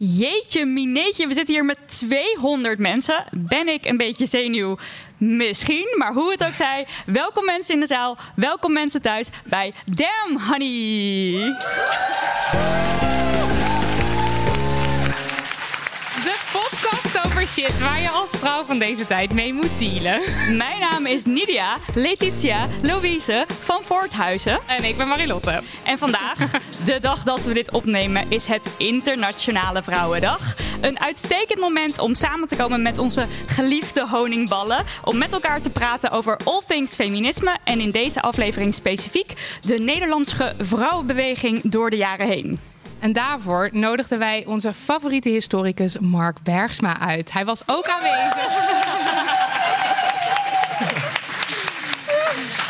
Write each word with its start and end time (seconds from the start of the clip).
Jeetje, 0.00 0.64
mineetje, 0.64 1.26
we 1.26 1.34
zitten 1.34 1.54
hier 1.54 1.64
met 1.64 1.78
200 1.86 2.78
mensen. 2.78 3.24
Ben 3.32 3.68
ik 3.68 3.84
een 3.84 3.96
beetje 3.96 4.26
zenuw? 4.26 4.78
Misschien, 5.18 5.94
maar 5.96 6.12
hoe 6.12 6.30
het 6.30 6.44
ook 6.44 6.54
zij. 6.54 6.86
Welkom 7.06 7.44
mensen 7.44 7.74
in 7.74 7.80
de 7.80 7.86
zaal, 7.86 8.18
welkom 8.34 8.72
mensen 8.72 9.02
thuis 9.02 9.28
bij 9.44 9.72
Damn 9.84 10.40
Honey. 10.48 11.56
Shit 17.48 17.78
waar 17.78 18.00
je 18.00 18.10
als 18.10 18.30
vrouw 18.30 18.64
van 18.64 18.78
deze 18.78 19.06
tijd 19.06 19.32
mee 19.32 19.52
moet 19.52 19.78
dealen. 19.78 20.20
Mijn 20.56 20.80
naam 20.80 21.06
is 21.06 21.24
Nidia 21.24 21.76
Letitia 21.94 22.68
Louise 22.82 23.44
van 23.60 23.82
Voorthuizen. 23.82 24.58
En 24.66 24.84
ik 24.84 24.96
ben 24.96 25.08
Marilotte. 25.08 25.62
En 25.84 25.98
vandaag, 25.98 26.38
de 26.84 26.98
dag 27.00 27.22
dat 27.22 27.44
we 27.44 27.54
dit 27.54 27.72
opnemen, 27.72 28.30
is 28.30 28.46
het 28.46 28.74
Internationale 28.78 29.82
Vrouwendag. 29.82 30.56
Een 30.80 31.00
uitstekend 31.00 31.60
moment 31.60 31.98
om 31.98 32.14
samen 32.14 32.48
te 32.48 32.56
komen 32.56 32.82
met 32.82 32.98
onze 32.98 33.26
geliefde 33.46 34.08
honingballen. 34.08 34.84
Om 35.04 35.18
met 35.18 35.32
elkaar 35.32 35.60
te 35.60 35.70
praten 35.70 36.10
over 36.10 36.40
all 36.44 36.62
things 36.66 36.94
feminisme. 36.94 37.58
En 37.64 37.80
in 37.80 37.90
deze 37.90 38.20
aflevering 38.20 38.74
specifiek 38.74 39.58
de 39.60 39.78
Nederlandse 39.78 40.54
vrouwenbeweging 40.58 41.70
door 41.70 41.90
de 41.90 41.96
jaren 41.96 42.26
heen. 42.26 42.58
En 43.00 43.12
daarvoor 43.12 43.68
nodigden 43.72 44.18
wij 44.18 44.44
onze 44.46 44.72
favoriete 44.72 45.28
historicus 45.28 45.98
Mark 45.98 46.36
Bergsma 46.42 46.98
uit. 47.00 47.32
Hij 47.32 47.44
was 47.44 47.62
ook 47.66 47.86
aanwezig. 47.88 48.46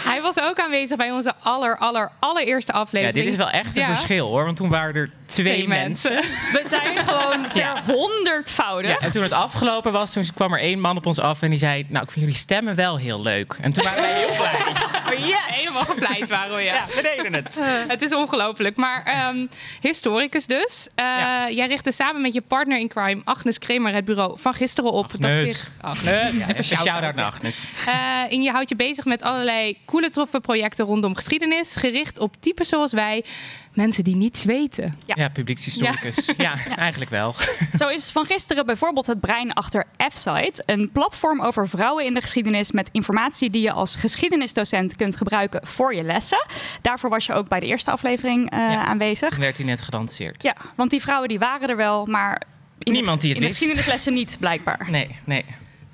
Hij 0.05 0.23
was 0.23 0.41
ook 0.41 0.59
aanwezig 0.61 0.97
bij 0.97 1.11
onze 1.11 1.33
aller, 1.43 1.79
aller, 1.79 2.11
allereerste 2.19 2.73
Ja, 2.73 2.79
aflevering. 2.79 3.25
dit 3.25 3.33
is 3.33 3.37
wel 3.39 3.51
echt 3.51 3.77
een 3.77 3.83
Ja. 3.83 3.89
verschil 3.89 4.27
hoor, 4.29 4.45
want 4.45 4.57
toen 4.57 4.69
waren 4.69 4.95
er 4.95 5.11
twee, 5.27 5.45
Twee 5.45 5.69
mensen. 5.69 6.13
mensen. 6.15 6.33
We 6.63 6.69
zijn 6.69 6.97
gewoon 7.07 7.47
verhonderdvoudig. 7.51 8.91
Ja, 8.91 8.97
en 8.99 9.13
toen 9.13 9.23
het 9.23 9.33
afgelopen 9.33 9.93
was, 9.93 10.13
toen 10.13 10.25
kwam 10.35 10.53
er 10.53 10.61
één 10.61 10.81
man 10.81 10.97
op 10.97 11.07
ons 11.07 11.21
af 11.21 11.43
en 11.43 11.51
die 11.51 11.59
zei: 11.59 11.87
Nou, 11.89 12.05
ik 12.05 12.11
vind 12.11 12.25
jullie 12.25 12.41
stemmen 12.41 12.75
wel 12.75 12.97
heel 12.97 13.23
leuk. 13.23 13.57
En 13.61 13.73
toen 13.73 13.85
waren 13.85 14.03
wij 14.03 14.13
heel 14.13 14.37
blij. 14.37 14.75
Yes! 15.17 15.57
Helemaal 15.61 15.85
gevleid 15.85 16.29
waren 16.29 16.57
we, 16.57 16.63
ja. 16.63 16.75
Ja, 16.75 16.85
we 16.95 17.03
deden 17.17 17.35
het. 17.35 17.61
Het 17.95 18.03
is 18.03 18.15
ongelooflijk. 18.15 18.77
Maar 18.77 19.03
ehm, 19.05 19.47
historicus 19.81 20.47
dus. 20.47 20.89
Eh, 20.95 21.05
Ja. 21.05 21.51
Jij 21.51 21.67
richtte 21.67 21.93
samen 21.93 22.21
met 22.21 22.35
je 22.35 22.41
partner 22.41 22.79
in 22.79 22.89
crime, 22.89 23.21
Agnes 23.25 23.59
Kremer, 23.59 23.95
het 23.95 24.05
bureau 24.05 24.39
van 24.39 24.55
gisteren 24.55 24.93
op. 24.93 25.13
Agnes. 25.13 25.51
zich... 25.51 25.71
Agnes. 25.81 26.33
Even 26.33 26.49
Even 26.49 26.65
shout-out 26.65 27.15
naar 27.15 27.25
Agnes. 27.25 27.65
Eh, 27.87 28.33
en 28.33 28.43
je 28.43 28.51
houdt 28.51 28.69
je 28.69 28.77
bezig 28.77 29.05
met 29.05 29.23
allerlei 29.23 29.79
coole, 29.87 30.11
toffe 30.11 30.41
projecten 30.41 30.85
rondom 30.85 31.15
geschiedenis. 31.15 31.77
Gericht 31.77 32.19
op 32.19 32.35
typen 32.41 32.67
zoals 32.67 32.93
wij. 32.93 33.25
Mensen 33.73 34.05
die 34.05 34.17
niets 34.17 34.45
weten. 34.45 34.95
Ja. 35.07 35.15
Ja, 35.19 35.29
publiekshistoricus. 35.29 36.33
Ja. 36.37 36.55
eigenlijk 36.77 37.11
wel. 37.11 37.35
Zo 37.79 37.89
is 37.89 38.11
van 38.11 38.27
gisteren 38.27 38.67
bijvoorbeeld 38.67 39.07
het 39.07 39.21
brein 39.21 39.53
achter 39.53 39.85
F-Site. 40.13 40.63
Een 40.67 40.91
platform 40.93 41.41
over 41.43 41.69
vrouwen 41.69 42.05
in 42.05 42.15
de 42.15 42.21
geschiedenis 42.21 42.73
met 42.73 42.89
informatie 42.93 43.51
die 43.51 43.63
je 43.63 43.73
als 43.73 43.97
geschiedenisdocent 43.97 44.97
kunt 44.97 45.17
gebruiken 45.17 45.67
voor 45.67 45.95
je 45.95 46.03
lessen. 46.03 46.47
Daarvoor 46.83 47.11
was 47.11 47.27
je 47.27 47.33
ook 47.33 47.49
bij 47.49 47.61
de 47.61 47.67
eerste 47.67 47.91
aflevering 47.91 48.51
eh, 48.51 48.59
Ja. 48.59 48.85
aanwezig. 48.85 49.29
Toen 49.31 49.41
werd 49.41 49.57
hij 49.57 49.67
net 49.67 49.81
gedanseerd. 49.81 50.43
Ja, 50.43 50.57
want 50.77 50.91
die 50.91 51.01
vrouwen 51.01 51.29
die 51.29 51.39
waren 51.39 51.69
er 51.69 51.77
wel, 51.77 52.07
maar 52.07 52.43
in 52.79 52.93
Niemand 52.93 53.21
de, 53.21 53.27
die 53.27 53.31
het 53.31 53.39
in 53.41 53.47
de 53.47 53.53
geschiedenislessen 53.53 54.13
niet, 54.15 54.37
blijkbaar. 54.41 54.87
Nee, 54.91 55.17
nee. 55.25 55.45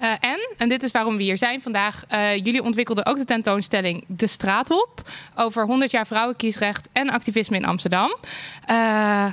Eh, 0.05 0.11
en, 0.21 0.49
en 0.57 0.69
dit 0.69 0.83
is 0.83 0.91
waarom 0.91 1.17
we 1.17 1.23
hier 1.23 1.39
zijn 1.39 1.63
vandaag. 1.63 2.05
eh, 2.09 2.37
jullie 2.37 2.63
ontwikkelden 2.63 3.07
ook 3.07 3.17
de 3.17 3.25
tentoonstelling 3.25 4.05
De 4.09 4.27
Straat 4.27 4.71
op. 4.71 5.11
Over 5.35 5.67
100 5.67 5.91
jaar 5.91 6.07
vrouwenkiesrecht 6.07 6.89
en 6.93 7.11
activisme 7.11 7.57
in 7.57 7.65
Amsterdam. 7.65 8.17
Eh, 8.67 8.77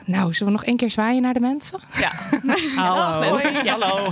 nou, 0.05 0.33
zullen 0.33 0.53
we 0.53 0.59
nog 0.59 0.63
één 0.67 0.77
keer 0.77 0.91
zwaaien 0.91 1.21
naar 1.21 1.33
de 1.33 1.39
mensen? 1.39 1.79
Ja. 1.99 2.11
Hallo. 2.83 3.19
Dag, 3.19 3.19
mensen. 3.41 3.63
Ja. 3.65 3.79
Hallo. 3.79 4.09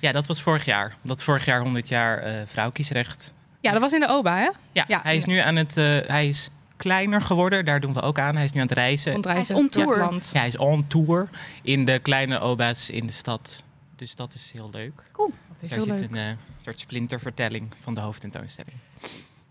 Ja, 0.00 0.12
dat 0.12 0.26
was 0.26 0.42
vorig 0.42 0.64
jaar. 0.64 0.96
Dat 1.02 1.22
vorig 1.22 1.44
jaar 1.44 1.60
100 1.60 1.88
jaar 1.88 2.18
eh 2.18 2.34
vrouwkiesrecht. 2.46 3.32
Ja, 3.60 3.72
dat 3.72 3.80
was 3.80 3.92
in 3.92 4.00
de 4.00 4.08
OBA, 4.08 4.36
hè? 4.36 4.50
Ja, 4.72 4.84
Ja. 4.86 5.00
hij 5.02 5.16
is 5.16 5.24
nu 5.24 5.38
aan 5.38 5.56
het. 5.56 5.76
eh, 5.76 5.84
hij 6.06 6.28
is 6.28 6.50
kleiner 6.76 7.20
geworden, 7.20 7.64
daar 7.64 7.80
doen 7.80 7.92
we 7.92 8.00
ook 8.02 8.18
aan. 8.18 8.36
Hij 8.36 8.44
is 8.44 8.52
nu 8.52 8.60
aan 8.60 8.66
het 8.66 8.76
reizen. 8.76 9.12
Rondreizen 9.12 9.54
Hij 9.54 9.64
is 9.64 9.76
on 9.76 9.84
tour. 9.84 9.98
Ja, 10.32 10.38
hij 10.38 10.46
is 10.48 10.56
on 10.56 10.86
tour 10.86 11.28
in 11.62 11.84
de 11.84 11.98
kleine 11.98 12.38
oba's 12.40 12.90
in 12.90 13.06
de 13.06 13.12
stad. 13.12 13.62
Dus 13.96 14.14
dat 14.14 14.34
is 14.34 14.50
heel 14.52 14.68
leuk. 14.72 15.02
Cool. 15.12 15.28
Dat 15.48 15.56
is 15.60 15.68
Daar 15.68 15.78
heel 15.78 15.86
zit 15.88 16.00
leuk. 16.00 16.10
een 16.10 16.16
eh, 16.30 16.36
soort 16.64 16.80
splintervertelling 16.80 17.68
van 17.80 17.94
de 17.94 18.00
hoofdtentoonstelling. 18.00 18.76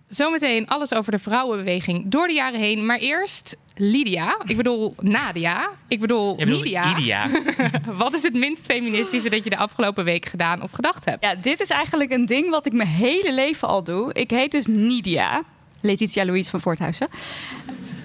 Zometeen 0.07 0.67
alles 0.67 0.93
over 0.93 1.11
de 1.11 1.19
vrouwenbeweging 1.19 2.07
door 2.07 2.27
de 2.27 2.33
jaren 2.33 2.59
heen. 2.59 2.85
Maar 2.85 2.97
eerst 2.97 3.55
Lydia. 3.75 4.37
Ik 4.45 4.57
bedoel 4.57 4.95
Nadia. 4.99 5.69
Ik 5.87 5.99
bedoel. 5.99 6.39
Idia. 6.41 7.29
Wat 7.97 8.13
is 8.13 8.23
het 8.23 8.33
minst 8.33 8.65
feministische 8.65 9.29
dat 9.29 9.43
je 9.43 9.49
de 9.49 9.57
afgelopen 9.57 10.03
week 10.03 10.25
gedaan 10.25 10.61
of 10.61 10.71
gedacht 10.71 11.05
hebt? 11.05 11.23
Ja, 11.23 11.35
dit 11.35 11.59
is 11.59 11.69
eigenlijk 11.69 12.11
een 12.11 12.25
ding 12.25 12.49
wat 12.49 12.65
ik 12.65 12.73
mijn 12.73 12.89
hele 12.89 13.33
leven 13.33 13.67
al 13.67 13.83
doe. 13.83 14.13
Ik 14.13 14.29
heet 14.29 14.51
dus 14.51 14.65
Nidia. 14.65 15.43
Letitia 15.81 16.25
Louise 16.25 16.49
van 16.49 16.61
Voorthuizen. 16.61 17.07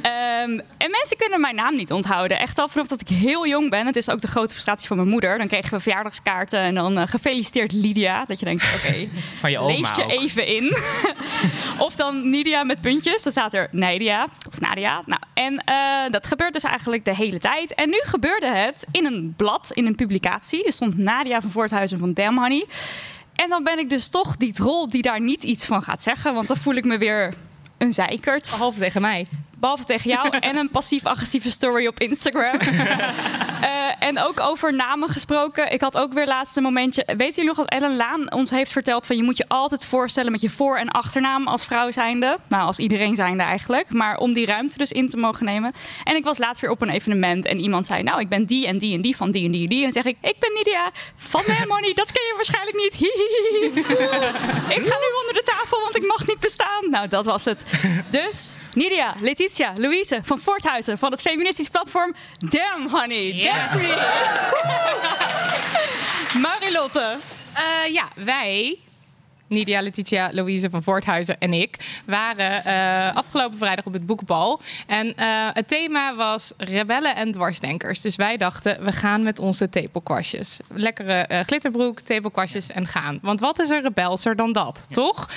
Ehm, 0.03 0.61
en 0.79 0.91
mensen 0.91 1.17
kunnen 1.17 1.41
mijn 1.41 1.55
naam 1.55 1.75
niet 1.75 1.93
onthouden. 1.93 2.39
Echt 2.39 2.59
al 2.59 2.69
vanaf 2.69 2.89
dat 2.89 3.01
ik 3.01 3.09
heel 3.09 3.47
jong 3.47 3.71
ben. 3.71 3.87
Het 3.87 3.97
is 3.97 4.09
ook 4.09 4.21
de 4.21 4.27
grote 4.29 4.53
frustratie 4.53 4.89
van 4.89 4.97
mijn 4.97 5.09
moeder. 5.09 5.39
Dan 5.39 5.47
kregen 5.47 5.71
we 5.75 5.81
verjaardagskaarten 5.81 6.61
en 6.61 6.75
dan 6.75 6.99
eh, 6.99 7.07
gefeliciteerd 7.07 7.73
Lydia. 7.73 8.25
Dat 8.25 8.39
je 8.39 8.45
denkt, 8.45 8.65
oké, 8.77 9.09
Van 9.41 9.51
je 9.51 9.59
oma 9.59 9.73
lees 9.73 9.95
je 9.95 10.03
ook. 10.03 10.11
even 10.11 10.47
in. 10.47 10.77
of 11.87 11.97
dan 11.97 12.31
Nidia 12.31 12.65
met 12.65 12.81
puntjes. 12.81 13.23
Dan 13.23 13.33
staat 13.33 13.55
er 13.55 13.69
Nadia 13.73 14.27
of 14.49 14.61
Nadia. 14.61 15.03
Nou, 15.07 15.21
en 15.35 15.65
eh, 15.65 16.11
dat 16.11 16.27
gebeurt 16.27 16.53
dus 16.53 16.63
eigenlijk 16.65 17.05
de 17.05 17.15
hele 17.15 17.39
tijd. 17.39 17.75
En 17.75 17.89
nu 17.89 18.01
gebeurde 18.03 18.47
het 18.47 18.87
in 18.91 19.05
een 19.05 19.35
blad, 19.37 19.71
in 19.75 19.87
een 19.87 19.95
publicatie. 19.95 20.65
Er 20.65 20.73
stond 20.73 20.99
Nadia 20.99 21.41
van 21.41 21.51
Voorthuizen 21.51 21.99
van 21.99 22.13
Damn 22.13 22.39
Honey. 22.39 22.67
En 23.35 23.49
dan 23.49 23.65
ben 23.65 23.79
ik 23.79 23.91
dus 23.91 24.09
toch 24.09 24.37
die 24.37 24.53
troll 24.53 24.89
die 24.89 25.03
daar 25.03 25.21
niet 25.21 25.43
iets 25.43 25.67
van 25.67 25.83
gaat 25.83 26.03
zeggen. 26.03 26.35
Want 26.35 26.49
dan 26.49 26.57
voel 26.57 26.75
ik 26.75 26.85
me 26.85 26.99
weer 26.99 27.35
een 27.79 27.93
zeikert. 27.93 28.51
Behalve 28.51 28.81
tegen 28.81 29.01
mij. 29.01 29.27
Behalve 29.61 29.85
tegen 29.85 30.11
jou 30.11 30.29
en 30.51 30.57
een 30.57 30.71
passief-agressieve 30.71 31.51
story 31.51 31.87
op 31.87 32.01
Instagram. 32.01 32.59
Eh, 33.61 33.69
en 33.99 34.21
ook 34.21 34.41
over 34.41 34.75
namen 34.75 35.09
gesproken. 35.09 35.73
Ik 35.73 35.81
had 35.81 35.97
ook 35.99 36.13
weer 36.13 36.27
laatst 36.27 36.57
een 36.57 36.63
momentje. 36.63 37.05
Weet 37.17 37.35
jullie 37.35 37.45
nog 37.45 37.57
wat 37.57 37.69
Ellen 37.69 37.97
Laan 37.97 38.33
ons 38.33 38.51
heeft 38.51 38.73
verteld? 38.73 39.07
Van 39.07 39.17
je 39.17 39.23
moet 39.23 39.37
je 39.37 39.45
altijd 39.49 39.85
voorstellen 39.85 40.33
met 40.33 40.41
je 40.41 40.51
voor- 40.51 40.77
en 40.77 40.89
achternaam 40.89 41.47
als 41.49 41.65
vrouw 41.65 41.91
zijnde. 41.91 42.39
Nou, 42.49 42.63
als 42.67 42.79
iedereen 42.79 43.17
zijnde 43.17 43.43
eigenlijk. 43.43 43.91
Maar 43.91 44.17
om 44.17 44.33
die 44.33 44.47
ruimte 44.47 44.79
dus 44.79 44.93
in 44.93 45.09
te 45.09 45.17
mogen 45.17 45.45
nemen. 45.45 45.73
En 46.05 46.17
ik 46.17 46.25
was 46.25 46.39
laatst 46.39 46.61
weer 46.63 46.71
op 46.71 46.83
een 46.83 46.91
evenement 46.91 47.45
en 47.47 47.59
iemand 47.61 47.87
zei... 47.87 48.03
Nou, 48.03 48.21
ik 48.21 48.29
ben 48.29 48.45
die 48.45 48.67
en 48.67 48.79
die 48.79 48.95
en 48.95 49.01
die 49.01 49.17
van 49.17 49.31
die 49.31 49.45
en 49.45 49.51
die 49.51 49.63
en 49.63 49.69
die. 49.69 49.85
En 49.85 49.93
zeg 49.93 50.05
ik, 50.05 50.17
ik 50.21 50.39
ben 50.39 50.53
Nidia 50.55 50.91
van 51.17 51.43
Money. 51.69 51.95
Dat 51.95 52.13
ken 52.13 52.23
je 52.23 52.33
waarschijnlijk 52.35 52.77
niet. 52.77 52.95
Ik 54.69 54.87
ga 54.87 54.97
nu 54.97 55.09
onder 55.21 55.35
de 55.35 55.43
tafel, 55.45 55.81
want 55.81 55.97
ik 55.97 56.07
mag 56.07 56.27
niet 56.27 56.41
bestaan. 56.41 56.91
Nou, 56.91 57.09
dat 57.09 57.25
was 57.25 57.45
het. 57.45 57.65
Dus, 58.11 58.57
Nidia, 58.75 59.15
Letitia, 59.21 59.49
Louise 59.59 60.21
van 60.23 60.41
Voorthuizen 60.41 60.99
van 60.99 61.11
het 61.11 61.21
feministisch 61.21 61.69
platform 61.69 62.15
Damn 62.39 62.89
Honey. 62.89 63.49
That's 63.53 63.75
me. 63.75 63.95
Marilotte. 66.43 67.17
Eh, 67.53 67.93
ja, 67.93 68.09
wij 68.15 68.79
Nidia, 69.51 69.81
Letitia, 69.81 70.31
Louise 70.33 70.71
van 70.71 70.83
Voorthuizen 70.83 71.39
en 71.39 71.53
ik 71.53 72.01
waren 72.07 72.63
uh, 72.67 73.17
afgelopen 73.17 73.59
vrijdag 73.59 73.87
op 73.87 73.93
het 73.93 74.07
boekenbal. 74.07 74.61
En 74.87 75.07
uh, 75.07 75.49
het 75.53 75.69
thema 75.69 76.17
was 76.17 76.53
rebellen 76.57 77.17
en 77.17 77.33
dwarsdenkers. 77.33 78.01
Dus 78.01 78.17
wij 78.17 78.37
dachten, 78.37 78.85
we 78.85 78.93
gaan 78.93 79.23
met 79.23 79.39
onze 79.39 79.69
tepelkwastjes. 79.69 80.59
Lekkere 80.69 81.29
uh, 81.31 81.41
glitterbroek, 81.41 82.01
tepelkwastjes 82.01 82.71
en 82.71 82.87
gaan. 82.87 83.19
Want 83.23 83.41
wat 83.41 83.61
is 83.61 83.71
er 83.71 83.83
rebelser 83.83 84.37
dan 84.37 84.53
dat, 84.53 84.85
ja. 84.89 84.95
toch? 84.95 85.29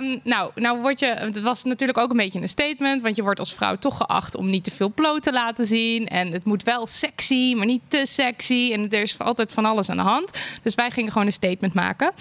Um, 0.00 0.20
nou, 0.24 0.50
nou 0.54 0.80
word 0.80 0.98
je, 0.98 1.06
het 1.06 1.40
was 1.40 1.64
natuurlijk 1.64 1.98
ook 1.98 2.10
een 2.10 2.16
beetje 2.16 2.40
een 2.40 2.48
statement, 2.48 3.02
want 3.02 3.16
je 3.16 3.22
wordt 3.22 3.40
als 3.40 3.54
vrouw 3.54 3.76
toch 3.76 3.96
geacht 3.96 4.36
om 4.36 4.50
niet 4.50 4.64
te 4.64 4.70
veel 4.70 4.92
bloot 4.92 5.22
te 5.22 5.32
laten 5.32 5.66
zien. 5.66 6.08
En 6.08 6.32
het 6.32 6.44
moet 6.44 6.62
wel 6.62 6.86
sexy, 6.86 7.54
maar 7.56 7.66
niet 7.66 7.82
te 7.88 8.02
sexy. 8.06 8.70
En 8.72 8.90
er 8.90 9.02
is 9.02 9.18
altijd 9.18 9.52
van 9.52 9.64
alles 9.64 9.88
aan 9.88 9.96
de 9.96 10.02
hand. 10.02 10.30
Dus 10.62 10.74
wij 10.74 10.90
gingen 10.90 11.12
gewoon 11.12 11.26
een 11.26 11.32
statement 11.32 11.74
maken. 11.74 12.12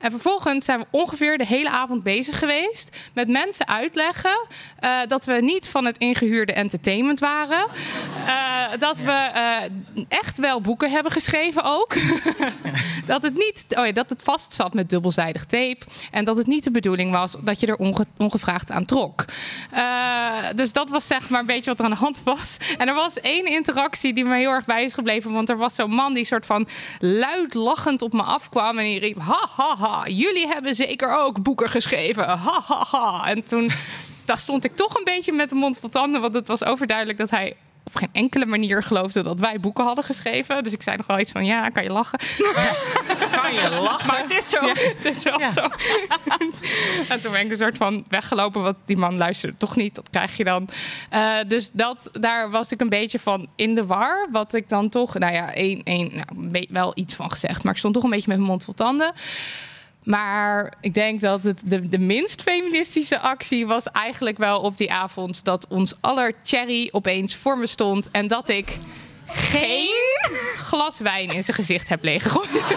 En 0.00 0.10
vervolgens 0.10 0.47
zijn 0.56 0.78
we 0.78 0.86
ongeveer 0.90 1.38
de 1.38 1.46
hele 1.46 1.70
avond 1.70 2.02
bezig 2.02 2.38
geweest 2.38 2.96
met 3.14 3.28
mensen 3.28 3.68
uitleggen 3.68 4.46
uh, 4.80 5.00
dat 5.08 5.24
we 5.24 5.32
niet 5.32 5.68
van 5.68 5.84
het 5.84 5.98
ingehuurde 5.98 6.52
entertainment 6.52 7.20
waren. 7.20 7.66
Uh, 8.26 8.64
dat 8.78 8.98
we 8.98 9.30
uh, 9.34 9.56
echt 10.08 10.38
wel 10.38 10.60
boeken 10.60 10.90
hebben 10.90 11.12
geschreven 11.12 11.62
ook. 11.64 11.94
dat, 13.06 13.22
het 13.22 13.34
niet, 13.34 13.64
oh 13.68 13.86
ja, 13.86 13.92
dat 13.92 14.10
het 14.10 14.22
vast 14.22 14.52
zat 14.52 14.74
met 14.74 14.90
dubbelzijdig 14.90 15.44
tape. 15.44 15.78
En 16.10 16.24
dat 16.24 16.36
het 16.36 16.46
niet 16.46 16.64
de 16.64 16.70
bedoeling 16.70 17.12
was 17.12 17.36
dat 17.40 17.60
je 17.60 17.66
er 17.66 17.76
onge 17.76 18.06
ongevraagd 18.16 18.70
aan 18.70 18.84
trok. 18.84 19.24
Dus 20.54 20.72
dat 20.72 20.90
was 20.90 21.06
zeg 21.06 21.28
maar 21.28 21.40
een 21.40 21.46
beetje 21.46 21.70
wat 21.70 21.78
er 21.78 21.84
aan 21.84 21.90
de 21.90 21.96
hand 21.96 22.22
was. 22.24 22.56
En 22.78 22.88
er 22.88 22.94
was 22.94 23.20
één 23.20 23.44
interactie 23.44 24.12
die 24.12 24.24
me 24.24 24.36
heel 24.36 24.50
erg 24.50 24.64
bij 24.64 24.84
is 24.84 24.94
gebleven. 24.94 25.32
Want 25.32 25.48
er 25.48 25.56
was 25.56 25.74
zo'n 25.74 25.90
man 25.90 26.14
die 26.14 26.24
soort 26.24 26.46
van 26.46 26.68
luid 26.98 27.54
lachend 27.54 28.02
op 28.02 28.12
me 28.12 28.22
afkwam. 28.22 28.78
En 28.78 28.84
die 28.84 28.98
riep: 28.98 29.18
Ha 29.18 29.48
ha 29.56 29.76
ha, 29.76 30.08
jullie 30.08 30.37
hebben 30.46 30.74
zeker 30.74 31.18
ook 31.18 31.42
boeken 31.42 31.68
geschreven. 31.68 32.28
Ha 32.28 32.62
ha 32.66 32.84
ha. 32.90 33.26
En 33.26 33.44
toen. 33.44 33.70
Daar 34.24 34.38
stond 34.38 34.64
ik 34.64 34.76
toch 34.76 34.94
een 34.94 35.04
beetje 35.04 35.32
met 35.32 35.48
de 35.48 35.54
mond 35.54 35.78
vol 35.78 35.88
tanden. 35.88 36.20
Want 36.20 36.34
het 36.34 36.48
was 36.48 36.64
overduidelijk 36.64 37.18
dat 37.18 37.30
hij 37.30 37.56
op 37.88 37.96
geen 37.96 38.08
enkele 38.12 38.46
manier 38.46 38.82
geloofde 38.82 39.22
dat 39.22 39.40
wij 39.40 39.60
boeken 39.60 39.84
hadden 39.84 40.04
geschreven. 40.04 40.62
Dus 40.62 40.72
ik 40.72 40.82
zei 40.82 40.96
nog 40.96 41.06
wel 41.06 41.18
iets 41.18 41.32
van, 41.32 41.44
ja, 41.44 41.68
kan 41.68 41.82
je 41.82 41.90
lachen? 41.90 42.18
kan 43.42 43.54
je 43.54 43.78
lachen? 43.82 44.06
Maar 44.06 44.22
het 44.22 44.30
is 44.30 44.48
zo. 44.48 44.66
Ja. 44.66 44.74
Het 44.76 45.04
is 45.04 45.22
wel 45.22 45.40
ja. 45.40 45.50
zo. 45.50 45.68
en 47.08 47.20
toen 47.20 47.32
ben 47.32 47.40
ik 47.44 47.50
een 47.50 47.56
soort 47.56 47.76
van 47.76 48.04
weggelopen, 48.08 48.62
want 48.62 48.76
die 48.84 48.96
man 48.96 49.16
luisterde 49.16 49.56
toch 49.56 49.76
niet. 49.76 49.94
Dat 49.94 50.10
krijg 50.10 50.36
je 50.36 50.44
dan. 50.44 50.68
Uh, 51.12 51.36
dus 51.46 51.70
dat, 51.72 52.08
daar 52.12 52.50
was 52.50 52.72
ik 52.72 52.80
een 52.80 52.88
beetje 52.88 53.18
van 53.18 53.48
in 53.56 53.74
de 53.74 53.86
war. 53.86 54.28
Wat 54.30 54.54
ik 54.54 54.68
dan 54.68 54.88
toch, 54.88 55.18
nou 55.18 55.32
ja, 55.32 55.54
één, 55.54 55.82
één, 55.84 56.10
nou, 56.14 56.66
wel 56.70 56.92
iets 56.94 57.14
van 57.14 57.30
gezegd. 57.30 57.62
Maar 57.62 57.72
ik 57.72 57.78
stond 57.78 57.94
toch 57.94 58.02
een 58.02 58.10
beetje 58.10 58.28
met 58.28 58.36
mijn 58.36 58.50
mond 58.50 58.64
vol 58.64 58.74
tanden. 58.74 59.12
Maar 60.02 60.72
ik 60.80 60.94
denk 60.94 61.20
dat 61.20 61.42
het 61.42 61.62
de, 61.64 61.88
de 61.88 61.98
minst 61.98 62.42
feministische 62.42 63.18
actie 63.18 63.66
was 63.66 63.86
eigenlijk 63.86 64.38
wel 64.38 64.60
op 64.60 64.76
die 64.76 64.92
avond 64.92 65.44
dat 65.44 65.66
ons 65.68 65.94
aller 66.00 66.32
Cherry 66.42 66.88
opeens 66.92 67.36
voor 67.36 67.58
me 67.58 67.66
stond 67.66 68.10
en 68.10 68.26
dat 68.26 68.48
ik 68.48 68.78
geen 69.26 69.94
glas 70.56 70.98
wijn 70.98 71.30
in 71.30 71.44
zijn 71.44 71.56
gezicht 71.56 71.88
heb 71.88 72.04
leeggegooid. 72.04 72.76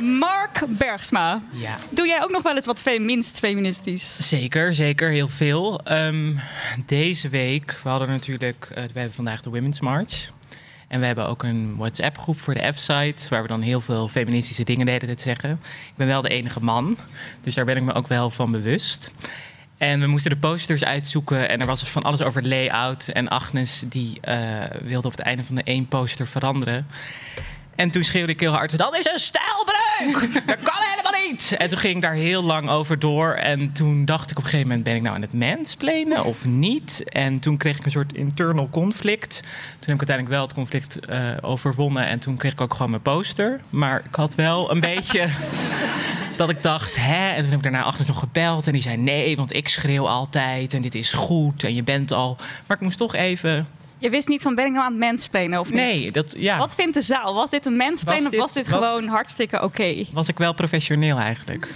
Mark 0.00 0.64
Bergsma. 0.68 1.42
Ja. 1.50 1.78
Doe 1.90 2.06
jij 2.06 2.22
ook 2.22 2.30
nog 2.30 2.42
wel 2.42 2.54
eens 2.54 2.66
wat 2.66 2.82
minst 2.98 3.38
feministisch? 3.38 4.28
Zeker, 4.28 4.74
zeker. 4.74 5.10
Heel 5.10 5.28
veel. 5.28 5.80
Um, 5.90 6.40
deze 6.86 7.28
week, 7.28 7.80
we 7.82 7.88
hadden 7.88 8.08
natuurlijk, 8.08 8.68
uh, 8.70 8.74
we 8.74 8.98
hebben 8.98 9.12
vandaag 9.12 9.42
de 9.42 9.50
Women's 9.50 9.80
March. 9.80 10.30
En 10.92 11.00
we 11.00 11.06
hebben 11.06 11.28
ook 11.28 11.42
een 11.42 11.76
WhatsApp-groep 11.76 12.40
voor 12.40 12.54
de 12.54 12.72
F-site, 12.72 13.28
waar 13.28 13.42
we 13.42 13.48
dan 13.48 13.60
heel 13.60 13.80
veel 13.80 14.08
feministische 14.08 14.64
dingen 14.64 14.86
deden 14.86 15.16
te 15.16 15.22
zeggen. 15.22 15.50
Ik 15.62 15.92
ben 15.96 16.06
wel 16.06 16.22
de 16.22 16.28
enige 16.28 16.60
man, 16.60 16.96
dus 17.40 17.54
daar 17.54 17.64
ben 17.64 17.76
ik 17.76 17.82
me 17.82 17.92
ook 17.92 18.06
wel 18.06 18.30
van 18.30 18.50
bewust. 18.50 19.10
En 19.76 20.00
we 20.00 20.06
moesten 20.06 20.30
de 20.30 20.36
posters 20.36 20.84
uitzoeken 20.84 21.48
en 21.48 21.60
er 21.60 21.66
was 21.66 21.82
van 21.82 22.02
alles 22.02 22.22
over 22.22 22.48
layout. 22.48 23.08
En 23.08 23.28
Agnes 23.28 23.84
die 23.86 24.20
uh, 24.28 24.60
wilde 24.82 25.06
op 25.06 25.12
het 25.12 25.22
einde 25.22 25.44
van 25.44 25.54
de 25.54 25.62
één 25.62 25.88
poster 25.88 26.26
veranderen. 26.26 26.86
En 27.74 27.90
toen 27.90 28.04
schreeuwde 28.04 28.32
ik 28.32 28.40
heel 28.40 28.52
hard: 28.52 28.78
dat 28.78 28.98
is 28.98 29.12
een 29.12 29.18
stijlbreuk! 29.18 30.46
Dat 30.46 30.58
kan 30.62 30.82
helemaal 30.90 31.20
niet! 31.28 31.54
En 31.58 31.68
toen 31.68 31.78
ging 31.78 31.94
ik 31.94 32.02
daar 32.02 32.14
heel 32.14 32.42
lang 32.42 32.70
over 32.70 32.98
door. 32.98 33.32
En 33.32 33.72
toen 33.72 34.04
dacht 34.04 34.30
ik 34.30 34.38
op 34.38 34.44
een 34.44 34.50
gegeven 34.50 34.68
moment: 34.68 34.84
ben 34.84 34.94
ik 34.94 35.02
nou 35.02 35.14
aan 35.14 35.22
het 35.22 35.32
mansplainen 35.32 36.24
of 36.24 36.44
niet? 36.44 37.04
En 37.08 37.38
toen 37.38 37.56
kreeg 37.56 37.78
ik 37.78 37.84
een 37.84 37.90
soort 37.90 38.12
internal 38.12 38.68
conflict. 38.70 39.40
Toen 39.78 39.92
heb 39.92 40.02
ik 40.02 40.08
uiteindelijk 40.08 40.28
wel 40.28 40.42
het 40.42 40.54
conflict 40.54 40.98
uh, 41.10 41.30
overwonnen. 41.40 42.06
En 42.06 42.18
toen 42.18 42.36
kreeg 42.36 42.52
ik 42.52 42.60
ook 42.60 42.72
gewoon 42.74 42.90
mijn 42.90 43.02
poster. 43.02 43.60
Maar 43.70 44.02
ik 44.04 44.14
had 44.14 44.34
wel 44.34 44.70
een 44.70 44.80
beetje. 44.94 45.28
dat 46.36 46.50
ik 46.50 46.62
dacht, 46.62 46.96
hè? 46.96 47.28
En 47.28 47.40
toen 47.40 47.50
heb 47.50 47.56
ik 47.56 47.62
daarna 47.62 47.82
Agnes 47.82 48.06
nog 48.06 48.18
gebeld. 48.18 48.66
En 48.66 48.72
die 48.72 48.82
zei: 48.82 48.96
nee, 48.96 49.36
want 49.36 49.54
ik 49.54 49.68
schreeuw 49.68 50.08
altijd. 50.08 50.74
En 50.74 50.82
dit 50.82 50.94
is 50.94 51.12
goed. 51.12 51.64
En 51.64 51.74
je 51.74 51.82
bent 51.82 52.12
al. 52.12 52.36
Maar 52.66 52.76
ik 52.76 52.82
moest 52.82 52.98
toch 52.98 53.14
even 53.14 53.66
je 54.02 54.10
wist 54.10 54.28
niet 54.28 54.42
van 54.42 54.54
ben 54.54 54.66
ik 54.66 54.72
nou 54.72 54.84
aan 54.84 54.92
het 54.92 55.00
mansplainen 55.00 55.60
of 55.60 55.68
niet? 55.68 55.76
Nee, 55.76 56.10
dat 56.10 56.34
ja. 56.38 56.58
Wat 56.58 56.74
vindt 56.74 56.94
de 56.94 57.02
zaal? 57.02 57.34
Was 57.34 57.50
dit 57.50 57.66
een 57.66 57.76
mansplain 57.76 58.26
of 58.26 58.36
was 58.36 58.52
dit 58.52 58.68
was, 58.68 58.84
gewoon 58.84 59.06
hartstikke 59.08 59.56
oké? 59.56 59.64
Okay? 59.64 60.06
Was 60.12 60.28
ik 60.28 60.38
wel 60.38 60.54
professioneel 60.54 61.18
eigenlijk? 61.18 61.74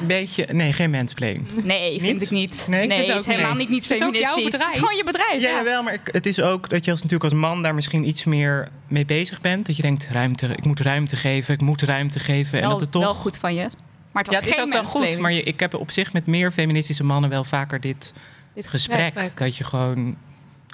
een 0.00 0.06
beetje, 0.16 0.46
nee, 0.52 0.72
geen 0.72 0.90
mansplain. 0.90 1.48
Nee, 1.62 2.00
vind 2.00 2.12
niet? 2.12 2.22
ik 2.22 2.30
niet. 2.30 2.66
Nee, 2.68 2.86
nee 2.86 3.02
ik 3.02 3.06
het 3.06 3.18
is 3.18 3.26
helemaal 3.26 3.50
nee. 3.50 3.58
niet, 3.58 3.68
niet 3.68 3.86
feministisch. 3.86 4.20
Het 4.20 4.22
is, 4.22 4.30
ook 4.30 4.36
jouw 4.36 4.44
bedrijf. 4.44 4.64
het 4.64 4.74
is 4.74 4.80
gewoon 4.80 4.96
je 4.96 5.04
bedrijf. 5.04 5.42
Ja, 5.42 5.58
ja. 5.58 5.64
wel, 5.64 5.82
maar 5.82 5.98
het 6.04 6.26
is 6.26 6.40
ook 6.40 6.68
dat 6.68 6.84
je 6.84 6.90
als, 6.90 7.02
natuurlijk 7.02 7.32
als 7.32 7.40
man 7.40 7.62
daar 7.62 7.74
misschien 7.74 8.08
iets 8.08 8.24
meer 8.24 8.68
mee 8.88 9.04
bezig 9.04 9.40
bent. 9.40 9.66
Dat 9.66 9.76
je 9.76 9.82
denkt, 9.82 10.08
ruimte, 10.10 10.46
ik 10.46 10.64
moet 10.64 10.80
ruimte 10.80 11.16
geven, 11.16 11.54
ik 11.54 11.60
moet 11.60 11.82
ruimte 11.82 12.18
geven. 12.18 12.52
Wel, 12.52 12.62
en 12.62 12.68
dat 12.68 12.80
het 12.80 12.90
toch... 12.90 13.02
wel 13.02 13.14
goed 13.14 13.36
van 13.36 13.54
je. 13.54 13.68
Maar 14.12 14.24
het 14.24 14.26
was 14.26 14.34
ja, 14.34 14.40
het 14.40 14.48
is 14.48 14.54
geen 14.54 14.64
ook 14.64 14.72
wel 14.72 15.02
goed. 15.02 15.18
Maar 15.18 15.32
je, 15.32 15.42
ik 15.42 15.60
heb 15.60 15.74
op 15.74 15.90
zich 15.90 16.12
met 16.12 16.26
meer 16.26 16.52
feministische 16.52 17.04
mannen 17.04 17.30
wel 17.30 17.44
vaker 17.44 17.80
dit, 17.80 18.12
dit 18.54 18.66
gesprek. 18.66 19.12
gesprek. 19.12 19.36
Dat 19.36 19.56
je 19.56 19.64
gewoon 19.64 20.16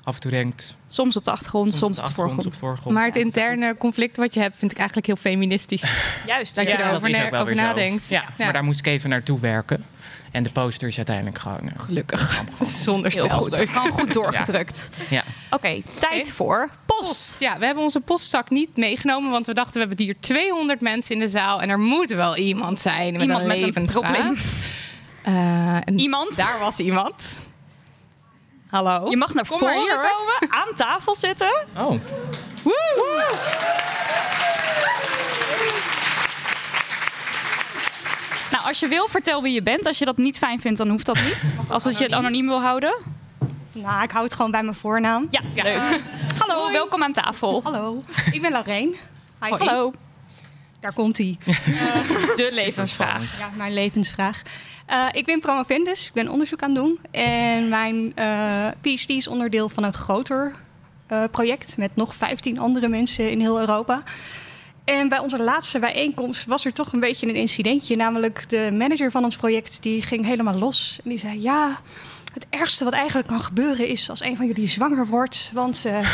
af 0.04 0.14
en 0.14 0.20
toe 0.20 0.31
denkt... 0.31 0.75
Soms 0.88 1.16
op 1.16 1.25
de 1.25 1.31
achtergrond, 1.31 1.75
soms, 1.75 1.99
op 1.99 2.06
de 2.06 2.12
voorgrond. 2.12 2.46
Op 2.46 2.54
voorgrond. 2.54 2.94
Maar 2.96 3.04
het 3.06 3.16
interne 3.16 3.76
conflict 3.76 4.16
wat 4.16 4.34
je 4.34 4.40
hebt, 4.40 4.56
vind 4.58 4.70
ik 4.70 4.76
eigenlijk 4.76 5.06
heel 5.06 5.16
feministisch. 5.16 5.82
Juist. 6.26 6.54
Dat 6.54 6.70
je 6.70 6.78
erover 6.82 7.10
na- 7.10 7.40
over 7.40 7.54
nadenkt. 7.54 8.08
Ja, 8.08 8.25
maar 8.38 8.52
daar 8.52 8.64
moest 8.64 8.78
ik 8.78 8.87
even 8.87 9.10
naartoe 9.10 9.40
werken. 9.40 9.84
En 10.31 10.43
de 10.43 10.50
poster 10.52 10.88
is 10.88 10.96
uiteindelijk 10.96 11.38
gewoon... 11.38 11.60
uh, 11.64 11.70
Gelukkig. 11.76 12.43
Zonder 12.84 13.10
Heel 13.12 13.25
stel. 13.25 13.38
goed. 13.38 13.56
Gewoon 13.56 13.90
goed 13.93 14.12
doorgedrukt. 14.22 14.90
ja. 15.10 15.22
Oké, 15.50 15.82
tijd 15.99 16.31
voor 16.31 16.70
post. 16.87 17.40
Ja, 17.40 17.58
we 17.58 17.64
hebben 17.64 17.82
onze 17.84 18.00
postzak 18.00 18.50
niet 18.50 18.76
meegenomen, 18.76 19.31
want 19.31 19.46
we 19.46 19.54
dachten 19.54 19.72
we 19.72 19.78
hebben 19.88 20.04
hier 20.06 20.16
200 20.20 20.81
mensen 20.81 21.14
in 21.14 21.20
de 21.20 21.28
zaal 21.28 21.60
en 21.62 21.69
er 21.69 21.78
moet 21.78 22.08
wel 22.10 22.37
iemand 22.37 22.81
zijn 22.81 23.12
met 23.12 23.22
Iemand 23.22 23.40
een 23.43 23.49
met 23.49 23.76
een 23.76 23.84
probleem. 23.84 24.37
Eh, 25.22 25.76
en 25.84 25.99
Iemand? 25.99 26.37
Daar 26.37 26.58
was 26.58 26.78
iemand. 26.78 27.40
Hallo. 28.72 29.10
Je 29.10 29.16
mag 29.16 29.34
naar 29.34 29.46
Kom 29.46 29.58
voren 29.58 29.74
maar 29.74 29.84
hier, 29.84 30.10
komen, 30.10 30.52
aan 30.60 30.74
tafel 30.74 31.14
zitten. 31.14 31.64
Oh, 31.76 31.90
Nou, 38.50 38.64
als 38.64 38.80
je 38.80 38.88
wil, 38.88 39.08
vertel 39.08 39.42
wie 39.42 39.52
je 39.54 39.62
bent. 39.62 39.87
Als 39.87 39.99
je 39.99 40.04
dat 40.04 40.16
niet 40.16 40.38
fijn 40.38 40.61
vindt, 40.61 40.78
dan 40.78 40.88
hoeft 40.88 41.06
dat 41.06 41.14
niet. 41.25 41.54
Als 41.68 41.82
dat 41.82 41.99
je 41.99 42.04
het 42.04 42.12
anoniem 42.12 42.47
wil 42.47 42.61
houden. 42.61 42.94
Nou, 43.73 44.02
ik 44.02 44.11
hou 44.11 44.25
het 44.25 44.35
gewoon 44.35 44.50
bij 44.50 44.62
mijn 44.62 44.75
voornaam. 44.76 45.28
Ja, 45.30 45.40
leuk. 45.54 46.00
Hallo, 46.38 46.61
Hoi. 46.61 46.73
welkom 46.73 47.02
aan 47.02 47.12
tafel. 47.12 47.61
Hallo, 47.64 48.04
ik 48.32 48.42
ben 48.42 48.52
Lorraine. 48.52 48.97
Hi. 49.40 49.50
Hallo. 49.50 49.92
Daar 50.82 50.92
komt 50.92 51.18
hij. 51.18 51.38
De 52.36 52.50
levensvraag. 52.52 53.38
Ja, 53.38 53.50
mijn 53.56 53.74
levensvraag. 53.74 54.42
Eh, 54.86 55.06
ik 55.12 55.26
ben 55.26 55.40
promovendus, 55.40 56.06
ik 56.06 56.12
ben 56.12 56.28
onderzoek 56.28 56.62
aan 56.62 56.74
het 56.74 56.78
doen. 56.78 56.98
En 57.10 57.68
mijn 57.68 58.12
eh, 58.14 58.66
PhD 58.80 59.08
is 59.08 59.28
onderdeel 59.28 59.68
van 59.68 59.84
een 59.84 59.94
groter 59.94 60.54
eh, 61.06 61.24
project 61.30 61.76
met 61.76 61.96
nog 61.96 62.14
15 62.14 62.58
andere 62.58 62.88
mensen 62.88 63.30
in 63.30 63.40
heel 63.40 63.60
Europa. 63.60 64.02
En 64.84 65.08
bij 65.08 65.18
onze 65.18 65.42
laatste 65.42 65.78
bijeenkomst 65.78 66.46
was 66.46 66.64
er 66.64 66.72
toch 66.72 66.92
een 66.92 67.00
beetje 67.00 67.26
een 67.26 67.34
incidentje. 67.34 67.96
Namelijk 67.96 68.48
de 68.48 68.70
manager 68.72 69.10
van 69.10 69.24
ons 69.24 69.36
project 69.36 69.82
die 69.82 70.02
ging 70.02 70.24
helemaal 70.24 70.58
los. 70.58 71.00
En 71.04 71.10
die 71.10 71.18
zei, 71.18 71.42
ja, 71.42 71.80
het 72.34 72.46
ergste 72.50 72.84
wat 72.84 72.92
eigenlijk 72.92 73.28
kan 73.28 73.40
gebeuren 73.40 73.86
is 73.86 74.10
als 74.10 74.22
een 74.22 74.36
van 74.36 74.46
jullie 74.46 74.68
zwanger 74.68 75.06
wordt. 75.06 75.50
Want 75.52 75.84
eh, 75.84 76.08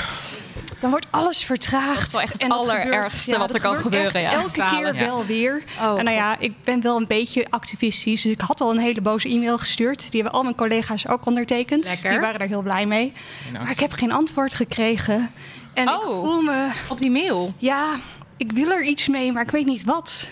dan 0.81 0.91
wordt 0.91 1.07
alles 1.11 1.39
vertraagd. 1.45 2.01
Dat 2.01 2.07
is 2.07 2.13
wel 2.13 2.21
echt 2.23 2.43
het 2.43 2.53
allerergste 2.53 3.31
ja, 3.31 3.39
wat 3.39 3.55
er 3.55 3.61
kan 3.61 3.77
gebeuren, 3.77 4.13
echt 4.15 4.21
ja. 4.21 4.33
Elke 4.33 4.77
keer 4.77 4.95
wel 4.95 5.27
weer. 5.27 5.63
Oh, 5.81 5.99
en 5.99 6.05
nou 6.05 6.17
ja, 6.17 6.37
ik 6.39 6.53
ben 6.65 6.81
wel 6.83 6.97
een 6.97 7.07
beetje 7.07 7.47
activistisch. 7.51 8.23
Dus 8.23 8.33
ik 8.33 8.41
had 8.41 8.61
al 8.61 8.71
een 8.71 8.79
hele 8.79 9.01
boze 9.01 9.29
e-mail 9.29 9.59
gestuurd. 9.59 10.11
Die 10.11 10.21
hebben 10.23 10.39
al 10.39 10.43
mijn 10.45 10.55
collega's 10.55 11.09
ook 11.09 11.27
ondertekend. 11.27 11.85
Lekker. 11.85 12.11
Die 12.11 12.21
waren 12.21 12.41
er 12.41 12.49
heel 12.49 12.63
blij 12.63 12.87
mee. 12.87 13.13
nou, 13.53 13.63
Maar 13.65 13.73
ik 13.73 13.81
heb 13.81 13.93
geen 13.93 14.13
antwoord 14.13 14.55
gekregen. 14.55 15.31
En 15.75 15.83
ik 15.89 15.91
Oh. 15.91 16.25
voel 16.25 16.41
me... 16.43 16.69
Op 16.89 17.01
die 17.01 17.11
mail. 17.11 17.53
Ja, 17.59 17.97
ik 18.37 18.53
wil 18.53 18.71
er 18.71 18.83
iets 18.85 19.07
mee, 19.09 19.33
maar 19.33 19.43
ik 19.43 19.51
weet 19.51 19.67
niet 19.67 19.85
wat. 19.85 20.29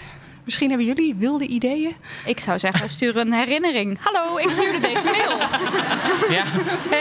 Misschien 0.46 0.68
hebben 0.68 0.86
jullie 0.86 1.14
wilde 1.14 1.46
ideeën. 1.46 1.96
Ik 2.24 2.40
zou 2.40 2.58
zeggen, 2.58 2.88
stuur 2.88 3.16
een 3.16 3.32
herinnering. 3.32 3.98
Hallo, 4.00 4.36
ik 4.36 4.50
stuurde 4.50 4.80
deze 4.80 5.04
mail. 5.04 5.38
Ja. 6.30 6.44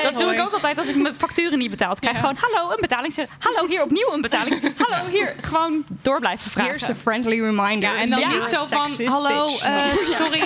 dat 0.04 0.18
doe 0.18 0.34
ik 0.34 0.40
ook 0.40 0.54
altijd 0.54 0.78
als 0.78 0.88
ik 0.88 0.96
mijn 0.96 1.16
facturen 1.16 1.58
niet 1.58 1.70
betaal. 1.70 1.92
Ik 1.92 1.98
krijg 2.00 2.20
gewoon, 2.20 2.38
hallo, 2.40 2.72
een 2.72 2.78
betaling. 2.80 3.14
Zeg, 3.14 3.28
Hallo, 3.40 3.68
hier 3.68 3.84
opnieuw 3.84 4.14
een 4.14 4.22
betaling. 4.22 4.74
Hallo, 4.88 5.10
hier. 5.10 5.36
Gewoon 5.42 5.84
door 6.02 6.20
blijven 6.20 6.52
vragen. 6.52 6.72
Here's 6.72 6.90
a 6.90 6.96
friendly 6.96 7.40
reminder. 7.42 7.90
Ja, 7.94 8.02
en 8.02 8.10
dan 8.10 8.20
Ja, 8.20 8.28
niet 8.28 8.48
zo 8.48 8.66
van, 8.66 9.06
hallo, 9.06 9.58
eh, 9.58 9.86
sorry. 10.20 10.40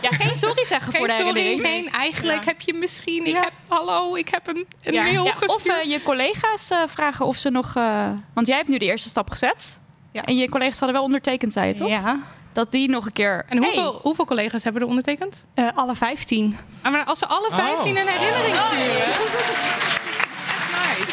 Ja, 0.00 0.10
geen 0.10 0.36
sorry 0.36 0.64
zeggen 0.64 0.92
Geen 0.92 0.98
voor 1.00 1.06
de 1.08 1.22
sorry, 1.22 1.40
herinnering. 1.40 1.84
geen 1.84 1.90
eigenlijk 1.92 2.44
heb 2.44 2.60
je 2.60 2.74
misschien, 2.74 3.24
ik 3.26 3.32
Ja. 3.34 3.40
heb, 3.40 3.52
hallo, 3.68 4.14
ik 4.14 4.28
heb 4.28 4.46
een, 4.48 4.66
een 4.82 4.92
Ja. 4.92 5.02
mail 5.02 5.24
Ja, 5.24 5.30
of 5.30 5.36
gestuurd. 5.38 5.78
eh, 5.78 5.90
je 5.90 6.02
collega's 6.02 6.70
eh, 6.70 6.78
vragen 6.86 7.26
of 7.26 7.36
ze 7.36 7.50
nog... 7.50 7.72
eh, 7.76 8.08
want 8.34 8.46
jij 8.46 8.56
hebt 8.56 8.68
nu 8.68 8.78
de 8.78 8.84
eerste 8.84 9.08
stap 9.08 9.30
gezet. 9.30 9.78
Ja. 10.20 10.24
En 10.24 10.36
je 10.36 10.48
collega's 10.48 10.78
hadden 10.78 10.96
wel 10.96 11.04
ondertekend, 11.06 11.52
zei 11.52 11.66
je 11.66 11.74
toch? 11.74 11.88
Ja, 11.88 12.18
Dat 12.52 12.70
die 12.72 12.88
nog 12.88 13.06
een 13.06 13.12
keer... 13.12 13.44
en 13.48 13.58
hoeveel, 13.58 13.90
Hey, 13.92 14.00
hoeveel 14.02 14.24
collega's 14.24 14.64
hebben 14.64 14.82
er 14.82 14.88
ondertekend? 14.88 15.44
eh, 15.54 15.66
alle 15.74 15.94
15. 15.94 16.58
Ah, 16.82 16.92
maar 16.92 17.04
als 17.04 17.18
ze 17.18 17.26
alle 17.26 17.48
15 17.50 17.96
een 17.96 18.06
herinnering 18.08 18.56
sturen. 18.56 18.86
Echt 20.48 20.98
nice. 20.98 21.12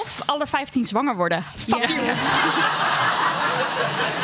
Of 0.00 0.20
alle 0.26 0.46
15 0.46 0.84
zwanger 0.84 1.16
worden. 1.16 1.44
Ja. 1.66 1.78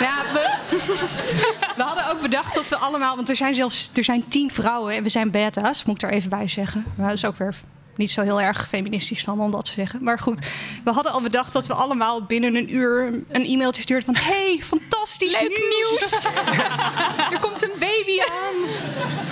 Ja, 0.01 0.13
we, 0.33 0.51
we 1.77 1.83
hadden 1.83 2.11
ook 2.11 2.21
bedacht 2.21 2.55
dat 2.55 2.69
we 2.69 2.77
allemaal... 2.77 3.17
Want 3.17 3.29
er 3.29 3.37
zijn 3.37 3.55
zelfs 3.55 3.91
er 3.95 4.05
zijn 4.05 4.29
tien 4.29 4.51
vrouwen 4.51 4.95
en 4.95 5.03
we 5.03 5.09
zijn 5.09 5.31
beta's, 5.31 5.85
moet 5.85 6.03
ik 6.03 6.09
er 6.11 6.17
even 6.17 6.31
bij 6.31 6.49
zeggen. 6.49 6.85
Maar 6.97 7.09
dat 7.09 7.17
is 7.17 7.25
ook 7.25 7.37
weer 7.39 7.55
niet 7.97 8.11
zo 8.11 8.23
heel 8.23 8.40
erg 8.40 8.68
feministisch 8.68 9.25
van 9.25 9.40
om 9.40 9.50
dat 9.50 9.64
te 9.64 9.70
zeggen. 9.70 10.02
Maar 10.02 10.18
goed, 10.18 10.47
we 10.85 10.90
hadden 10.90 11.12
al 11.12 11.20
bedacht 11.20 11.52
dat 11.52 11.66
we 11.66 11.75
allemaal 11.75 12.23
binnen 12.23 12.54
een 12.54 12.75
uur 12.75 13.23
een 13.28 13.44
e-mailtje 13.44 13.82
stuurden 13.82 14.14
van... 14.14 14.25
hey, 14.25 14.61
fantastisch 14.62 15.40
Leuk 15.40 15.49
nieuws! 15.49 16.25
er 17.32 17.40
komt 17.40 17.62
een 17.62 17.73
baby 17.78 18.20
aan! 18.20 18.54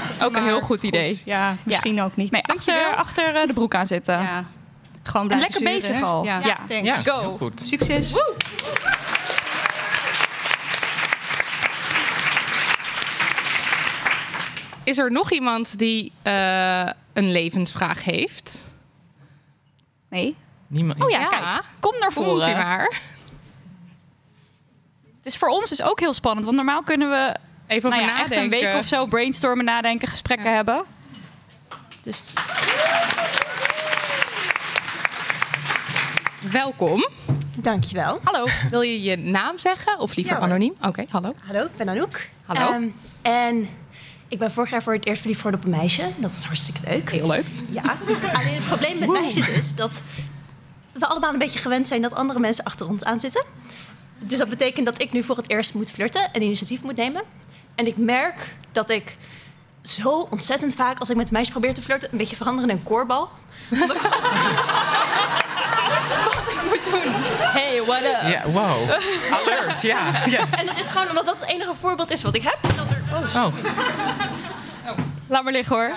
Dat 0.06 0.16
is 0.16 0.20
ook 0.20 0.36
een 0.36 0.44
heel 0.44 0.60
goed 0.60 0.82
idee. 0.82 1.22
Ja, 1.24 1.56
misschien 1.64 2.02
ook 2.02 2.16
niet. 2.16 2.30
Nee, 2.30 2.42
achter, 2.44 2.94
achter 2.96 3.36
eh, 3.36 3.46
de 3.46 3.52
broek 3.52 3.74
aan 3.74 3.86
zitten. 3.86 4.14
Ja, 4.20 4.44
gewoon 5.02 5.30
En 5.30 5.36
blijven 5.38 5.62
lekker 5.62 5.80
bezig 5.80 5.96
hè? 5.96 6.06
al. 6.06 6.24
Ja, 6.24 6.40
Ja. 6.44 6.58
thanks. 6.68 7.04
Ja, 7.04 7.12
Go. 7.12 7.20
heel 7.20 7.36
goed. 7.38 7.60
Succes! 7.64 8.16
Is 14.84 14.98
er 14.98 15.12
nog 15.12 15.30
iemand 15.32 15.78
die 15.78 16.12
eh, 16.22 16.88
een 17.18 17.30
levensvraag 17.30 18.04
heeft? 18.04 18.75
Nee. 20.10 20.37
Niemand. 20.66 21.02
Oh 21.04 21.10
ja, 21.10 21.20
Ja. 21.20 21.28
kijk. 21.28 21.64
Kom 21.80 21.94
naar 21.98 22.12
voren. 22.12 22.56
maar. 22.56 23.00
Het 25.16 25.26
is 25.26 25.37
voor 25.40 25.48
ons 25.48 25.68
dus 25.68 25.82
ook 25.82 26.00
heel 26.00 26.12
spannend. 26.12 26.44
Want 26.44 26.56
normaal 26.56 26.82
kunnen 26.82 27.10
we 27.10 27.34
Even 27.66 27.88
over 27.90 28.04
nou 28.04 28.18
ja, 28.18 28.25
echt 28.25 28.37
een 28.37 28.48
week 28.50 28.75
of 28.76 28.87
zo 28.87 29.06
brainstormen, 29.06 29.64
nadenken, 29.64 30.08
gesprekken 30.08 30.54
hebben. 30.54 30.84
Dus 32.02 32.34
Welkom. 36.52 37.08
Dankjewel. 37.56 38.20
hallo. 38.25 38.46
Wil 38.70 38.80
je 38.80 39.02
je 39.02 39.16
naam 39.16 39.58
zeggen? 39.58 39.98
Of 39.98 40.14
liever 40.16 40.34
Ja, 40.37 40.40
anoniem? 40.40 40.75
Oké, 40.82 41.04
hallo. 41.10 41.34
Hallo, 41.46 41.64
ik 41.64 41.76
ben 41.76 41.88
Anouk. 41.88 42.28
Hallo. 42.46 42.72
Ehm, 42.72 42.88
en 43.22 43.68
ik 44.28 44.38
ben 44.38 44.52
vorig 44.52 44.70
jaar 44.70 44.82
voor 44.82 44.92
het 44.92 45.06
eerst 45.06 45.20
verliefd 45.20 45.40
geworden 45.40 45.66
op 45.66 45.73
een 45.73 45.78
meisje. 45.80 46.02
Dat 46.16 46.32
was 46.32 46.44
hartstikke 46.44 46.80
leuk. 46.85 47.11
Heel 47.11 47.26
leuk. 47.26 47.47
Ja. 47.68 47.99
Alleen 48.32 48.54
het 48.54 48.66
probleem 48.66 48.99
met 48.99 49.08
meisjes 49.08 49.49
is 49.49 49.75
dat 49.75 50.02
we 50.92 51.06
allemaal 51.06 51.32
een 51.32 51.38
beetje 51.38 51.58
gewend 51.58 51.88
zijn 51.88 52.02
dat 52.02 52.14
andere 52.14 52.40
mensen 52.40 52.64
achter 52.64 52.88
ons 52.88 53.04
aan 53.04 53.20
zitten. 53.20 53.44
Dus 54.18 54.38
dat 54.38 54.49
betekent 54.49 54.87
dat 54.87 55.00
ik 55.00 55.12
nu 55.12 55.23
voor 55.23 55.37
het 55.37 55.50
eerst 55.50 55.75
moet 55.75 55.90
flirten 55.90 56.32
en 56.32 56.42
initiatief 56.42 56.82
moet 56.82 56.97
nemen. 56.97 57.23
En 57.75 57.87
ik 57.87 57.97
merk 57.97 58.54
dat 58.73 58.90
ik 58.90 59.16
zo 59.82 60.28
ontzettend 60.30 60.75
vaak, 60.75 60.99
als 60.99 61.11
ik 61.11 61.16
met 61.16 61.26
een 61.26 61.32
meisje 61.32 61.50
probeer 61.50 61.75
te 61.75 61.82
flirten, 61.82 62.08
een 62.12 62.18
beetje 62.18 62.37
verander 62.37 62.64
in 62.64 62.70
een 62.70 62.82
koorbal. 62.82 63.28
Omdat 63.70 63.97
ik 63.97 64.02
wat 66.35 66.49
ik 66.49 66.62
moet 66.68 66.85
doen. 66.85 67.12
What 67.88 68.02
up? 68.02 68.28
Ja, 68.30 68.50
wow. 68.50 68.90
Alert, 69.33 69.83
ja. 69.83 69.99
ja. 70.37 70.47
En 70.50 70.68
het 70.68 70.78
is 70.78 70.90
gewoon 70.90 71.09
omdat 71.09 71.26
dat 71.26 71.40
het 71.40 71.49
enige 71.49 71.73
voorbeeld 71.80 72.11
is 72.11 72.23
wat 72.23 72.35
ik 72.35 72.42
heb. 72.42 72.59
Dat 72.76 72.90
er, 72.90 73.02
oh, 73.12 73.47
Oh, 74.87 74.99
Laat 75.28 75.42
maar 75.45 75.52
liggen 75.52 75.76
hoor. 75.76 75.92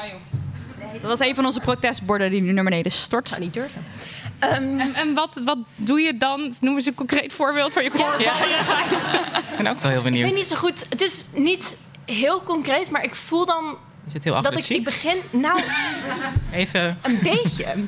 Dat 1.01 1.09
was 1.09 1.19
een 1.19 1.35
van 1.35 1.45
onze 1.45 1.59
protestborden 1.59 2.29
die 2.31 2.41
nu 2.41 2.51
naar 2.51 2.63
beneden 2.63 2.91
stort. 2.91 3.27
zou 3.27 3.41
niet 3.41 3.53
durven. 3.53 3.85
Ehm, 4.39 4.79
En, 4.79 4.93
en 4.95 5.13
wat, 5.13 5.41
wat 5.45 5.57
doe 5.75 6.01
je 6.01 6.17
dan? 6.17 6.53
Noem 6.59 6.75
eens 6.75 6.85
een 6.85 6.95
concreet 6.95 7.33
voorbeeld 7.33 7.73
van 7.73 7.83
je 7.83 7.89
koorbal. 7.89 8.19
ja. 8.19 8.33
Ik 9.51 9.57
ben 9.57 9.67
ook 9.67 9.81
wel 9.81 9.91
heel 9.91 9.99
ik 9.99 10.03
weet 10.03 10.03
benieuwd. 10.03 10.33
niet 10.33 10.47
zo 10.47 10.55
goed. 10.55 10.85
Het 10.89 11.01
is 11.01 11.25
niet 11.33 11.75
heel 12.05 12.43
concreet, 12.43 12.91
maar 12.91 13.03
ik 13.03 13.15
voel 13.15 13.45
dan 13.45 13.77
Is 14.07 14.13
het 14.13 14.23
heel 14.23 14.41
dat 14.41 14.57
ik, 14.57 14.69
ik 14.69 14.83
begin. 14.83 15.17
Nou, 15.31 15.59
Even 16.51 16.97
een 17.01 17.19
beetje. 17.23 17.65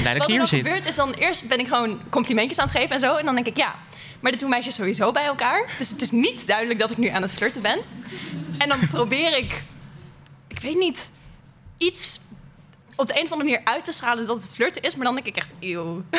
blij 0.00 0.14
dat 0.14 0.14
ik 0.14 0.20
Wat 0.20 0.30
er 0.30 0.36
dan 0.38 0.46
zit. 0.46 0.58
gebeurt 0.66 0.86
is 0.86 0.94
dan 0.94 1.12
eerst 1.12 1.48
ben 1.48 1.58
ik 1.58 1.66
gewoon 1.66 2.00
complimentjes 2.10 2.58
aan 2.58 2.66
het 2.68 2.76
geven 2.76 2.90
en 2.90 2.98
zo. 3.00 3.16
En 3.16 3.24
dan 3.24 3.34
denk 3.34 3.46
ik, 3.46 3.56
ja, 3.56 3.74
maar 4.20 4.30
dit 4.30 4.40
doen 4.40 4.50
meisjes 4.50 4.74
sowieso 4.74 5.12
bij 5.12 5.24
elkaar. 5.24 5.70
Dus 5.78 5.88
het 5.88 6.00
is 6.02 6.10
niet 6.10 6.46
duidelijk 6.46 6.78
dat 6.78 6.90
ik 6.90 6.96
nu 6.96 7.08
aan 7.08 7.22
het 7.22 7.34
flirten 7.34 7.62
ben. 7.62 7.78
En 8.58 8.68
dan 8.68 8.88
probeer 8.88 9.36
ik, 9.36 9.62
ik 10.48 10.60
weet 10.60 10.76
niet, 10.78 11.10
iets 11.78 12.20
op 12.96 13.06
de 13.06 13.18
een 13.18 13.24
of 13.24 13.32
andere 13.32 13.50
manier 13.50 13.66
uit 13.66 13.84
te 13.84 13.92
stralen 13.92 14.26
dat 14.26 14.36
het 14.42 14.54
flirten 14.54 14.82
is. 14.82 14.94
Maar 14.96 15.04
dan 15.04 15.14
denk 15.14 15.26
ik 15.26 15.36
echt, 15.36 15.52
eeuw. 15.60 16.02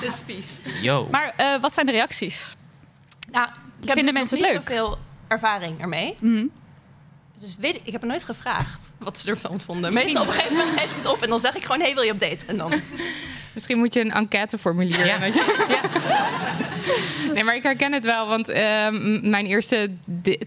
dus 0.00 0.20
vies. 0.24 0.60
Yo. 0.82 1.08
Maar 1.10 1.32
eh, 1.36 1.60
wat 1.60 1.74
zijn 1.74 1.86
de 1.86 1.92
reacties? 1.92 2.56
Nou, 3.30 3.46
ik 3.80 3.88
heb 3.88 3.96
Vinden 3.96 4.04
dus 4.04 4.14
mensen 4.14 4.38
nog 4.38 4.46
het 4.48 4.56
niet 4.56 4.66
leuk? 4.68 4.78
zoveel 4.78 4.98
ervaring 5.28 5.80
ermee. 5.80 6.16
Mhm. 6.20 6.46
Dus 7.38 7.56
weet 7.58 7.74
ik, 7.74 7.80
ik 7.84 7.92
heb 7.92 8.02
er 8.02 8.08
nooit 8.08 8.24
gevraagd 8.24 8.94
wat 8.98 9.18
ze 9.18 9.30
ervan 9.30 9.60
vonden. 9.60 9.92
Meestal 9.92 10.22
op 10.22 10.28
een 10.28 10.34
gegeven 10.34 10.56
moment 10.56 10.78
geef 10.78 10.90
ik 10.90 10.96
het 10.96 11.06
op 11.06 11.22
en 11.22 11.28
dan 11.28 11.38
zeg 11.38 11.56
ik 11.56 11.64
gewoon... 11.64 11.80
hey, 11.80 11.94
wil 11.94 12.02
je 12.02 12.12
op 12.12 12.20
date? 12.20 12.46
En 12.46 12.56
dan... 12.56 12.72
Misschien 13.54 13.78
moet 13.78 13.94
je 13.94 14.00
een 14.00 14.12
enquêteformulier. 14.12 15.06
Ja. 15.06 15.18
weet 15.18 15.34
je? 15.34 15.74
Nee, 17.34 17.44
maar 17.44 17.54
ik 17.54 17.62
herken 17.62 17.92
het 17.92 18.04
wel, 18.04 18.28
want 18.28 18.48
ehm, 18.48 19.30
mijn 19.30 19.46
eerste 19.46 19.90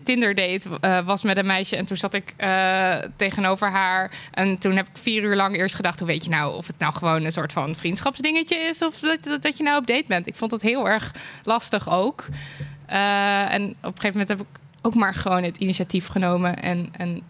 Tinder-date 0.03 0.69
eh, 0.81 1.05
was 1.05 1.24
met 1.24 1.38
een 1.38 1.46
meisje. 1.46 1.75
En 1.75 1.86
toen 1.86 1.98
zat 1.98 2.13
ik 2.13 2.34
eh, 2.38 2.96
tegenover 3.15 3.69
haar. 3.69 4.12
En 4.31 4.58
toen 4.58 4.75
heb 4.75 4.88
ik 4.88 4.98
vier 5.01 5.24
uur 5.24 5.36
lang 5.36 5.55
eerst 5.55 5.75
gedacht: 5.75 6.00
hoe 6.00 6.08
weet 6.08 6.24
je 6.24 6.29
nou 6.29 6.55
of 6.55 6.67
het 6.67 6.77
nou 6.77 6.93
gewoon 6.93 7.24
een 7.24 7.31
soort 7.31 7.53
van 7.53 7.75
vriendschapsdingetje 7.75 8.55
is? 8.55 8.81
Of 8.81 9.00
dat, 9.00 9.24
dat, 9.24 9.41
dat 9.41 9.58
je 9.58 9.63
nou 9.63 9.77
op 9.77 9.88
date 9.88 10.05
bent? 10.08 10.27
Ik 10.27 10.36
vond 10.36 10.51
het 10.51 10.62
heel 10.62 10.89
erg 10.89 11.12
lastig 11.43 11.89
ook. 11.89 12.25
Eh, 12.86 13.53
en 13.53 13.63
op 13.69 13.96
een 13.96 14.01
gegeven 14.01 14.12
moment 14.12 14.27
heb 14.27 14.39
ik 14.39 14.48
ook 14.81 14.95
maar 14.95 15.13
gewoon 15.13 15.43
het 15.43 15.57
initiatief 15.57 16.07
genomen. 16.07 16.62
En, 16.62 16.89
en 16.98 17.21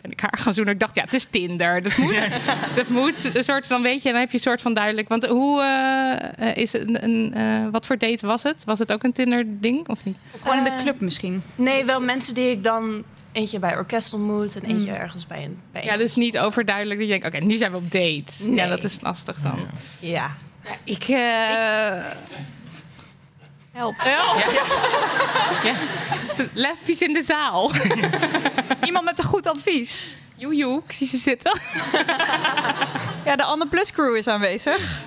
ben 0.00 0.10
ik 0.10 0.20
haar 0.20 0.38
gaan 0.38 0.54
zoenen. 0.54 0.74
Ik 0.74 0.80
dacht, 0.80 0.94
ja, 0.96 1.02
het 1.02 1.14
is 1.14 1.24
Tinder. 1.24 1.82
Dat 1.82 1.96
moet, 1.96 2.28
dat 2.74 2.88
moet 2.88 3.36
een 3.36 3.44
soort 3.44 3.66
van, 3.66 3.82
weet 3.82 4.02
je, 4.02 4.10
dan 4.10 4.20
heb 4.20 4.30
je 4.30 4.36
een 4.36 4.42
soort 4.42 4.60
van 4.62 4.74
duidelijk. 4.74 5.08
Want 5.08 5.26
hoe 5.26 5.62
eh, 5.62 6.56
is 6.56 6.72
het 6.72 6.82
een, 6.88 7.04
een, 7.04 7.34
eh, 7.34 7.68
wat 7.72 7.86
voor 7.86 7.98
date 7.98 8.26
was 8.26 8.42
het? 8.42 8.64
Was 8.64 8.78
het 8.78 8.92
ook 8.92 9.02
een 9.02 9.12
Tinder-ding 9.12 9.88
of 9.88 10.04
niet? 10.04 10.16
Of 10.34 10.40
gewoon 10.40 10.56
in 10.58 10.64
de 10.64 10.70
Eh, 10.70 10.76
club 10.82 11.00
misschien. 11.00 11.42
Nee, 11.54 11.84
wel 11.84 12.00
mensen 12.00 12.34
die 12.34 12.50
ik 12.50 12.62
dan 12.64 13.04
eentje 13.32 13.58
bij 13.58 13.76
orkest 13.76 14.12
ontmoet... 14.12 14.56
en 14.56 14.70
eentje 14.70 14.90
ergens 14.92 15.26
bij 15.26 15.44
een... 15.44 15.58
Bij 15.72 15.82
een- 15.82 15.88
Ja, 15.88 15.96
dus 15.96 16.14
niet 16.14 16.38
overduidelijk 16.38 16.98
dat 17.00 17.08
je 17.08 17.18
denkt, 17.20 17.36
oké, 17.36 17.44
nu 17.44 17.56
zijn 17.56 17.70
we 17.70 17.76
op 17.76 17.90
date. 17.90 18.54
Ja, 18.54 18.66
dat 18.66 18.84
is 18.84 19.00
lastig 19.00 19.40
dan. 19.40 19.58
Ja. 20.00 20.36
Ik, 20.84 21.02
eh 21.08 22.04
Help. 23.76 23.94
lesbisch 26.52 27.00
in 27.00 27.12
de 27.12 27.22
zaal. 27.22 27.70
Iemand 28.84 29.04
met 29.04 29.18
een 29.18 29.24
goed 29.24 29.46
advies. 29.46 30.16
Joe, 30.36 30.54
joe, 30.54 30.82
ik 30.86 30.92
zie 30.92 31.06
ze 31.06 31.16
zitten. 31.16 31.60
Ja, 33.24 33.36
de 33.36 33.42
Anne 33.42 33.66
Plus 33.68 33.92
crew 33.92 34.16
is 34.16 34.26
aanwezig. 34.28 35.02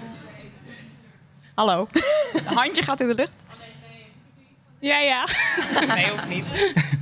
Hallo. 1.55 1.87
Handje 2.45 2.83
gaat 2.83 2.99
in 2.99 3.07
de 3.07 3.13
lucht. 3.13 3.31
Ja, 4.79 4.99
ja. 4.99 5.23
Nee, 5.95 6.09
hoeft 6.09 6.27
niet. 6.27 6.45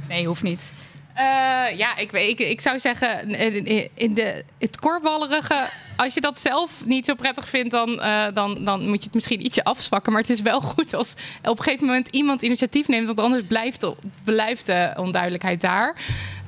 Nee, 0.07 0.27
hoeft 0.27 0.43
niet. 0.43 0.71
Eh, 1.17 1.77
ja, 1.77 1.97
ik, 1.97 2.12
weet- 2.12 2.39
ik, 2.39 2.47
ik 2.47 2.62
zou 2.62 2.79
zeggen, 2.79 3.29
in, 3.36 3.89
in 3.93 4.13
de, 4.13 4.43
het 4.59 4.79
korballerige, 4.79 5.69
als 5.95 6.13
je 6.13 6.21
dat 6.21 6.39
zelf 6.41 6.86
niet 6.86 7.05
zo 7.05 7.13
prettig 7.15 7.50
vindt, 7.50 7.71
dan, 7.71 8.01
eh, 8.01 8.25
dan, 8.33 8.63
dan 8.65 8.79
moet 8.88 8.97
je 8.97 9.03
het 9.03 9.13
misschien 9.13 9.45
ietsje 9.45 9.63
afzwakken. 9.63 10.12
Maar 10.12 10.21
het 10.21 10.29
is 10.29 10.41
wel 10.41 10.62
goed 10.75 10.93
als 10.93 11.13
op 11.43 11.57
een 11.57 11.63
gegeven 11.63 11.86
moment 11.86 12.07
iemand 12.07 12.41
initiatief 12.41 12.88
neemt, 12.88 13.05
want 13.05 13.19
anders 13.19 13.43
blijft, 13.47 13.91
blijft 14.24 14.65
de 14.65 14.93
onduidelijkheid 14.97 15.62
daar. 15.62 15.95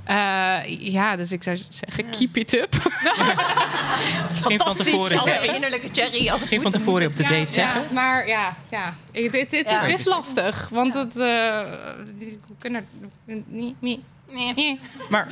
Eh, 0.04 0.60
ja, 0.80 1.16
dus 1.16 1.32
ik 1.32 1.44
zou 1.44 1.58
zeggen, 1.70 2.10
keep 2.10 2.38
it 2.38 2.54
up. 2.54 2.74
Misschien 4.30 4.60
van 4.60 4.76
tevoren 4.76 5.20
Als 5.20 5.32
een 5.32 5.54
innerlijke 5.54 5.90
cherry, 5.92 6.20
als 6.20 6.30
het 6.30 6.40
Misschien 6.40 6.62
van 6.62 6.72
tevoren 6.72 7.08
op 7.08 7.16
de 7.16 7.24
het. 7.24 7.32
date 7.32 7.52
zeggen. 7.52 7.82
Ja, 7.82 7.88
maar 7.94 8.28
ja, 8.28 8.56
ja. 8.72 8.96
Het, 9.12 9.36
het, 9.36 9.52
het, 9.52 9.70
Ja. 9.70 9.82
het 9.82 10.00
is 10.00 10.06
lastig, 10.06 10.70
want 10.72 10.94
het, 10.94 11.12
eh, 11.18 11.60
we 12.20 12.38
kunnen 12.60 12.88
niet 13.80 14.00
Nee. 14.34 14.80
Maar 15.10 15.28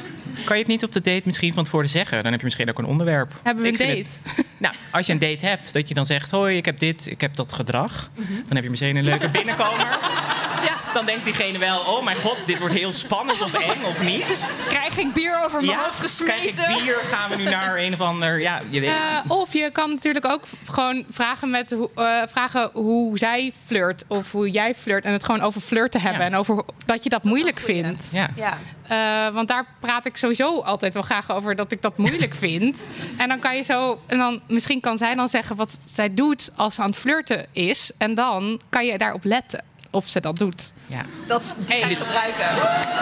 kan 0.45 0.55
je 0.55 0.61
het 0.61 0.71
niet 0.71 0.83
op 0.83 0.91
de 0.91 1.01
date 1.01 1.21
misschien 1.25 1.53
van 1.53 1.63
tevoren 1.63 1.89
zeggen? 1.89 2.17
Dan 2.23 2.31
heb 2.31 2.39
je 2.39 2.45
misschien 2.45 2.69
ook 2.69 2.77
een 2.79 2.85
onderwerp. 2.85 3.31
Hebben 3.43 3.63
we 3.63 3.69
een 3.69 3.75
Ik 3.75 3.81
vind 3.81 3.97
date? 4.23 4.35
het- 4.35 4.45
nou, 4.57 4.75
als 4.91 5.05
je 5.07 5.13
een 5.13 5.19
date 5.19 5.45
hebt, 5.45 5.73
dat 5.73 5.87
je 5.87 5.93
dan 5.93 6.05
zegt... 6.05 6.31
hoi, 6.31 6.57
ik 6.57 6.65
heb 6.65 6.79
dit, 6.79 7.07
ik 7.11 7.21
heb 7.21 7.35
dat 7.35 7.53
gedrag. 7.53 8.09
Dan 8.15 8.55
heb 8.55 8.63
je 8.63 8.69
misschien 8.69 8.95
een 8.95 9.03
leuke 9.03 9.31
binnenkomer. 9.31 9.87
Ja, 10.63 10.93
dan 10.93 11.05
denkt 11.05 11.23
diegene 11.25 11.57
wel... 11.57 11.79
oh 11.79 12.03
mijn 12.03 12.17
god, 12.17 12.37
dit 12.45 12.59
wordt 12.59 12.73
heel 12.73 12.93
spannend 12.93 13.41
of 13.41 13.53
eng 13.53 13.83
of 13.83 14.01
niet. 14.01 14.39
Krijg 14.67 14.97
ik 14.97 15.13
bier 15.13 15.43
over 15.45 15.59
mijn 15.61 15.77
Ja, 15.77 15.83
hoofd 15.83 16.23
krijg 16.23 16.43
ik 16.43 16.55
gesmeten? 16.55 16.83
bier, 16.83 16.95
gaan 16.95 17.29
we 17.29 17.35
nu 17.35 17.43
naar 17.43 17.77
een 17.77 17.93
of 17.93 18.01
ander... 18.01 18.39
Ja, 18.41 18.61
je 18.69 18.79
weet 18.79 18.89
Eh, 18.89 19.19
of 19.27 19.53
je 19.53 19.71
kan 19.71 19.89
natuurlijk 19.89 20.25
ook 20.27 20.43
gewoon 20.71 21.05
vragen, 21.09 21.49
met 21.49 21.71
hoe, 21.71 21.89
eh, 21.95 22.21
vragen 22.27 22.69
hoe 22.73 23.17
zij 23.17 23.53
flirt 23.65 24.03
of 24.07 24.31
hoe 24.31 24.51
jij 24.51 24.75
flirt. 24.75 25.05
En 25.05 25.11
het 25.11 25.23
gewoon 25.23 25.41
over 25.41 25.61
flirten 25.61 26.01
hebben. 26.01 26.21
Ja. 26.21 26.27
En 26.27 26.35
over 26.35 26.63
dat 26.85 27.03
je 27.03 27.09
dat 27.09 27.23
moeilijk 27.23 27.59
vindt. 27.59 28.11
Ja. 28.11 28.29
Ja. 28.35 28.57
Eh, 28.87 29.33
want 29.33 29.47
daar 29.47 29.65
praat 29.79 30.05
ik 30.05 30.17
sowieso 30.17 30.59
altijd 30.59 30.93
wel 30.93 31.03
graag 31.03 31.31
over 31.31 31.55
dat 31.55 31.71
ik 31.71 31.81
dat 31.81 31.97
moeilijk 31.97 32.35
vind. 32.45 32.87
En 33.17 33.27
dan 33.29 33.39
kan 33.39 33.55
je 33.55 33.63
zo. 33.63 34.01
En 34.05 34.17
dan 34.17 34.41
misschien 34.47 34.79
kan 34.79 34.97
zij 34.97 35.15
dan 35.15 35.29
zeggen 35.29 35.55
wat 35.55 35.77
zij 35.93 36.13
doet 36.13 36.51
als 36.55 36.75
ze 36.75 36.81
aan 36.81 36.89
het 36.89 36.99
flirten 36.99 37.45
is. 37.51 37.91
En 37.97 38.15
dan 38.15 38.61
kan 38.69 38.85
je 38.85 38.97
daarop 38.97 39.23
letten 39.23 39.63
of 39.91 40.07
ze 40.07 40.19
dat 40.19 40.35
doet. 40.37 40.73
Ja. 40.87 41.01
Dat 41.25 41.55
ga 41.67 41.73
ik 41.73 41.97
gebruiken. 41.97 42.55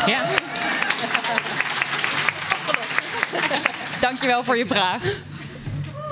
ja. 0.05 0.25
Dankjewel 4.01 4.43
voor 4.43 4.57
je 4.57 4.67
vraag. 4.67 5.03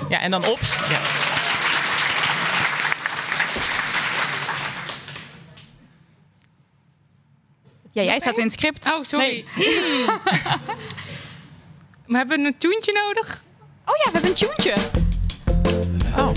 Ja, 0.10 0.20
en 0.20 0.32
dan 0.32 0.46
op. 0.46 0.60
Ja. 0.90 1.00
Ja, 7.92 8.04
jij 8.04 8.20
staat 8.20 8.38
in 8.38 8.44
het 8.44 8.54
script. 8.54 8.92
Oh, 8.92 9.04
sorry. 9.04 9.46
Nee. 9.56 10.06
Maar 12.06 12.20
hebben 12.20 12.42
we 12.42 12.48
een 12.48 12.58
toentje 12.58 12.94
nodig? 12.94 13.44
Oh 13.86 13.96
ja, 14.06 14.12
we 14.12 14.12
hebben 14.12 14.30
een 14.30 14.36
tuentje. 14.36 14.76
Oh. 16.18 16.32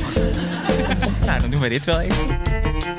nou, 1.26 1.40
dan 1.40 1.50
doen 1.50 1.60
we 1.60 1.68
dit 1.68 1.84
wel 1.84 2.00
even. 2.00 2.95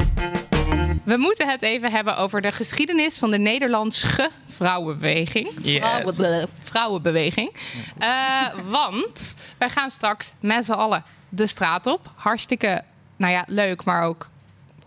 We 1.07 1.17
moeten 1.17 1.49
het 1.49 1.61
even 1.61 1.91
hebben 1.91 2.17
over 2.17 2.41
de 2.41 2.51
geschiedenis 2.51 3.17
van 3.17 3.31
de 3.31 3.37
Nederlandse 3.39 4.29
vrouwenbeweging. 4.47 5.49
Yes. 5.61 5.77
Vrouwenbe- 5.77 6.47
vrouwenbeweging. 6.63 7.53
Eh, 7.97 8.47
want 8.69 9.35
wij 9.57 9.69
gaan 9.69 9.91
straks 9.91 10.31
met 10.39 10.65
z'n 10.65 10.71
allen 10.71 11.03
de 11.29 11.47
straat 11.47 11.85
op. 11.87 12.11
Hartstikke, 12.15 12.81
nou 13.15 13.33
ja, 13.33 13.43
leuk, 13.47 13.83
maar 13.83 14.03
ook 14.03 14.29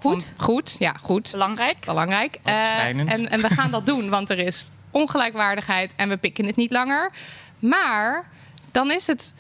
Goed. 0.01 0.33
goed, 0.37 0.77
ja, 0.79 0.93
goed. 1.03 1.31
Belangrijk. 1.31 1.85
Belangrijk. 1.87 2.39
Eh, 2.43 2.85
en, 2.87 3.09
en 3.31 3.41
we 3.41 3.49
gaan 3.49 3.71
dat 3.71 3.87
doen, 3.87 4.09
want 4.09 4.31
er 4.31 4.39
is 4.39 4.71
ongelijkwaardigheid 4.91 5.93
en 5.97 6.09
we 6.09 6.17
pikken 6.17 6.45
het 6.47 6.57
niet 6.57 6.73
langer. 6.73 7.11
Maar 7.59 8.29
dan 8.73 8.91
is 8.91 9.07
het 9.07 9.35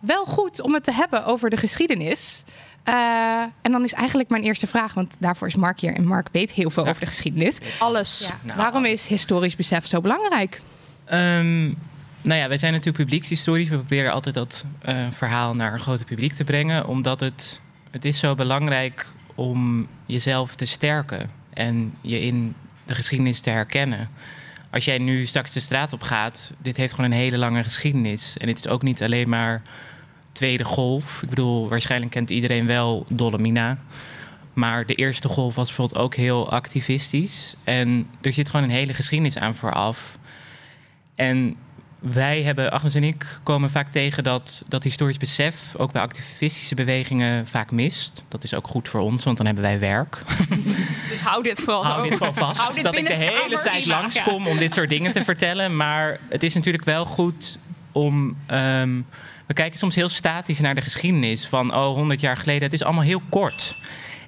wel 0.00 0.24
goed 0.24 0.60
om 0.60 0.74
het 0.74 0.84
te 0.84 0.92
hebben 0.92 1.24
over 1.24 1.50
de 1.50 1.56
geschiedenis. 1.56 2.42
Eh, 2.82 3.42
en 3.62 3.72
dan 3.72 3.84
is 3.84 3.92
eigenlijk 3.92 4.28
mijn 4.28 4.42
eerste 4.42 4.66
vraag, 4.66 4.94
want 4.94 5.16
daarvoor 5.18 5.48
is 5.48 5.56
Mark 5.56 5.80
hier 5.80 5.94
en 5.94 6.06
Mark 6.06 6.28
weet 6.32 6.52
heel 6.52 6.70
veel 6.70 6.86
over 6.86 7.00
de 7.00 7.06
geschiedenis. 7.06 7.58
Alles. 7.78 8.26
Ja. 8.28 8.38
Nou. 8.42 8.58
Waarom 8.58 8.84
is 8.84 9.06
historisch 9.06 9.56
besef 9.56 9.86
zo 9.86 10.00
belangrijk? 10.00 10.62
Ehm, 11.04 11.64
nou 12.22 12.40
ja, 12.40 12.48
wij 12.48 12.58
zijn 12.58 12.72
natuurlijk 12.72 13.04
publiekshistorisch. 13.04 13.68
We 13.68 13.76
proberen 13.76 14.12
altijd 14.12 14.34
dat 14.34 14.64
eh, 14.82 15.06
verhaal 15.10 15.54
naar 15.54 15.72
een 15.72 15.80
groter 15.80 16.06
publiek 16.06 16.32
te 16.32 16.44
brengen. 16.44 16.86
Omdat 16.86 17.20
het, 17.20 17.60
het 17.90 18.04
is 18.04 18.18
zo 18.18 18.34
belangrijk 18.34 19.06
om 19.34 19.86
jezelf 20.06 20.54
te 20.54 20.64
sterken. 20.64 21.30
En 21.54 21.94
je 22.00 22.20
in 22.20 22.54
de 22.84 22.94
geschiedenis 22.94 23.40
te 23.40 23.50
herkennen. 23.50 24.08
Als 24.70 24.84
jij 24.84 24.98
nu 24.98 25.26
straks 25.26 25.52
de 25.52 25.60
straat 25.60 25.92
op 25.92 26.02
gaat, 26.02 26.52
dit 26.58 26.76
heeft 26.76 26.94
gewoon 26.94 27.10
een 27.10 27.16
hele 27.16 27.38
lange 27.38 27.62
geschiedenis. 27.62 28.36
En 28.38 28.48
het 28.48 28.58
is 28.58 28.68
ook 28.68 28.82
niet 28.82 29.02
alleen 29.02 29.28
maar 29.28 29.62
tweede 30.32 30.64
golf. 30.64 31.22
Ik 31.22 31.28
bedoel, 31.28 31.68
waarschijnlijk 31.68 32.10
kent 32.12 32.30
iedereen 32.30 32.66
wel 32.66 33.06
Dolomina. 33.12 33.78
Maar 34.52 34.86
de 34.86 34.94
eerste 34.94 35.28
golf 35.28 35.54
was 35.54 35.66
bijvoorbeeld 35.66 35.98
ook 36.00 36.14
heel 36.14 36.50
activistisch. 36.50 37.54
En 37.64 38.06
er 38.20 38.32
zit 38.32 38.48
gewoon 38.48 38.64
een 38.66 38.72
hele 38.74 38.94
geschiedenis 38.94 39.38
aan 39.38 39.54
vooraf. 39.54 40.18
En 41.14 41.56
wij 41.98 42.42
hebben, 42.42 42.70
Agnes 42.72 42.94
en 42.94 43.04
ik, 43.04 43.40
komen 43.42 43.70
vaak 43.70 43.92
tegen 43.92 44.24
dat, 44.24 44.64
dat 44.68 44.82
historisch 44.82 45.16
besef 45.16 45.74
ook 45.76 45.92
bij 45.92 46.02
activistische 46.02 46.74
bewegingen 46.74 47.46
vaak 47.46 47.70
mist. 47.70 48.24
Dat 48.28 48.44
is 48.44 48.54
ook 48.54 48.66
goed 48.66 48.88
voor 48.88 49.00
ons, 49.00 49.24
want 49.24 49.36
dan 49.36 49.46
hebben 49.46 49.64
wij 49.64 49.78
werk. 49.78 50.22
Dus 51.10 51.20
hou 51.20 51.42
dit 51.42 51.60
vooral 51.60 51.84
Hou 51.84 52.08
dit 52.08 52.16
gewoon 52.18 52.34
vast. 52.34 52.82
Dat 52.82 52.96
ik 52.96 53.06
de 53.06 53.14
hele 53.14 53.58
tijd 53.58 53.84
Ja. 53.84 54.00
langskom 54.00 54.46
om 54.46 54.58
dit 54.58 54.72
soort 54.72 54.88
dingen 54.88 55.12
te 55.12 55.22
vertellen. 55.22 55.76
Maar 55.76 56.18
het 56.28 56.42
is 56.42 56.54
natuurlijk 56.54 56.84
wel 56.84 57.04
goed 57.04 57.58
om. 57.92 58.36
ehm, 58.46 59.00
we 59.50 59.56
kijken 59.56 59.78
soms 59.78 59.94
heel 59.94 60.08
statisch 60.08 60.60
naar 60.60 60.74
de 60.74 60.80
geschiedenis. 60.80 61.46
Van 61.46 61.74
oh, 61.74 61.94
100 61.94 62.20
jaar 62.20 62.36
geleden. 62.36 62.62
Het 62.62 62.72
is 62.72 62.84
allemaal 62.84 63.04
heel 63.04 63.22
kort. 63.28 63.76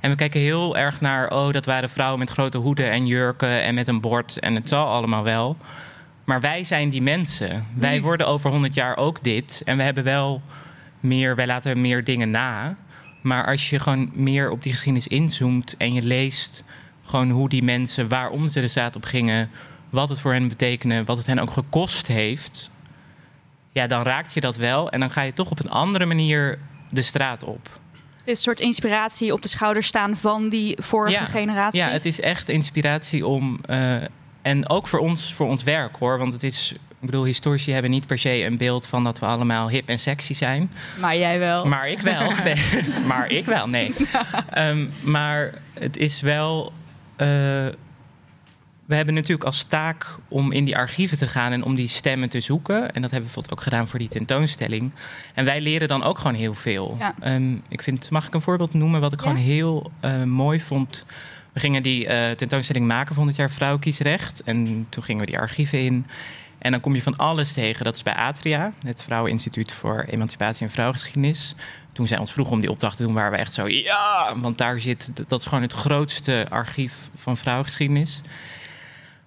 En 0.01 0.11
we 0.11 0.17
kijken 0.17 0.41
heel 0.41 0.77
erg 0.77 1.01
naar. 1.01 1.31
Oh, 1.31 1.53
dat 1.53 1.67
waren 1.67 1.91
vrouwen 1.91 2.19
met 2.19 2.31
grote 2.31 2.59
hoeden 2.59 2.91
en 2.91 3.07
jurken 3.07 3.63
en 3.63 3.75
met 3.75 3.89
een 3.89 4.01
bord. 4.01 4.39
En 4.39 4.55
het 4.55 4.69
zal 4.69 4.87
allemaal 4.87 5.23
wel. 5.23 5.57
Maar 6.25 6.41
wij 6.41 6.65
zijn 6.65 6.91
die 6.91 7.03
mensen. 7.03 7.67
Wij 7.75 8.01
worden 8.01 8.27
over 8.27 8.51
100 8.51 8.75
jaar 8.75 8.97
ook 8.97 9.23
dit. 9.23 9.63
En 9.65 9.77
we 9.77 9.83
hebben 9.83 10.05
wel 10.05 10.43
meer. 11.01 11.37
Wij 11.37 11.47
laten 11.47 11.81
meer 11.81 12.05
dingen 12.05 12.31
na. 12.31 12.77
Maar 13.21 13.47
als 13.47 13.71
je 13.71 13.79
gewoon 13.79 14.11
meer 14.15 14.51
op 14.51 14.63
die 14.63 14.73
geschiedenis 14.73 15.09
inzoomt 15.09 15.77
en 15.77 15.95
je 15.95 16.03
leest 16.03 16.65
gewoon 17.03 17.31
hoe 17.31 17.49
die 17.49 17.63
mensen, 17.63 18.09
waarom 18.09 18.49
ze 18.49 18.61
de 18.61 18.69
straat 18.69 18.97
op 18.97 19.05
gingen, 19.05 19.51
wat 19.91 20.09
het 20.09 20.21
voor 20.21 20.33
hen 20.33 20.49
betekende, 20.49 21.05
wat 21.05 21.17
het 21.17 21.27
hen 21.27 21.39
ook 21.39 21.51
gekost 21.51 22.07
heeft, 22.07 22.71
ja, 23.73 23.87
dan 23.87 24.03
raakt 24.03 24.35
je 24.35 24.41
dat 24.41 24.57
wel 24.57 24.91
en 24.91 25.01
dan 25.01 25.11
ga 25.11 25.23
je 25.23 25.33
toch 25.33 25.51
op 25.51 25.61
een 25.65 25.71
andere 25.71 26.07
manier 26.07 26.59
de 26.91 27.03
straat 27.03 27.45
op. 27.45 27.69
Het 28.17 28.31
is 28.31 28.37
een 28.37 28.43
soort 28.43 28.61
inspiratie 28.61 29.33
op 29.33 29.43
de 29.43 29.49
schouders 29.49 29.87
staan 29.87 30.17
van 30.17 30.49
die 30.49 30.77
vorige 30.81 31.13
Ja. 31.17 31.25
generaties. 31.25 31.81
Ja, 31.81 31.89
het 31.89 32.05
is 32.05 32.21
echt 32.21 32.49
inspiratie 32.49 33.27
om. 33.27 33.59
eh, 33.67 33.97
en 34.43 34.69
ook 34.69 34.87
voor 34.89 34.99
ons, 34.99 35.33
voor 35.33 35.47
ons 35.49 35.63
werk 35.63 35.97
hoor. 35.97 36.19
Want 36.19 36.33
het 36.33 36.43
is. 36.43 36.73
Ik 37.01 37.09
bedoel, 37.09 37.25
historici 37.25 37.73
hebben 37.73 37.91
niet 37.91 38.07
per 38.07 38.19
se 38.19 38.45
een 38.45 38.57
beeld 38.57 38.87
van 38.87 39.05
dat 39.05 39.19
we 39.19 39.27
allemaal 39.27 39.69
hip 39.69 39.89
en 39.89 39.99
sexy 39.99 40.35
zijn. 40.35 40.71
Maar 41.01 41.17
jij 41.17 41.39
wel. 41.39 41.67
Maar 41.67 41.89
ik 41.89 42.01
wel. 42.01 42.33
Nee. 42.45 42.57
maar 43.07 43.31
ik 43.31 43.45
wel, 43.47 43.69
nee. 43.69 43.95
Ehm, 44.51 44.87
maar 45.01 45.55
het 45.79 45.97
is 45.97 46.21
wel. 46.21 46.73
eh, 47.17 47.67
we 48.87 48.95
hebben 48.95 49.15
natuurlijk 49.15 49.45
als 49.45 49.63
taak 49.65 50.07
om 50.29 50.53
in 50.53 50.65
die 50.65 50.77
archieven 50.77 51.19
te 51.19 51.29
gaan 51.29 51.53
en 51.53 51.63
om 51.63 51.75
die 51.75 51.89
stemmen 51.89 52.29
te 52.29 52.41
zoeken. 52.41 52.77
En 52.77 53.03
dat 53.03 53.11
hebben 53.11 53.11
we 53.11 53.21
bijvoorbeeld 53.21 53.53
ook 53.53 53.63
gedaan 53.63 53.89
voor 53.89 53.99
die 53.99 54.09
tentoonstelling. 54.09 54.93
En 55.35 55.45
wij 55.45 55.61
leren 55.61 55.89
dan 55.89 56.03
ook 56.03 56.19
gewoon 56.19 56.35
heel 56.35 56.55
veel. 56.55 56.97
Ja. 56.99 57.15
Ehm, 57.21 57.55
ik 57.69 57.83
vind, 57.83 58.11
mag 58.11 58.27
ik 58.27 58.35
een 58.35 58.41
voorbeeld 58.41 58.75
noemen 58.75 59.01
wat 59.01 59.13
ik 59.13 59.21
Ja. 59.21 59.27
gewoon 59.29 59.43
heel 59.43 59.91
eh, 60.01 60.23
mooi 60.23 60.61
vond? 60.61 61.07
We 61.53 61.61
gingen 61.61 61.83
die 61.83 62.07
eh, 62.07 62.31
tentoonstelling 62.31 62.87
maken 62.87 63.15
van 63.15 63.27
dit 63.27 63.37
jaar 63.37 63.51
Vrouwenkiesrecht. 63.51 64.43
En 64.43 64.87
toen 64.89 65.03
gingen 65.03 65.21
we 65.25 65.31
die 65.31 65.39
archieven 65.39 65.79
in. 65.79 66.07
En 66.59 66.71
dan 66.71 66.81
kom 66.81 66.95
je 66.95 67.03
van 67.03 67.17
alles 67.17 67.53
tegen. 67.53 67.85
Dat 67.85 67.95
is 67.95 68.03
bij 68.03 68.15
Atria, 68.15 68.73
het 68.87 69.03
Vrouweninstituut 69.03 69.73
voor 69.73 70.05
Emancipatie 70.09 70.67
en 70.67 70.73
Vrouwengeschiedenis. 70.73 71.55
Toen 71.93 72.07
zij 72.07 72.19
ons 72.19 72.33
vroegen 72.33 72.55
om 72.55 72.61
die 72.61 72.71
opdracht 72.71 72.97
te 72.97 73.03
doen, 73.03 73.15
waren 73.15 73.31
we 73.33 73.37
echt 73.37 73.53
zo... 73.53 73.69
ja, 73.69 74.33
want 74.37 74.59
daar 74.59 74.81
zit... 74.81 75.29
dat 75.29 75.41
is 75.41 75.47
gewoon 75.47 75.63
het 75.63 75.73
grootste 75.73 76.47
archief 76.49 76.93
van 77.15 77.37
vrouwengeschiedenis. 77.37 78.23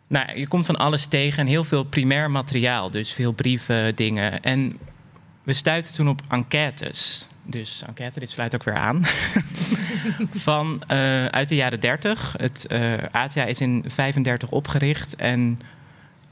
Nou, 0.08 0.40
je 0.40 0.48
komt 0.48 0.66
van 0.66 0.76
alles 0.76 1.06
tegen 1.06 1.40
en 1.40 1.48
heel 1.48 1.64
veel 1.64 1.84
primair 1.84 2.32
materiaal. 2.32 2.92
Dus 2.92 3.14
veel 3.14 3.32
brieven, 3.32 3.96
dingen. 3.96 4.42
En 4.42 4.78
we 5.44 5.54
stuiten 5.54 5.94
toen 5.94 6.10
op 6.10 6.22
enquêtes. 6.28 7.28
Dus 7.44 7.84
enquête, 7.88 8.20
dit 8.20 8.30
sluit 8.30 8.56
ook 8.56 8.64
weer 8.64 8.76
aan. 8.76 9.02
van 10.50 10.82
eh, 10.88 11.26
uit 11.26 11.48
de 11.48 11.56
jaren 11.56 11.80
30. 11.80 12.34
Het 12.38 12.68
eh 12.68 12.94
ATA 13.12 13.44
is 13.44 13.62
in 13.62 13.84
35 13.88 14.52
opgericht. 14.52 15.16
En 15.16 15.58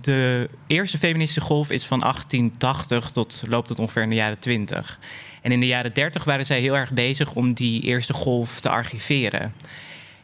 de 0.01 0.49
eerste 0.67 0.97
feministische 0.97 1.41
golf 1.41 1.71
is 1.71 1.85
van 1.85 1.99
1880 1.99 3.11
tot 3.11 3.43
loopt 3.47 3.69
het 3.69 3.79
ongeveer 3.79 4.01
in 4.01 4.09
de 4.09 4.15
jaren 4.15 4.39
20. 4.39 4.99
En 5.41 5.51
in 5.51 5.59
de 5.59 5.67
jaren 5.67 5.93
30 5.93 6.23
waren 6.23 6.45
zij 6.45 6.59
heel 6.59 6.77
erg 6.77 6.91
bezig 6.91 7.33
om 7.33 7.53
die 7.53 7.81
eerste 7.81 8.13
golf 8.13 8.59
te 8.59 8.69
archiveren. 8.69 9.53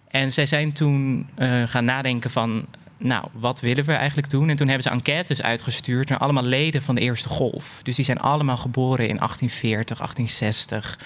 En 0.08 0.34
zij 0.34 0.46
zijn 0.46 0.74
toen 0.74 1.28
eh, 1.36 1.64
gaan 1.68 1.86
nadenken 1.86 2.32
van, 2.32 2.66
nou, 3.02 3.26
wat 3.32 3.60
willen 3.60 3.86
we 3.86 3.94
eigenlijk 3.94 4.30
doen? 4.30 4.50
En 4.50 4.56
toen 4.56 4.68
hebben 4.68 4.84
ze 4.84 4.90
enquêtes 4.90 5.42
uitgestuurd 5.42 6.10
naar 6.10 6.18
allemaal 6.18 6.44
leden 6.44 6.82
van 6.82 6.96
de 6.96 7.02
eerste 7.02 7.30
golf. 7.30 7.80
Dus 7.84 7.96
die 7.96 8.06
zijn 8.06 8.20
allemaal 8.20 8.58
geboren 8.58 9.08
in 9.08 9.18
1840, 9.18 9.98
1860. 9.98 11.00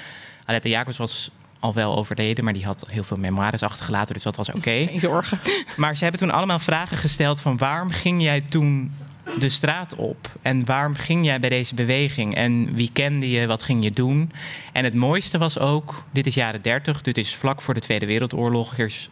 Aletta 0.46 0.70
Jacobs 0.70 0.98
was 0.98 1.32
al 1.60 1.74
wel 1.74 1.96
overleden, 1.98 2.44
maar 2.44 2.54
die 2.54 2.66
had 2.66 2.86
heel 2.88 3.04
veel 3.04 3.18
memoires 3.18 3.64
achtergelaten, 3.64 4.14
dus 4.14 4.24
dat 4.24 4.36
was 4.36 4.50
oké. 4.50 4.86
Geen 4.86 5.00
zorgen. 5.00 5.40
Maar 5.78 5.96
ze 5.96 6.04
hebben 6.04 6.22
toen 6.22 6.32
allemaal 6.32 6.60
vragen 6.60 6.98
gesteld 6.98 7.42
van 7.42 7.58
waarom 7.58 7.90
ging 7.90 8.22
jij 8.22 8.42
toen 8.42 8.92
de 9.40 9.50
straat 9.50 9.96
op? 9.96 10.30
En 10.42 10.66
waarom 10.66 10.96
ging 10.96 11.26
jij 11.26 11.40
bij 11.40 11.50
deze 11.50 11.76
beweging? 11.76 12.36
En 12.36 12.74
wie 12.74 12.90
kende 12.94 13.30
je? 13.30 13.48
Wat 13.48 13.64
ging 13.64 13.84
je 13.84 13.92
doen? 13.92 14.32
En 14.72 14.84
het 14.84 14.94
mooiste 14.94 15.38
was 15.38 15.60
ook, 15.60 16.06
dit 16.12 16.26
is 16.26 16.34
jaren 16.34 16.62
30, 16.62 17.02
dit 17.02 17.18
is 17.18 17.36
vlak 17.36 17.62
voor 17.62 17.74
de 17.74 17.80
Tweede 17.80 18.06
Wereldoorlog. 18.06 18.78
Er 18.78 18.86
is 18.86 19.10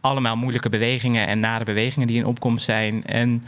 allemaal 0.00 0.36
moeilijke 0.36 0.68
bewegingen 0.68 1.26
en 1.26 1.40
nare 1.40 1.64
bewegingen 1.64 2.08
die 2.08 2.16
in 2.16 2.26
opkomst 2.26 2.64
zijn. 2.64 3.04
En 3.04 3.44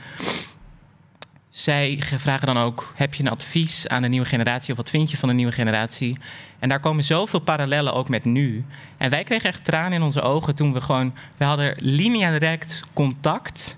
zij 1.49 2.03
vragen 2.17 2.47
dan 2.47 2.57
ook: 2.57 2.93
heb 2.95 3.15
je 3.15 3.23
een 3.23 3.31
advies 3.31 3.89
aan 3.89 4.03
de 4.03 4.09
nieuwe 4.09 4.27
generatie 4.27 4.71
of 4.71 4.77
wat 4.77 4.91
vind 4.91 5.11
je 5.11 5.17
van 5.17 5.29
de 5.29 5.35
nieuwe 5.35 5.53
generatie? 5.53 6.19
En 6.59 6.69
daar 6.69 6.81
komen 6.81 7.05
zoveel 7.05 7.41
parallellen 7.41 7.95
ook 7.95 8.09
met 8.09 8.25
nu. 8.25 8.65
En 8.97 9.11
wij 9.11 9.25
kregen 9.25 9.49
echt 9.49 9.65
tranen 9.65 9.93
in 9.93 10.03
onze 10.03 10.21
ogen 10.21 10.55
toen 10.55 10.73
we 10.73 10.81
gewoon, 10.81 11.15
we 11.37 11.45
hadden 11.45 11.77
linea 11.81 12.31
direct 12.31 12.83
contact 12.93 13.77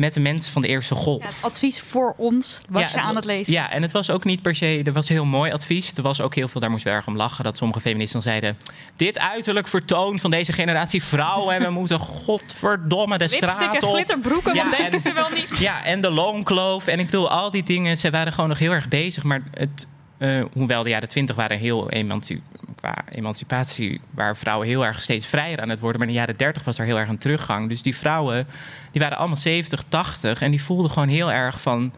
met 0.00 0.14
de 0.14 0.20
mensen 0.20 0.52
van 0.52 0.62
de 0.62 0.68
eerste 0.68 0.94
golf. 0.94 1.22
Ja, 1.22 1.26
het 1.26 1.38
advies 1.40 1.80
voor 1.80 2.14
ons 2.16 2.62
was 2.68 2.92
je 2.92 3.00
aan 3.00 3.16
het 3.16 3.24
lezen. 3.24 3.52
Ja, 3.52 3.70
en 3.70 3.82
het 3.82 3.92
was 3.92 4.10
ook 4.10 4.24
niet 4.24 4.42
per 4.42 4.54
se, 4.54 4.82
er 4.84 4.92
was 4.92 5.08
heel 5.08 5.24
mooi 5.24 5.52
advies. 5.52 5.92
Er 5.96 6.02
was 6.02 6.20
ook 6.20 6.34
heel 6.34 6.48
veel, 6.48 6.60
daar 6.60 6.70
moesten 6.70 6.90
we 6.90 6.96
erg 6.96 7.06
om 7.06 7.16
lachen, 7.16 7.44
dat 7.44 7.56
sommige 7.56 7.80
feministen 7.80 8.22
zeiden: 8.22 8.58
Dit 8.96 9.18
uiterlijk 9.18 9.68
vertoon 9.68 10.18
van 10.18 10.30
deze 10.30 10.52
generatie 10.52 11.02
vrouwen 11.02 11.54
en 11.54 11.62
we 11.62 11.70
moeten 11.70 11.98
godverdomme 11.98 13.18
de 13.18 13.28
straat 13.28 13.82
op. 13.82 13.82
en 13.82 13.88
glitterbroeken, 13.88 14.54
ja, 14.54 14.62
want 14.62 14.76
denken 14.76 15.00
ze 15.00 15.12
wel 15.12 15.30
niet. 15.34 15.58
Ja, 15.58 15.84
en 15.84 16.00
de 16.00 16.10
loonkloof. 16.10 16.86
En 16.86 16.98
ik 16.98 17.04
bedoel, 17.04 17.30
al 17.30 17.50
die 17.50 17.62
dingen, 17.62 17.98
ze 17.98 18.10
waren 18.10 18.32
gewoon 18.32 18.48
nog 18.48 18.58
heel 18.58 18.72
erg 18.72 18.88
bezig. 18.88 19.22
Maar 19.22 19.42
het, 19.54 19.86
uh, 20.18 20.44
hoewel 20.52 20.82
de 20.82 20.88
jaren 20.88 21.08
twintig 21.08 21.36
waren 21.36 21.58
heel 21.58 21.90
emanci 21.90 22.42
qua 22.80 23.04
emancipatie 23.08 24.00
waren 24.10 24.36
vrouwen 24.36 24.66
heel 24.66 24.84
erg 24.84 25.02
steeds 25.02 25.26
vrijer 25.26 25.60
aan 25.60 25.68
het 25.68 25.80
worden. 25.80 25.98
Maar 25.98 26.08
in 26.08 26.14
de 26.14 26.20
jaren 26.20 26.36
30 26.36 26.64
was 26.64 26.78
er 26.78 26.84
heel 26.84 26.98
erg 26.98 27.08
een 27.08 27.18
teruggang. 27.18 27.68
Dus 27.68 27.82
die 27.82 27.96
vrouwen, 27.96 28.46
die 28.92 29.00
waren 29.00 29.18
allemaal 29.18 29.36
70, 29.36 29.82
80 29.88 30.42
en 30.42 30.50
die 30.50 30.62
voelden 30.62 30.90
gewoon 30.90 31.08
heel 31.08 31.32
erg 31.32 31.60
van 31.60 31.92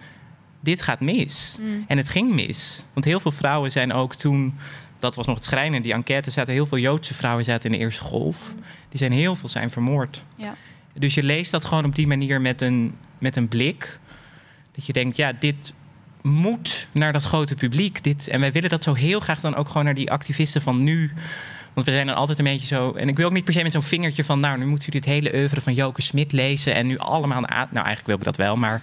dit 0.60 0.82
gaat 0.82 1.00
mis. 1.00 1.56
Mm. 1.60 1.84
En 1.88 1.96
het 1.96 2.08
ging 2.08 2.34
mis. 2.34 2.84
Want 2.92 3.04
heel 3.04 3.20
veel 3.20 3.30
vrouwen 3.30 3.70
zijn 3.70 3.92
ook 3.92 4.14
toen, 4.14 4.58
dat 4.98 5.14
was 5.14 5.26
nog 5.26 5.34
het 5.34 5.44
schrijnen, 5.44 5.74
in 5.74 5.82
die 5.82 5.92
enquête 5.92 6.30
zaten 6.30 6.52
heel 6.52 6.66
veel 6.66 6.78
Joodse 6.78 7.14
vrouwen 7.14 7.44
zaten 7.44 7.70
in 7.70 7.78
de 7.78 7.84
eerste 7.84 8.02
golf. 8.02 8.54
Die 8.88 8.98
zijn 8.98 9.12
heel 9.12 9.36
veel 9.36 9.48
zijn 9.48 9.70
vermoord. 9.70 10.22
Ja. 10.36 10.54
Dus 10.94 11.14
je 11.14 11.22
leest 11.22 11.50
dat 11.50 11.64
gewoon 11.64 11.84
op 11.84 11.94
die 11.94 12.06
manier 12.06 12.40
met 12.40 12.60
een, 12.60 12.94
met 13.18 13.36
een 13.36 13.48
blik. 13.48 13.98
Dat 14.72 14.86
je 14.86 14.92
denkt, 14.92 15.16
ja, 15.16 15.32
dit, 15.32 15.74
moet 16.22 16.88
naar 16.92 17.12
dat 17.12 17.24
grote 17.24 17.54
publiek. 17.54 18.02
Dit, 18.02 18.28
en 18.28 18.40
wij 18.40 18.52
willen 18.52 18.70
dat 18.70 18.84
zo 18.84 18.94
heel 18.94 19.20
graag 19.20 19.40
dan 19.40 19.54
ook 19.54 19.68
gewoon 19.68 19.84
naar 19.84 19.94
die 19.94 20.10
activisten 20.10 20.62
van 20.62 20.82
nu. 20.82 21.12
Want 21.72 21.86
we 21.86 21.92
zijn 21.92 22.06
dan 22.06 22.16
altijd 22.16 22.38
een 22.38 22.44
beetje 22.44 22.66
zo. 22.66 22.92
En 22.92 23.08
ik 23.08 23.16
wil 23.16 23.26
ook 23.26 23.32
niet 23.32 23.44
per 23.44 23.52
se 23.52 23.62
met 23.62 23.72
zo'n 23.72 23.82
vingertje 23.82 24.24
van. 24.24 24.40
Nou, 24.40 24.58
nu 24.58 24.66
moeten 24.66 24.84
jullie 24.84 25.00
het 25.00 25.24
hele 25.24 25.38
oeuvre 25.38 25.60
van 25.60 25.74
Joke 25.74 26.02
Smit 26.02 26.32
lezen. 26.32 26.74
En 26.74 26.86
nu 26.86 26.98
allemaal 26.98 27.46
aan. 27.46 27.68
Nou, 27.70 27.86
eigenlijk 27.86 28.06
wil 28.06 28.16
ik 28.16 28.24
dat 28.24 28.36
wel, 28.36 28.56
maar. 28.56 28.82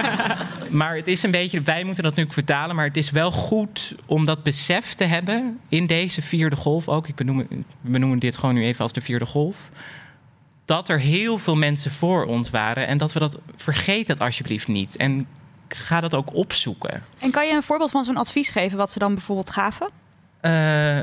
maar 0.70 0.96
het 0.96 1.08
is 1.08 1.22
een 1.22 1.30
beetje. 1.30 1.62
Wij 1.62 1.84
moeten 1.84 2.02
dat 2.02 2.14
nu 2.14 2.26
vertalen. 2.28 2.76
Maar 2.76 2.86
het 2.86 2.96
is 2.96 3.10
wel 3.10 3.30
goed 3.30 3.94
om 4.06 4.24
dat 4.24 4.42
besef 4.42 4.94
te 4.94 5.04
hebben. 5.04 5.58
In 5.68 5.86
deze 5.86 6.22
vierde 6.22 6.56
golf 6.56 6.88
ook. 6.88 7.08
Ik 7.08 7.14
benoem, 7.14 7.46
we 7.48 7.64
benoemen 7.80 8.18
dit 8.18 8.36
gewoon 8.36 8.54
nu 8.54 8.64
even 8.64 8.82
als 8.82 8.92
de 8.92 9.00
vierde 9.00 9.26
golf. 9.26 9.70
Dat 10.64 10.88
er 10.88 10.98
heel 11.00 11.38
veel 11.38 11.56
mensen 11.56 11.90
voor 11.90 12.24
ons 12.24 12.50
waren. 12.50 12.86
En 12.86 12.98
dat 12.98 13.12
we 13.12 13.18
dat. 13.18 13.38
Vergeet 13.56 14.06
dat 14.06 14.20
alsjeblieft 14.20 14.68
niet. 14.68 14.96
En 14.96 15.26
ga 15.74 16.00
dat 16.00 16.14
ook 16.14 16.34
opzoeken. 16.34 17.04
En 17.18 17.30
kan 17.30 17.46
je 17.46 17.52
een 17.52 17.62
voorbeeld 17.62 17.90
van 17.90 18.04
zo'n 18.04 18.16
advies 18.16 18.50
geven, 18.50 18.78
wat 18.78 18.90
ze 18.90 18.98
dan 18.98 19.14
bijvoorbeeld 19.14 19.50
gaven? 19.50 19.88
Uh, 20.42 21.00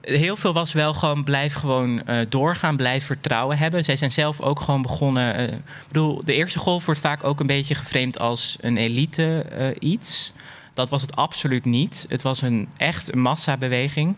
heel 0.00 0.36
veel 0.36 0.52
was 0.52 0.72
wel 0.72 0.94
gewoon 0.94 1.24
blijf 1.24 1.54
gewoon 1.54 2.02
uh, 2.06 2.20
doorgaan, 2.28 2.76
blijf 2.76 3.04
vertrouwen 3.04 3.58
hebben. 3.58 3.84
Zij 3.84 3.96
zijn 3.96 4.12
zelf 4.12 4.40
ook 4.40 4.60
gewoon 4.60 4.82
begonnen. 4.82 5.40
Uh, 5.40 5.54
ik 5.56 5.86
bedoel, 5.86 6.24
de 6.24 6.34
eerste 6.34 6.58
golf 6.58 6.84
wordt 6.84 7.00
vaak 7.00 7.24
ook 7.24 7.40
een 7.40 7.46
beetje 7.46 7.74
geframed 7.74 8.18
als 8.18 8.56
een 8.60 8.76
elite 8.76 9.46
iets. 9.78 10.32
Dat 10.74 10.88
was 10.88 11.02
het 11.02 11.16
absoluut 11.16 11.64
niet. 11.64 12.06
Het 12.08 12.22
was 12.22 12.42
een 12.42 12.68
echt 12.76 13.12
een 13.12 13.20
massabeweging. 13.20 14.16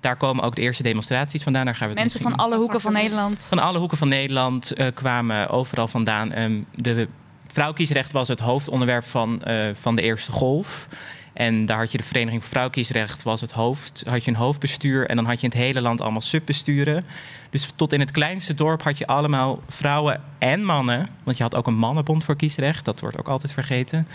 Daar 0.00 0.16
komen 0.16 0.44
ook 0.44 0.56
de 0.56 0.62
eerste 0.62 0.82
demonstraties 0.82 1.42
vandaan. 1.42 1.64
Daar 1.64 1.76
gaan 1.76 1.88
we 1.88 1.94
Mensen 1.94 2.20
van 2.20 2.36
alle 2.36 2.56
hoeken 2.56 2.80
van 2.80 2.92
Nederland. 2.92 3.42
Van 3.48 3.58
alle 3.58 3.78
hoeken 3.78 3.98
van 3.98 4.08
Nederland 4.08 4.72
kwamen 4.94 5.48
overal 5.48 5.88
vandaan. 5.88 6.38
Um, 6.38 6.66
de 6.74 7.08
vrouwkiesrecht 7.56 8.12
was 8.12 8.28
het 8.28 8.40
hoofdonderwerp 8.40 9.04
van, 9.04 9.42
uh, 9.46 9.68
van 9.74 9.96
de 9.96 10.02
eerste 10.02 10.32
golf. 10.32 10.88
En 11.32 11.66
daar 11.66 11.78
had 11.78 11.92
je 11.92 11.98
de 11.98 12.04
Vereniging 12.04 12.42
voor 12.42 12.50
Vrouwkiesrecht, 12.50 13.22
was 13.22 13.40
het 13.40 13.52
hoofd. 13.52 14.02
Had 14.06 14.24
je 14.24 14.30
een 14.30 14.36
hoofdbestuur 14.36 15.06
en 15.06 15.16
dan 15.16 15.24
had 15.24 15.40
je 15.40 15.46
in 15.46 15.52
het 15.52 15.62
hele 15.62 15.80
land 15.80 16.00
allemaal 16.00 16.20
subbesturen. 16.20 17.04
Dus 17.50 17.72
tot 17.76 17.92
in 17.92 18.00
het 18.00 18.10
kleinste 18.10 18.54
dorp 18.54 18.82
had 18.82 18.98
je 18.98 19.06
allemaal 19.06 19.62
vrouwen 19.68 20.22
en 20.38 20.64
mannen. 20.64 21.08
Want 21.22 21.36
je 21.36 21.42
had 21.42 21.56
ook 21.56 21.66
een 21.66 21.78
mannenbond 21.78 22.24
voor 22.24 22.36
kiesrecht, 22.36 22.84
dat 22.84 23.00
wordt 23.00 23.18
ook 23.18 23.28
altijd 23.28 23.52
vergeten. 23.52 24.08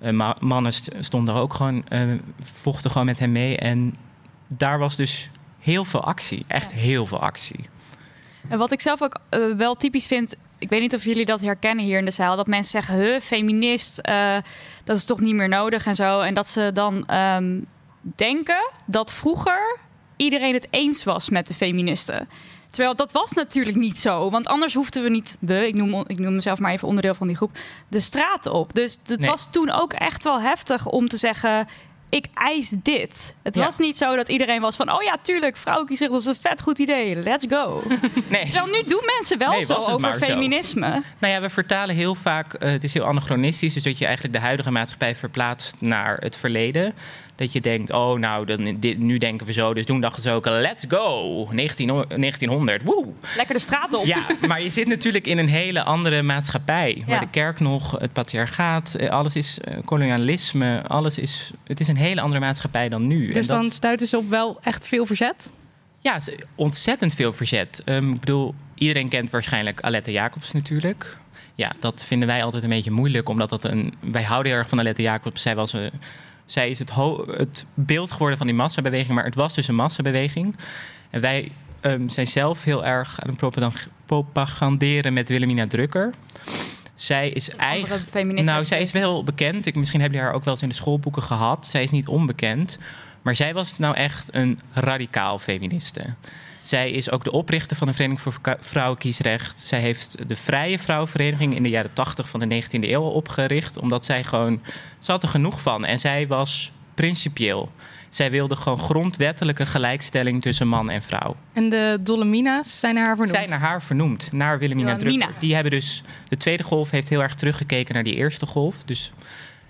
Uh, 0.00 0.32
mannen 0.40 0.72
stonden 0.98 1.34
ook 1.34 1.54
gewoon, 1.54 1.84
uh, 1.88 2.12
vochten 2.42 2.90
gewoon 2.90 3.06
met 3.06 3.18
hem 3.18 3.32
mee. 3.32 3.56
En 3.56 3.96
daar 4.48 4.78
was 4.78 4.96
dus 4.96 5.30
heel 5.58 5.84
veel 5.84 6.04
actie, 6.04 6.44
echt 6.46 6.72
heel 6.72 7.06
veel 7.06 7.20
actie. 7.20 7.68
En 8.48 8.58
wat 8.58 8.72
ik 8.72 8.80
zelf 8.80 9.02
ook 9.02 9.18
wel 9.56 9.74
typisch 9.74 10.06
vind 10.06 10.36
ik 10.58 10.68
weet 10.68 10.80
niet 10.80 10.94
of 10.94 11.04
jullie 11.04 11.24
dat 11.24 11.40
herkennen 11.40 11.84
hier 11.84 11.98
in 11.98 12.04
de 12.04 12.10
zaal. 12.10 12.36
Dat 12.36 12.46
mensen 12.46 12.82
zeggen, 12.82 13.04
huh, 13.04 13.20
feminist, 13.20 14.00
uh, 14.08 14.36
dat 14.84 14.96
is 14.96 15.04
toch 15.04 15.20
niet 15.20 15.34
meer 15.34 15.48
nodig 15.48 15.86
en 15.86 15.94
zo. 15.94 16.20
En 16.20 16.34
dat 16.34 16.48
ze 16.48 16.70
dan 16.72 17.14
um, 17.14 17.66
denken 18.00 18.70
dat 18.86 19.12
vroeger 19.12 19.78
iedereen 20.16 20.54
het 20.54 20.66
eens 20.70 21.04
was 21.04 21.28
met 21.28 21.46
de 21.46 21.54
feministen. 21.54 22.28
Terwijl 22.70 22.96
dat 22.96 23.12
was 23.12 23.32
natuurlijk 23.32 23.76
niet 23.76 23.98
zo. 23.98 24.30
Want 24.30 24.46
anders 24.46 24.74
hoefden 24.74 25.02
we 25.02 25.08
niet, 25.08 25.36
de, 25.40 25.66
ik, 25.66 25.74
noem, 25.74 26.04
ik 26.06 26.18
noem 26.18 26.34
mezelf 26.34 26.58
maar 26.58 26.72
even 26.72 26.88
onderdeel 26.88 27.14
van 27.14 27.26
die 27.26 27.36
groep, 27.36 27.58
de 27.88 28.00
straat 28.00 28.46
op. 28.46 28.74
Dus 28.74 28.98
het 29.06 29.24
was 29.24 29.48
toen 29.50 29.70
ook 29.70 29.92
echt 29.92 30.24
wel 30.24 30.40
heftig 30.40 30.86
om 30.86 31.08
te 31.08 31.16
zeggen 31.16 31.68
ik 32.08 32.26
eis 32.34 32.74
dit. 32.82 33.36
Het 33.42 33.56
was 33.56 33.78
niet 33.78 33.98
zo 33.98 34.16
dat 34.16 34.28
iedereen 34.28 34.60
was 34.60 34.76
van... 34.76 34.92
oh 34.92 35.02
ja, 35.02 35.16
tuurlijk, 35.22 35.56
vrouwen 35.56 35.96
zegt 35.96 36.10
dat 36.10 36.20
is 36.20 36.26
een 36.26 36.34
vet 36.34 36.62
goed 36.62 36.78
idee. 36.78 37.16
Let's 37.16 37.46
go. 37.48 37.82
Nee. 38.28 38.44
Terwijl 38.44 38.66
nu 38.66 38.82
doen 38.86 39.02
mensen 39.18 39.38
wel 39.38 39.62
zo 39.62 39.74
over 39.74 40.14
feminisme. 40.14 40.86
Zo. 40.86 41.00
Nou 41.18 41.32
ja, 41.32 41.40
we 41.40 41.50
vertalen 41.50 41.94
heel 41.94 42.14
vaak... 42.14 42.62
Uh, 42.62 42.70
het 42.70 42.84
is 42.84 42.94
heel 42.94 43.04
anachronistisch... 43.04 43.74
dus 43.74 43.82
dat 43.82 43.98
je 43.98 44.04
eigenlijk 44.04 44.34
de 44.34 44.40
huidige 44.40 44.70
maatschappij 44.70 45.16
verplaatst 45.16 45.74
naar 45.78 46.16
het 46.16 46.36
verleden. 46.36 46.94
Dat 47.36 47.52
je 47.52 47.60
denkt, 47.60 47.92
oh 47.92 48.18
nou, 48.18 48.46
dan, 48.46 48.76
dit, 48.78 48.98
nu 48.98 49.18
denken 49.18 49.46
we 49.46 49.52
zo. 49.52 49.74
Dus 49.74 49.84
toen 49.84 50.00
dachten 50.00 50.22
ze 50.22 50.30
ook, 50.30 50.46
let's 50.46 50.84
go. 50.88 51.48
19, 51.52 51.86
1900, 51.86 52.82
woe. 52.82 53.06
Lekker 53.36 53.54
de 53.54 53.60
straat 53.60 53.94
op. 53.94 54.04
Ja, 54.04 54.26
maar 54.48 54.62
je 54.62 54.70
zit 54.70 54.86
natuurlijk 54.86 55.26
in 55.26 55.38
een 55.38 55.48
hele 55.48 55.82
andere 55.82 56.22
maatschappij. 56.22 57.04
Waar 57.06 57.20
de 57.20 57.30
kerk 57.30 57.60
nog, 57.60 57.90
het 57.90 58.12
patriarchaat, 58.12 58.94
eh, 58.94 59.08
alles 59.08 59.36
is 59.36 59.58
uh, 59.68 59.76
kolonialisme. 59.84 60.82
Alles 60.86 61.18
is, 61.18 61.50
het 61.64 61.80
is 61.80 61.88
een 61.88 61.96
hele 61.96 62.20
andere 62.20 62.40
maatschappij 62.40 62.88
dan 62.88 63.06
nu. 63.06 63.32
Dus 63.32 63.46
dan 63.46 63.72
stuiten 63.72 64.06
ze 64.06 64.16
op 64.16 64.28
wel 64.28 64.58
echt 64.62 64.86
veel 64.86 65.06
verzet? 65.06 65.50
Ja, 66.00 66.18
ontzettend 66.54 67.14
veel 67.14 67.32
verzet. 67.32 67.82
Um, 67.84 68.12
ik 68.12 68.20
bedoel, 68.20 68.54
iedereen 68.74 69.08
kent 69.08 69.30
waarschijnlijk 69.30 69.80
Aletta 69.80 70.10
Jacobs 70.10 70.52
natuurlijk. 70.52 71.16
Ja, 71.54 71.72
dat 71.80 72.04
vinden 72.04 72.28
wij 72.28 72.44
altijd 72.44 72.62
een 72.62 72.68
beetje 72.68 72.90
moeilijk, 72.90 73.28
omdat 73.28 73.50
dat 73.50 73.64
een. 73.64 73.94
Wij 74.00 74.22
houden 74.22 74.52
heel 74.52 74.60
erg 74.60 74.68
van 74.68 74.78
Aletta 74.78 75.02
Jacobs. 75.02 75.42
Zij 75.42 75.54
was 75.54 75.72
een 75.72 75.90
zij 76.46 76.70
is 76.70 76.78
het, 76.78 76.90
het 77.26 77.66
beeld 77.74 78.12
geworden 78.12 78.38
van 78.38 78.46
die 78.46 78.56
massabeweging, 78.56 79.14
maar 79.14 79.24
het 79.24 79.34
was 79.34 79.54
dus 79.54 79.68
een 79.68 79.74
massabeweging. 79.74 80.56
En 81.10 81.20
wij 81.20 81.50
um, 81.82 82.08
zijn 82.08 82.26
zelf 82.26 82.64
heel 82.64 82.84
erg 82.84 83.20
aan 83.20 83.36
het 83.38 83.88
propaganderen 84.06 85.12
met 85.12 85.28
Wilhelmina 85.28 85.66
Drucker. 85.66 86.14
Zij 86.94 87.28
is 87.28 87.56
eigenlijk. 87.56 88.34
Nou, 88.44 88.64
zij 88.64 88.80
is 88.80 88.92
wel 88.92 89.24
bekend. 89.24 89.66
Ik, 89.66 89.74
misschien 89.74 90.00
hebben 90.00 90.18
jullie 90.18 90.32
haar 90.32 90.40
ook 90.40 90.44
wel 90.44 90.54
eens 90.54 90.62
in 90.62 90.68
de 90.68 90.74
schoolboeken 90.74 91.22
gehad. 91.22 91.66
Zij 91.66 91.82
is 91.82 91.90
niet 91.90 92.08
onbekend. 92.08 92.78
Maar 93.22 93.36
zij 93.36 93.54
was 93.54 93.78
nou 93.78 93.94
echt 93.94 94.34
een 94.34 94.60
radicaal 94.72 95.38
feministe. 95.38 96.04
Zij 96.66 96.90
is 96.90 97.10
ook 97.10 97.24
de 97.24 97.32
oprichter 97.32 97.76
van 97.76 97.86
de 97.86 97.92
Vereniging 97.92 98.34
voor 98.34 98.56
Vrouwenkiesrecht. 98.60 99.60
Zij 99.60 99.80
heeft 99.80 100.28
de 100.28 100.36
Vrije 100.36 100.78
Vrouwenvereniging 100.78 101.54
in 101.54 101.62
de 101.62 101.68
jaren 101.68 101.92
80 101.92 102.28
van 102.28 102.40
de 102.40 102.62
19e 102.62 102.80
eeuw 102.80 103.02
opgericht. 103.02 103.78
Omdat 103.78 104.04
zij 104.04 104.24
gewoon. 104.24 104.62
Ze 105.00 105.10
had 105.10 105.22
er 105.22 105.28
genoeg 105.28 105.60
van. 105.60 105.84
En 105.84 105.98
zij 105.98 106.26
was 106.26 106.72
principieel. 106.94 107.72
Zij 108.08 108.30
wilde 108.30 108.56
gewoon 108.56 108.78
grondwettelijke 108.78 109.66
gelijkstelling 109.66 110.42
tussen 110.42 110.68
man 110.68 110.90
en 110.90 111.02
vrouw. 111.02 111.36
En 111.52 111.68
de 111.68 111.98
Dolomina's 112.02 112.80
zijn 112.80 112.94
naar 112.94 113.06
haar 113.06 113.16
vernoemd? 113.16 113.36
Zijn 113.36 113.48
naar 113.48 113.68
haar 113.68 113.82
vernoemd, 113.82 114.32
naar 114.32 114.58
Wilhelmina 114.58 114.96
Drucker. 114.96 115.32
Die 115.38 115.54
hebben 115.54 115.72
dus, 115.72 116.02
de 116.28 116.36
tweede 116.36 116.62
golf 116.62 116.90
heeft 116.90 117.08
heel 117.08 117.22
erg 117.22 117.34
teruggekeken 117.34 117.94
naar 117.94 118.04
die 118.04 118.14
eerste 118.14 118.46
golf. 118.46 118.84
Dus 118.84 119.12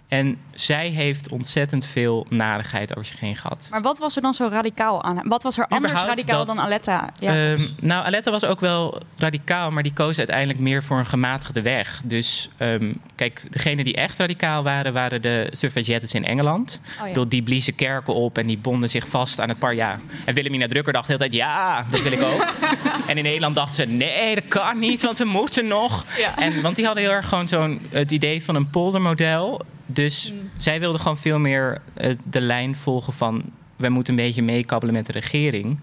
en 0.09 0.39
zij 0.55 0.89
heeft 0.89 1.29
ontzettend 1.29 1.87
veel 1.87 2.27
narigheid 2.29 2.97
over 2.97 3.05
zich 3.05 3.21
heen 3.21 3.37
gehad. 3.37 3.69
Maar 3.71 3.83
wat 3.83 3.99
was 3.99 4.17
er 4.17 4.23
dan 4.23 4.35
zo 4.35 4.49
radicaal 4.51 5.03
aan? 5.03 5.21
Wat 5.29 5.43
was 5.43 5.59
er 5.59 5.67
anders 5.67 6.01
radicaal 6.01 6.47
dan 6.47 6.61
Aletta? 6.61 7.11
Ja. 7.21 7.51
Um, 7.51 7.69
nou, 7.81 8.05
Aletta 8.05 8.31
was 8.31 8.45
ook 8.45 8.61
wel 8.61 9.03
radicaal, 9.17 9.71
maar 9.71 9.83
die 9.83 9.93
koos 9.93 10.19
uiteindelijk 10.19 10.59
meer 10.59 10.85
voor 10.85 10.99
een 10.99 11.07
gematigde 11.07 11.63
weg. 11.63 12.01
Dus 12.05 12.49
um, 12.59 13.01
kijk, 13.15 13.43
degenen 13.51 13.85
die 13.85 13.95
echt 13.95 14.19
radicaal 14.19 14.63
waren, 14.63 14.93
waren 14.93 15.23
de 15.23 15.49
suffragettes 15.51 16.15
in 16.15 16.25
Engeland. 16.25 16.81
Oh, 17.03 17.09
ja. 17.15 17.25
Die 17.25 17.43
bliezen 17.43 17.75
kerken 17.75 18.15
op 18.15 18.39
en 18.39 18.47
die 18.47 18.59
bonden 18.59 18.91
zich 18.91 19.09
vast 19.09 19.41
aan 19.41 19.49
het 19.49 19.59
paar 19.59 19.75
jaar. 19.75 20.01
En 20.25 20.35
Wilhelmina 20.35 20.67
Drucker 20.67 20.93
dacht 20.93 21.07
de 21.07 21.13
hele 21.13 21.25
tijd, 21.25 21.35
ja, 21.35 21.87
dat 21.91 22.03
wil 22.03 22.13
ik 22.13 22.23
ook. 22.23 22.47
en 23.09 23.17
in 23.17 23.25
Nederland 23.25 23.57
dachten 23.57 23.75
ze, 23.75 23.85
nee, 23.85 24.35
dat 24.35 24.49
kan 24.49 24.79
niet, 24.79 25.03
want 25.03 25.19
we 25.19 25.25
moeten 25.25 25.67
nog. 25.67 26.05
Ja. 26.19 26.39
En, 26.39 26.63
want 26.63 26.77
die 26.77 26.85
hadden 26.85 27.05
heel 27.05 27.13
erg 27.13 27.29
gewoon 27.29 27.49
zo'n 27.49 27.81
het 27.91 28.13
idee 28.13 28.45
van 28.45 28.55
een 28.55 28.71
poldermodel 28.71 29.61
dus 29.87 30.33
mm. 30.33 30.51
zij 30.57 30.81
wilde 30.81 30.99
gewoon 30.99 31.19
veel 31.19 31.39
meer 31.39 31.81
uh, 32.01 32.15
de 32.25 32.41
lijn 32.41 32.77
volgen 32.77 33.13
van... 33.13 33.43
wij 33.77 33.91
moeten 33.91 34.19
een 34.19 34.25
beetje 34.25 34.43
meekabbelen 34.43 34.95
met 34.95 35.07
de 35.07 35.13
regering. 35.13 35.81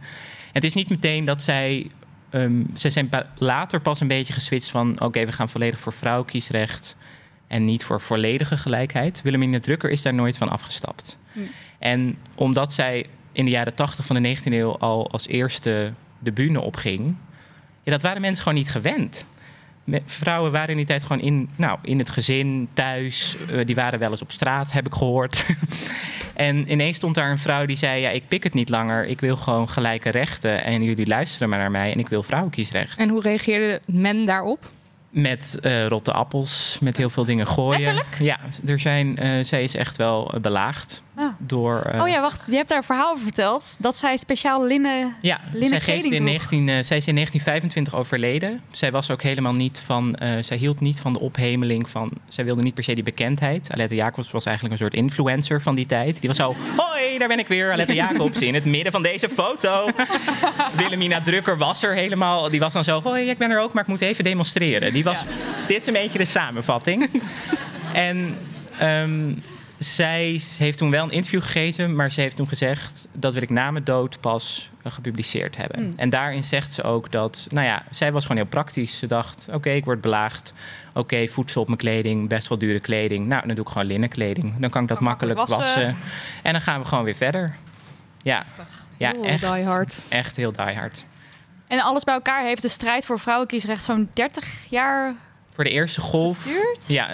Het 0.51 0.63
is 0.63 0.73
niet 0.73 0.89
meteen 0.89 1.25
dat 1.25 1.41
zij... 1.41 1.87
Um, 2.31 2.69
zij 2.73 2.89
zijn 2.89 3.09
later 3.37 3.81
pas 3.81 3.99
een 3.99 4.07
beetje 4.07 4.33
geswitcht 4.33 4.69
van... 4.69 5.01
oké, 5.01 5.25
we 5.25 5.31
gaan 5.31 5.49
volledig 5.49 5.79
voor 5.79 5.93
vrouwenkiesrecht... 5.93 6.97
en 7.47 7.65
niet 7.65 7.83
voor 7.83 8.01
volledige 8.01 8.57
gelijkheid. 8.57 9.21
Wilhelmina 9.21 9.59
Drucker 9.59 9.89
is 9.89 10.01
daar 10.01 10.13
nooit 10.13 10.37
van 10.37 10.49
afgestapt. 10.49 11.17
En 11.79 12.17
omdat 12.35 12.73
zij 12.73 13.05
in 13.31 13.45
de 13.45 13.51
jaren 13.51 13.73
80 13.73 14.05
van 14.05 14.23
de 14.23 14.37
19e 14.37 14.43
eeuw 14.43 14.77
al 14.77 15.11
als 15.11 15.27
eerste 15.27 15.93
de 16.19 16.31
bühne 16.31 16.61
opging, 16.61 17.15
ja, 17.83 17.91
dat 17.91 18.01
waren 18.01 18.21
mensen 18.21 18.43
gewoon 18.43 18.57
niet 18.57 18.69
gewend. 18.69 19.25
Vrouwen 20.06 20.52
waren 20.52 20.69
in 20.69 20.78
die 20.78 20.86
tijd 20.86 21.04
gewoon 21.04 21.22
in, 21.22 21.50
nou, 21.56 21.80
in 21.82 22.00
het 22.00 22.10
gezin, 22.10 22.67
thuis. 22.74 23.38
Eh, 23.50 23.65
die 23.65 23.76
waren 23.76 24.00
wel 24.00 24.10
eens 24.10 24.22
op 24.22 24.32
straat, 24.32 24.72
heb 24.72 24.86
ik 24.86 24.93
gehoord. 24.93 25.46
en 26.34 26.72
ineens 26.72 26.96
stond 26.96 27.15
daar 27.15 27.32
een 27.32 27.38
vrouw 27.38 27.65
die 27.65 27.76
zei: 27.76 28.02
Ja, 28.02 28.10
ik 28.10 28.28
pik 28.28 28.43
het 28.43 28.54
niet 28.54 28.69
langer. 28.69 29.06
Ik 29.06 29.19
wil 29.22 29.36
gewoon 29.36 29.69
gelijke 29.69 30.10
rechten. 30.10 30.63
En 30.63 30.84
jullie 30.84 31.08
luisteren 31.08 31.50
maar 31.50 31.60
naar 31.60 31.72
mij. 31.72 31.91
En 31.91 32.00
ik 32.00 32.10
wil 32.10 32.24
vrouwenkiesrecht. 32.24 33.00
En 33.00 33.10
hoe 33.10 33.22
reageerde 33.22 33.82
men 33.86 34.26
daarop? 34.26 34.69
Met 35.13 35.58
eh, 35.62 35.86
rotte 35.88 36.12
appels, 36.12 36.78
met 36.82 36.97
heel 36.97 37.10
veel 37.10 37.26
dingen 37.26 37.47
gooien. 37.47 38.04
Ja, 38.19 38.39
er 38.65 38.80
zijn, 38.80 39.17
eh, 39.17 39.43
zij 39.43 39.63
is 39.63 39.76
echt 39.76 39.95
wel 39.97 40.32
eh, 40.34 40.39
belaagd 40.39 41.04
Ah. 41.15 41.26
door. 41.38 41.91
Oh 42.02 42.08
ja, 42.08 42.21
wacht. 42.21 42.43
Je 42.47 42.56
hebt 42.56 42.69
daar 42.69 42.78
een 42.78 42.84
verhaal 42.84 43.12
over 43.12 43.23
verteld. 43.23 43.76
Dat 43.80 43.97
zij 43.97 44.17
speciaal 44.17 44.65
linnen... 44.65 45.15
Ja, 45.21 45.39
linnen 45.52 45.69
zij, 45.69 45.80
geeft 45.80 46.04
in 46.04 46.10
droeg. 46.10 46.26
19, 46.26 46.69
eh, 46.69 46.84
zij 46.84 46.97
is 46.97 47.08
in 47.08 47.13
1925 47.15 47.95
overleden. 47.95 48.62
Zij 48.71 48.91
was 48.91 49.12
ook 49.12 49.21
helemaal 49.21 49.54
niet 49.54 49.80
van. 49.80 50.15
zij 50.39 50.58
hield 50.58 50.80
niet 50.80 50.99
van 50.99 51.13
de 51.13 51.19
ophemeling 51.19 51.89
van. 51.89 52.12
Zij 52.28 52.45
wilde 52.45 52.62
niet 52.62 52.73
per 52.73 52.84
se 52.84 52.93
die 52.93 53.04
bekendheid. 53.04 53.71
Aletta 53.71 53.95
Jacobs 53.95 54.32
was 54.32 54.45
eigenlijk 54.45 54.76
een 54.80 54.82
soort 54.88 54.93
influencer 55.02 55.62
van 55.62 55.76
die 55.76 55.86
tijd. 55.86 56.19
Die 56.19 56.28
was 56.30 56.38
zo. 56.38 56.56
Hoi, 56.78 57.17
daar 57.17 57.28
ben 57.28 57.39
ik 57.39 57.47
weer. 57.47 57.71
Aletta 57.71 57.93
Jacobs 57.93 58.41
in 58.41 58.54
het 58.54 58.65
midden 58.65 58.91
van 58.91 59.04
deze 59.04 59.30
foto. 59.30 59.89
Wilhelmina 60.78 61.21
Drucker 61.21 61.58
was 61.58 61.84
er 61.84 61.93
helemaal. 61.93 62.49
Die 62.49 62.60
was 62.60 62.73
dan 62.73 62.84
zo. 62.84 63.02
Hoi, 63.02 63.30
ik 63.30 63.38
ben 63.38 63.52
er 63.52 63.60
ook, 63.60 63.73
maar 63.73 63.84
ik 63.84 63.89
moet 63.89 64.02
even 64.02 64.23
demonstreren. 64.23 64.93
Die 64.93 65.02
was. 65.03 65.25
Dit 65.67 65.81
is 65.81 65.87
een 65.87 65.93
beetje 65.93 66.17
de 66.17 66.25
samenvatting. 66.25 67.09
en. 67.93 68.37
ehm, 68.77 69.31
zij 69.83 70.41
heeft 70.57 70.77
toen 70.77 70.89
wel 70.91 71.03
een 71.03 71.11
interview 71.11 71.41
gegeven, 71.41 71.95
maar 71.95 72.11
ze 72.11 72.21
heeft 72.21 72.35
toen 72.35 72.47
gezegd 72.47 73.07
dat 73.11 73.33
wil 73.33 73.41
ik 73.41 73.49
na 73.49 73.71
mijn 73.71 73.83
dood 73.83 74.19
pas 74.19 74.69
eh, 74.83 74.91
gepubliceerd 74.91 75.57
hebben. 75.57 75.79
Hmm. 75.79 75.91
En 75.95 76.09
daarin 76.09 76.43
zegt 76.43 76.73
ze 76.73 76.83
ook 76.83 77.11
dat, 77.11 77.47
nou 77.51 77.67
ja, 77.67 77.83
zij 77.89 78.11
was 78.11 78.21
gewoon 78.21 78.37
heel 78.37 78.49
praktisch. 78.49 78.97
Ze 78.97 79.07
dacht, 79.07 79.47
oké, 79.51 79.69
ik 79.69 79.85
word 79.85 80.01
belaagd. 80.01 80.53
Oké, 80.93 81.27
voedsel 81.27 81.61
op 81.61 81.67
mijn 81.67 81.79
kleding, 81.79 82.29
best 82.29 82.47
wel 82.47 82.57
dure 82.57 82.79
kleding. 82.79 83.27
Nou, 83.27 83.47
dan 83.47 83.55
doe 83.55 83.65
ik 83.65 83.71
gewoon 83.71 83.87
linnenkleding. 83.87 84.55
Dan 84.59 84.69
kan 84.69 84.81
ik 84.81 84.87
dat 84.87 84.97
Kan 84.97 85.07
makkelijk 85.07 85.37
makkelijk 85.37 85.65
wassen. 85.65 85.85
wassen. 85.85 86.03
En 86.43 86.51
dan 86.51 86.61
gaan 86.61 86.79
we 86.81 86.85
gewoon 86.87 87.03
weer 87.03 87.15
verder. 87.15 87.55
Ja, 88.21 88.45
ja 88.97 89.13
echt, 89.21 89.41
die 89.41 89.63
hard. 89.63 89.97
echt 90.09 90.35
heel 90.35 90.51
diehard. 90.51 91.05
En 91.67 91.80
alles 91.80 92.04
bij 92.04 92.13
elkaar 92.13 92.43
heeft 92.43 92.62
de 92.62 92.67
strijd 92.67 93.06
voor 93.06 93.19
vrouwenkiesrecht 93.19 93.84
zo'n 93.84 94.10
30 94.13 94.47
jaar 94.69 95.13
Voor 95.49 95.63
de 95.63 95.69
eerste 95.69 96.02
golf. 96.02 96.41
geduurd. 96.43 96.88
Ja, 96.88 97.08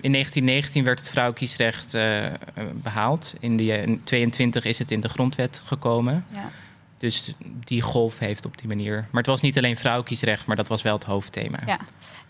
in 0.00 0.12
1919 0.12 0.84
werd 0.84 0.98
het 0.98 1.08
vrouwenkiesrecht 1.08 1.94
eh, 1.94 2.26
eh, 2.26 2.34
behaald. 2.74 3.34
In 3.40 3.56
de 3.56 3.64
in 3.64 4.00
22 4.04 4.64
is 4.64 4.78
het 4.78 4.90
in 4.90 5.00
de 5.00 5.08
grondwet 5.08 5.62
gekomen. 5.64 6.24
Ja. 6.32 6.50
Dus 6.98 7.34
die 7.64 7.82
golf 7.82 8.18
heeft 8.18 8.44
op 8.44 8.58
die 8.58 8.68
manier. 8.68 8.94
Maar 8.94 9.22
het 9.22 9.26
was 9.26 9.40
niet 9.40 9.56
alleen 9.56 9.76
vrouwenkiesrecht, 9.76 10.46
maar 10.46 10.56
dat 10.56 10.68
was 10.68 10.82
wel 10.82 10.94
het 10.94 11.04
hoofdthema. 11.04 11.58
Ja. 11.66 11.78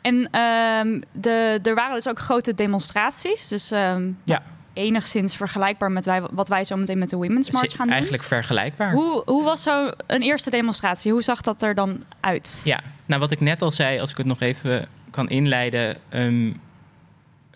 En 0.01 0.29
ehm, 0.31 1.01
de, 1.13 1.61
er 1.63 1.75
waren 1.75 1.95
dus 1.95 2.09
ook 2.09 2.19
grote 2.19 2.55
demonstraties. 2.55 3.49
Dus 3.49 3.71
ehm, 3.71 4.11
Ja. 4.25 4.43
Enigszins 4.77 5.37
vergelijkbaar 5.37 5.93
met 5.93 6.05
wij, 6.05 6.23
wat 6.31 6.49
wij 6.49 6.65
zo 6.65 6.77
meteen 6.77 6.99
met 6.99 7.11
de 7.11 7.17
Women's 7.17 7.51
March 7.51 7.71
gaan 7.71 7.87
doen. 7.87 7.95
Eigenlijk 7.95 8.23
vergelijkbaar. 8.23 8.93
Hoe, 8.93 9.23
hoe 9.27 9.45
was 9.45 9.63
zo 9.63 9.91
een 10.07 10.23
eerste 10.23 10.51
demonstratie? 10.51 11.13
Hoe 11.13 11.23
zag 11.23 11.41
dat 11.41 11.63
er 11.63 11.75
dan 11.75 12.03
uit? 12.21 12.61
Ja, 12.65 12.81
nou 13.07 13.21
wat 13.21 13.31
ik 13.31 13.41
net 13.41 13.63
al 13.63 13.73
zei, 13.73 14.01
als 14.01 14.11
ik 14.11 14.17
het 14.17 14.27
nog 14.27 14.41
even 14.41 14.89
kan 15.11 15.29
inleiden. 15.29 15.97
ehm, 16.09 16.53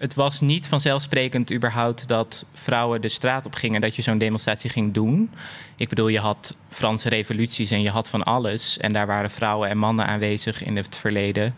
het 0.00 0.14
was 0.14 0.40
niet 0.40 0.68
vanzelfsprekend 0.68 1.52
überhaupt 1.52 2.08
dat 2.08 2.46
vrouwen 2.54 3.00
de 3.00 3.08
straat 3.08 3.46
op 3.46 3.54
gingen, 3.54 3.80
dat 3.80 3.96
je 3.96 4.02
zo'n 4.02 4.18
demonstratie 4.18 4.70
ging 4.70 4.94
doen. 4.94 5.30
Ik 5.76 5.88
bedoel, 5.88 6.08
je 6.08 6.18
had 6.18 6.56
Franse 6.68 7.08
revoluties 7.08 7.70
en 7.70 7.82
je 7.82 7.90
had 7.90 8.08
van 8.08 8.22
alles. 8.22 8.78
En 8.78 8.92
daar 8.92 9.06
waren 9.06 9.30
vrouwen 9.30 9.68
en 9.68 9.78
mannen 9.78 10.06
aanwezig 10.06 10.62
in 10.62 10.76
het 10.76 10.96
verleden. 10.96 11.54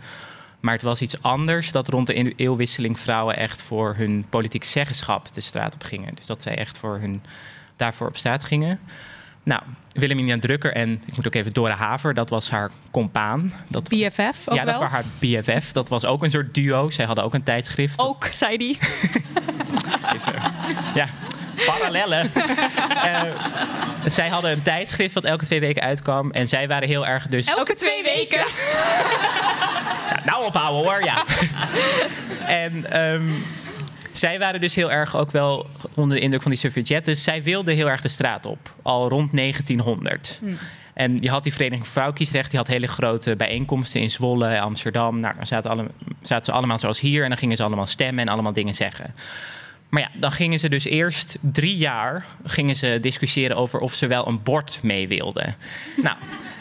Maar 0.62 0.74
het 0.74 0.82
was 0.82 1.00
iets 1.00 1.22
anders 1.22 1.72
dat 1.72 1.88
rond 1.88 2.06
de 2.06 2.34
eeuwwisseling 2.36 3.00
vrouwen 3.00 3.36
echt 3.36 3.62
voor 3.62 3.94
hun 3.96 4.24
politiek 4.28 4.64
zeggenschap 4.64 5.32
de 5.32 5.40
straat 5.40 5.74
op 5.74 5.82
gingen. 5.82 6.14
Dus 6.14 6.26
dat 6.26 6.42
zij 6.42 6.56
echt 6.56 6.78
voor 6.78 6.98
hun, 6.98 7.22
daarvoor 7.76 8.08
op 8.08 8.16
straat 8.16 8.44
gingen. 8.44 8.80
Nou, 9.42 9.62
Wilhelmina 9.88 10.38
Drucker 10.38 10.72
en 10.72 11.02
ik 11.06 11.16
moet 11.16 11.26
ook 11.26 11.34
even 11.34 11.52
Dora 11.52 11.74
Haver, 11.74 12.14
dat 12.14 12.30
was 12.30 12.50
haar 12.50 12.70
compaan. 12.90 13.52
Dat, 13.68 13.88
BFF 13.88 14.48
ook 14.48 14.54
ja, 14.54 14.64
dat 14.64 14.78
was 14.78 14.88
haar 14.88 15.04
BFF. 15.18 15.72
Dat 15.72 15.88
was 15.88 16.04
ook 16.04 16.22
een 16.22 16.30
soort 16.30 16.54
duo. 16.54 16.90
Zij 16.90 17.04
hadden 17.04 17.24
ook 17.24 17.34
een 17.34 17.42
tijdschrift. 17.42 17.98
Ook, 17.98 18.28
zei 18.32 18.56
die. 18.56 18.78
Even, 20.14 20.34
ja, 20.94 21.08
parallellen. 21.66 22.30
Eh, 23.02 23.22
zij 24.06 24.28
hadden 24.28 24.50
een 24.50 24.62
tijdschrift 24.62 25.14
wat 25.14 25.24
elke 25.24 25.44
twee 25.44 25.60
weken 25.60 25.82
uitkwam. 25.82 26.30
En 26.30 26.48
zij 26.48 26.68
waren 26.68 26.88
heel 26.88 27.06
erg 27.06 27.28
dus... 27.28 27.46
Elke 27.46 27.74
twee 27.74 28.02
weken. 28.02 28.38
Ja, 28.38 30.20
nou 30.30 30.44
ophouden 30.44 30.82
hoor, 30.82 31.04
ja. 31.04 31.24
en 32.64 32.90
ehm, 32.90 33.22
zij 34.12 34.38
waren 34.38 34.60
dus 34.60 34.74
heel 34.74 34.90
erg 34.90 35.16
ook 35.16 35.30
wel 35.30 35.66
onder 35.94 36.16
de 36.16 36.22
indruk 36.22 36.42
van 36.42 36.50
die 36.50 36.60
suffragettes. 36.60 37.22
Zij 37.24 37.42
wilden 37.42 37.74
heel 37.74 37.90
erg 37.90 38.00
de 38.00 38.08
straat 38.08 38.46
op, 38.46 38.74
al 38.82 39.08
rond 39.08 39.36
1900. 39.36 40.40
En 40.94 41.16
je 41.20 41.30
had 41.30 41.42
die 41.42 41.52
Vereniging 41.52 41.84
voor 41.84 41.92
Vrouwenkiesrecht, 41.92 42.50
die 42.50 42.58
had 42.58 42.68
hele 42.68 42.86
grote 42.86 43.36
bijeenkomsten 43.36 44.00
in 44.00 44.10
Zwolle 44.10 44.46
en 44.46 44.60
Amsterdam. 44.60 45.20
Nou, 45.20 45.34
dan 45.36 45.46
zaten, 45.46 45.70
alle, 45.70 45.86
zaten 46.22 46.44
ze 46.44 46.52
allemaal 46.52 46.78
zoals 46.78 47.00
hier 47.00 47.22
en 47.22 47.28
dan 47.28 47.38
gingen 47.38 47.56
ze 47.56 47.62
allemaal 47.62 47.86
stemmen 47.86 48.24
en 48.26 48.32
allemaal 48.32 48.52
dingen 48.52 48.74
zeggen. 48.74 49.14
Maar 49.92 50.02
ja, 50.02 50.10
dan 50.14 50.32
gingen 50.32 50.58
ze 50.58 50.68
dus 50.68 50.84
eerst 50.84 51.38
drie 51.40 51.76
jaar 51.76 52.26
gingen 52.44 52.76
ze 52.76 52.98
discussiëren 53.00 53.56
over 53.56 53.80
of 53.80 53.94
ze 53.94 54.06
wel 54.06 54.28
een 54.28 54.42
bord 54.42 54.80
mee 54.82 55.08
wilden. 55.08 55.56
Nou, 56.02 56.16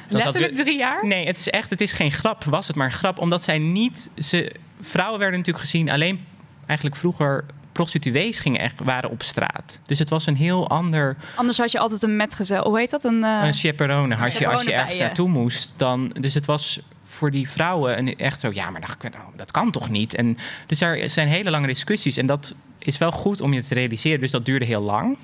Letterlijk 0.07 0.55
drie 0.55 0.77
jaar? 0.77 1.05
Nee, 1.05 1.25
het 1.25 1.37
is 1.37 1.49
echt, 1.49 1.69
het 1.69 1.81
is 1.81 1.91
geen 1.91 2.11
grap. 2.11 2.43
Was 2.43 2.67
het 2.67 2.75
maar 2.75 2.85
een 2.85 2.93
grap, 2.93 3.19
omdat 3.19 3.43
zij 3.43 3.57
niet, 3.59 4.11
ze, 4.17 4.51
vrouwen 4.81 5.19
werden 5.19 5.39
natuurlijk 5.39 5.65
gezien 5.65 5.89
alleen 5.89 6.25
eigenlijk 6.65 6.99
vroeger 6.99 7.45
prostituees 7.71 8.39
gingen 8.39 8.59
echt 8.59 8.79
waren 8.83 9.09
op 9.09 9.23
straat. 9.23 9.79
Dus 9.85 9.99
het 9.99 10.09
was 10.09 10.25
een 10.25 10.35
heel 10.35 10.69
ander 10.69 11.17
Anders 11.35 11.57
had 11.57 11.71
je 11.71 11.79
altijd 11.79 12.03
een 12.03 12.15
metgezel. 12.15 12.63
Hoe 12.63 12.79
heet 12.79 12.89
dat? 12.89 13.03
Een, 13.03 13.23
eh, 13.23 13.41
een 13.43 13.53
chaperone 13.53 14.15
had 14.15 14.37
je 14.37 14.47
als 14.47 14.63
je 14.63 14.73
ergens 14.73 14.97
naartoe 14.97 15.29
moest. 15.29 15.73
Dan, 15.77 16.15
dus 16.19 16.33
het 16.33 16.45
was 16.45 16.81
voor 17.11 17.31
die 17.31 17.49
vrouwen 17.49 17.97
een, 17.97 18.17
echt 18.17 18.39
zo, 18.39 18.49
ja, 18.53 18.69
maar 18.69 18.81
dat, 18.81 19.11
dat 19.35 19.51
kan 19.51 19.71
toch 19.71 19.89
niet? 19.89 20.15
En 20.15 20.37
dus 20.65 20.81
er 20.81 21.09
zijn 21.09 21.27
hele 21.27 21.49
lange 21.49 21.67
discussies 21.67 22.17
en 22.17 22.25
dat 22.25 22.55
is 22.79 22.97
wel 22.97 23.11
goed 23.11 23.41
om 23.41 23.53
je 23.53 23.63
te 23.63 23.73
realiseren. 23.73 24.19
Dus 24.19 24.31
dat 24.31 24.45
duurde 24.45 24.65
heel 24.65 24.81
lang. 24.81 25.17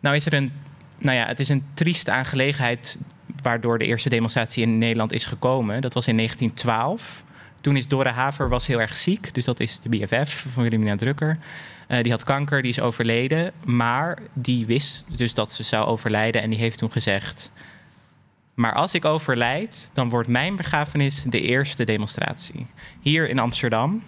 Nou 0.00 0.16
is 0.16 0.26
er 0.26 0.34
een, 0.34 0.52
nou 0.98 1.16
ja, 1.16 1.26
het 1.26 1.40
is 1.40 1.48
een 1.48 1.64
trieste 1.74 2.10
aangelegenheid 2.10 2.98
waardoor 3.42 3.78
de 3.78 3.84
eerste 3.84 4.08
demonstratie 4.08 4.62
in 4.62 4.78
Nederland 4.78 5.12
is 5.12 5.24
gekomen. 5.24 5.80
Dat 5.80 5.94
was 5.94 6.06
in 6.06 6.16
1912. 6.16 7.24
Toen 7.60 7.76
is 7.76 7.88
Dora 7.88 8.10
Haver 8.10 8.48
was 8.48 8.66
heel 8.66 8.80
erg 8.80 8.96
ziek. 8.96 9.34
Dus 9.34 9.44
dat 9.44 9.60
is 9.60 9.80
de 9.80 9.88
BFF 9.88 10.46
van 10.52 10.62
Wilhelmina 10.62 10.96
Drucker. 10.96 11.38
Eh, 11.86 12.02
die 12.02 12.12
had 12.12 12.24
kanker, 12.24 12.62
die 12.62 12.70
is 12.70 12.80
overleden. 12.80 13.52
Maar 13.64 14.18
die 14.32 14.66
wist 14.66 15.06
dus 15.16 15.34
dat 15.34 15.52
ze 15.52 15.62
zou 15.62 15.86
overlijden. 15.86 16.42
En 16.42 16.50
die 16.50 16.58
heeft 16.58 16.78
toen 16.78 16.92
gezegd... 16.92 17.52
Maar 18.56 18.74
als 18.74 18.94
ik 18.94 19.04
overlijd, 19.04 19.90
dan 19.92 20.08
wordt 20.08 20.28
mijn 20.28 20.56
begrafenis 20.56 21.22
de 21.22 21.40
eerste 21.40 21.84
demonstratie. 21.84 22.66
Hier 23.00 23.28
in 23.28 23.38
Amsterdam. 23.38 24.02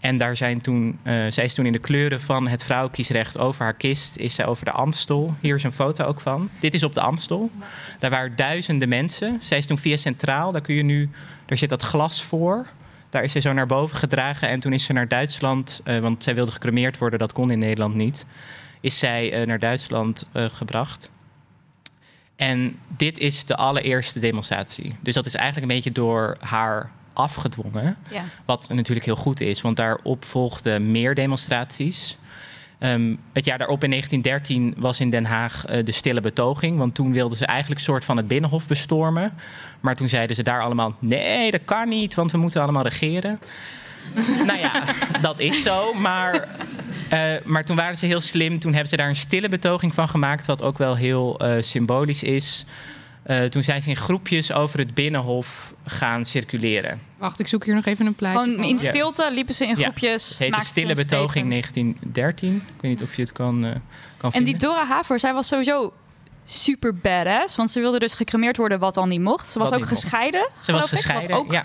En 0.00 0.16
daar 0.16 0.36
zijn 0.36 0.60
toen, 0.60 0.98
eh, 1.02 1.24
zij 1.28 1.44
is 1.44 1.54
toen 1.54 1.66
in 1.66 1.72
de 1.72 1.78
kleuren 1.78 2.20
van 2.20 2.48
het 2.48 2.64
vrouwenkiesrecht 2.64 3.38
over 3.38 3.64
haar 3.64 3.74
kist, 3.74 4.16
is 4.16 4.34
zij 4.34 4.46
over 4.46 4.64
de 4.64 4.70
Amstel. 4.70 5.34
Hier 5.40 5.54
is 5.54 5.62
een 5.62 5.72
foto 5.72 6.04
ook 6.04 6.20
van. 6.20 6.48
Dit 6.60 6.74
is 6.74 6.82
op 6.82 6.94
de 6.94 7.00
Amstel. 7.00 7.50
Daar 7.98 8.10
waren 8.10 8.36
duizenden 8.36 8.88
mensen. 8.88 9.36
Zij 9.42 9.58
is 9.58 9.66
toen 9.66 9.78
via 9.78 9.96
Centraal, 9.96 10.52
daar 10.52 10.60
kun 10.60 10.74
je 10.74 10.82
nu, 10.82 11.10
daar 11.46 11.58
zit 11.58 11.68
dat 11.68 11.82
glas 11.82 12.22
voor. 12.24 12.66
Daar 13.10 13.24
is 13.24 13.32
zij 13.32 13.40
zo 13.40 13.52
naar 13.52 13.66
boven 13.66 13.96
gedragen 13.96 14.48
en 14.48 14.60
toen 14.60 14.72
is 14.72 14.84
ze 14.84 14.92
naar 14.92 15.08
Duitsland, 15.08 15.80
eh, 15.84 15.98
want 15.98 16.22
zij 16.22 16.34
wilde 16.34 16.52
gecremeerd 16.52 16.98
worden, 16.98 17.18
dat 17.18 17.32
kon 17.32 17.50
in 17.50 17.58
Nederland 17.58 17.94
niet. 17.94 18.26
Is 18.80 18.98
zij 18.98 19.32
eh, 19.32 19.46
naar 19.46 19.58
Duitsland 19.58 20.26
gebracht. 20.34 21.10
En 22.40 22.78
dit 22.96 23.18
is 23.18 23.44
de 23.44 23.56
allereerste 23.56 24.20
demonstratie. 24.20 24.94
Dus 25.00 25.14
dat 25.14 25.26
is 25.26 25.34
eigenlijk 25.34 25.70
een 25.70 25.76
beetje 25.76 25.92
door 25.92 26.36
haar 26.40 26.90
afgedwongen. 27.12 27.96
ja. 28.10 28.24
Wat 28.44 28.68
natuurlijk 28.72 29.06
heel 29.06 29.16
goed 29.16 29.40
is, 29.40 29.60
want 29.60 29.76
daarop 29.76 30.24
volgden 30.24 30.90
meer 30.90 31.14
demonstraties. 31.14 32.18
Ehm, 32.78 33.14
het 33.32 33.44
jaar 33.44 33.58
daarop 33.58 33.84
in 33.84 33.90
1913 33.90 34.74
was 34.76 35.00
in 35.00 35.10
Den 35.10 35.24
Haag 35.24 35.66
eh, 35.66 35.84
de 35.84 35.92
stille 35.92 36.20
betoging. 36.20 36.78
Want 36.78 36.94
toen 36.94 37.12
wilden 37.12 37.36
ze 37.36 37.46
eigenlijk 37.46 37.80
een 37.80 37.86
soort 37.86 38.04
van 38.04 38.16
het 38.16 38.28
Binnenhof 38.28 38.66
bestormen. 38.66 39.32
Maar 39.80 39.96
toen 39.96 40.08
zeiden 40.08 40.36
ze 40.36 40.42
daar 40.42 40.62
allemaal: 40.62 40.94
nee, 40.98 41.50
dat 41.50 41.64
kan 41.64 41.88
niet, 41.88 42.14
want 42.14 42.30
we 42.30 42.38
moeten 42.38 42.62
allemaal 42.62 42.82
regeren. 42.82 43.40
Nou 44.46 44.58
ja, 44.58 44.84
dat 45.20 45.38
is 45.38 45.62
zo. 45.62 45.94
Maar, 45.94 46.48
eh, 47.08 47.20
maar 47.44 47.64
toen 47.64 47.76
waren 47.76 47.98
ze 47.98 48.06
heel 48.06 48.20
slim. 48.20 48.58
Toen 48.58 48.72
hebben 48.72 48.90
ze 48.90 48.96
daar 48.96 49.08
een 49.08 49.16
stille 49.16 49.48
betoging 49.48 49.94
van 49.94 50.08
gemaakt. 50.08 50.46
Wat 50.46 50.62
ook 50.62 50.78
wel 50.78 50.96
heel 50.96 51.38
eh, 51.38 51.62
symbolisch 51.62 52.22
is. 52.22 52.64
Eh, 53.22 53.44
toen 53.44 53.62
zijn 53.62 53.82
ze 53.82 53.88
in 53.88 53.96
groepjes 53.96 54.52
over 54.52 54.78
het 54.78 54.94
binnenhof 54.94 55.74
gaan 55.86 56.24
circuleren. 56.24 57.00
Wacht, 57.18 57.38
ik 57.40 57.48
zoek 57.48 57.64
hier 57.64 57.74
nog 57.74 57.84
even 57.86 58.06
een 58.06 58.14
plaatje 58.14 58.40
Gewoon 58.42 58.54
van. 58.56 58.64
in 58.64 58.78
Ja. 58.82 58.90
stilte 58.90 59.28
liepen 59.32 59.54
ze 59.54 59.66
in 59.66 59.76
Ja. 59.76 59.82
groepjes. 59.82 60.28
Het 60.28 60.38
heet 60.38 60.54
de 60.54 60.60
Stille 60.64 60.94
Betoging 60.94 61.30
statement. 61.30 61.50
1913. 61.50 62.54
Ik 62.56 62.80
weet 62.80 62.90
niet 62.90 63.02
of 63.02 63.14
je 63.16 63.22
het 63.22 63.32
kan, 63.32 63.56
eh, 63.64 63.70
kan 63.70 63.80
En 64.20 64.30
vinden. 64.32 64.44
die 64.44 64.68
Dora 64.68 64.84
Haver, 64.86 65.18
zij 65.20 65.32
was 65.34 65.46
sowieso 65.48 65.92
super 66.44 66.94
badass. 66.94 67.56
Want 67.56 67.70
ze 67.70 67.80
wilde 67.80 67.98
dus 67.98 68.14
gecremeerd 68.14 68.56
worden 68.56 68.78
wat 68.78 68.96
al 68.96 69.06
niet 69.06 69.20
mocht. 69.20 69.48
Ze 69.48 69.58
was 69.58 69.70
Wat 69.70 69.80
ook 69.80 69.86
gescheiden. 69.88 70.48
Ze 70.60 70.72
was 70.72 70.84
ik, 70.84 70.90
gescheiden. 70.90 71.36
Ook 71.36 71.52
Ja. 71.52 71.64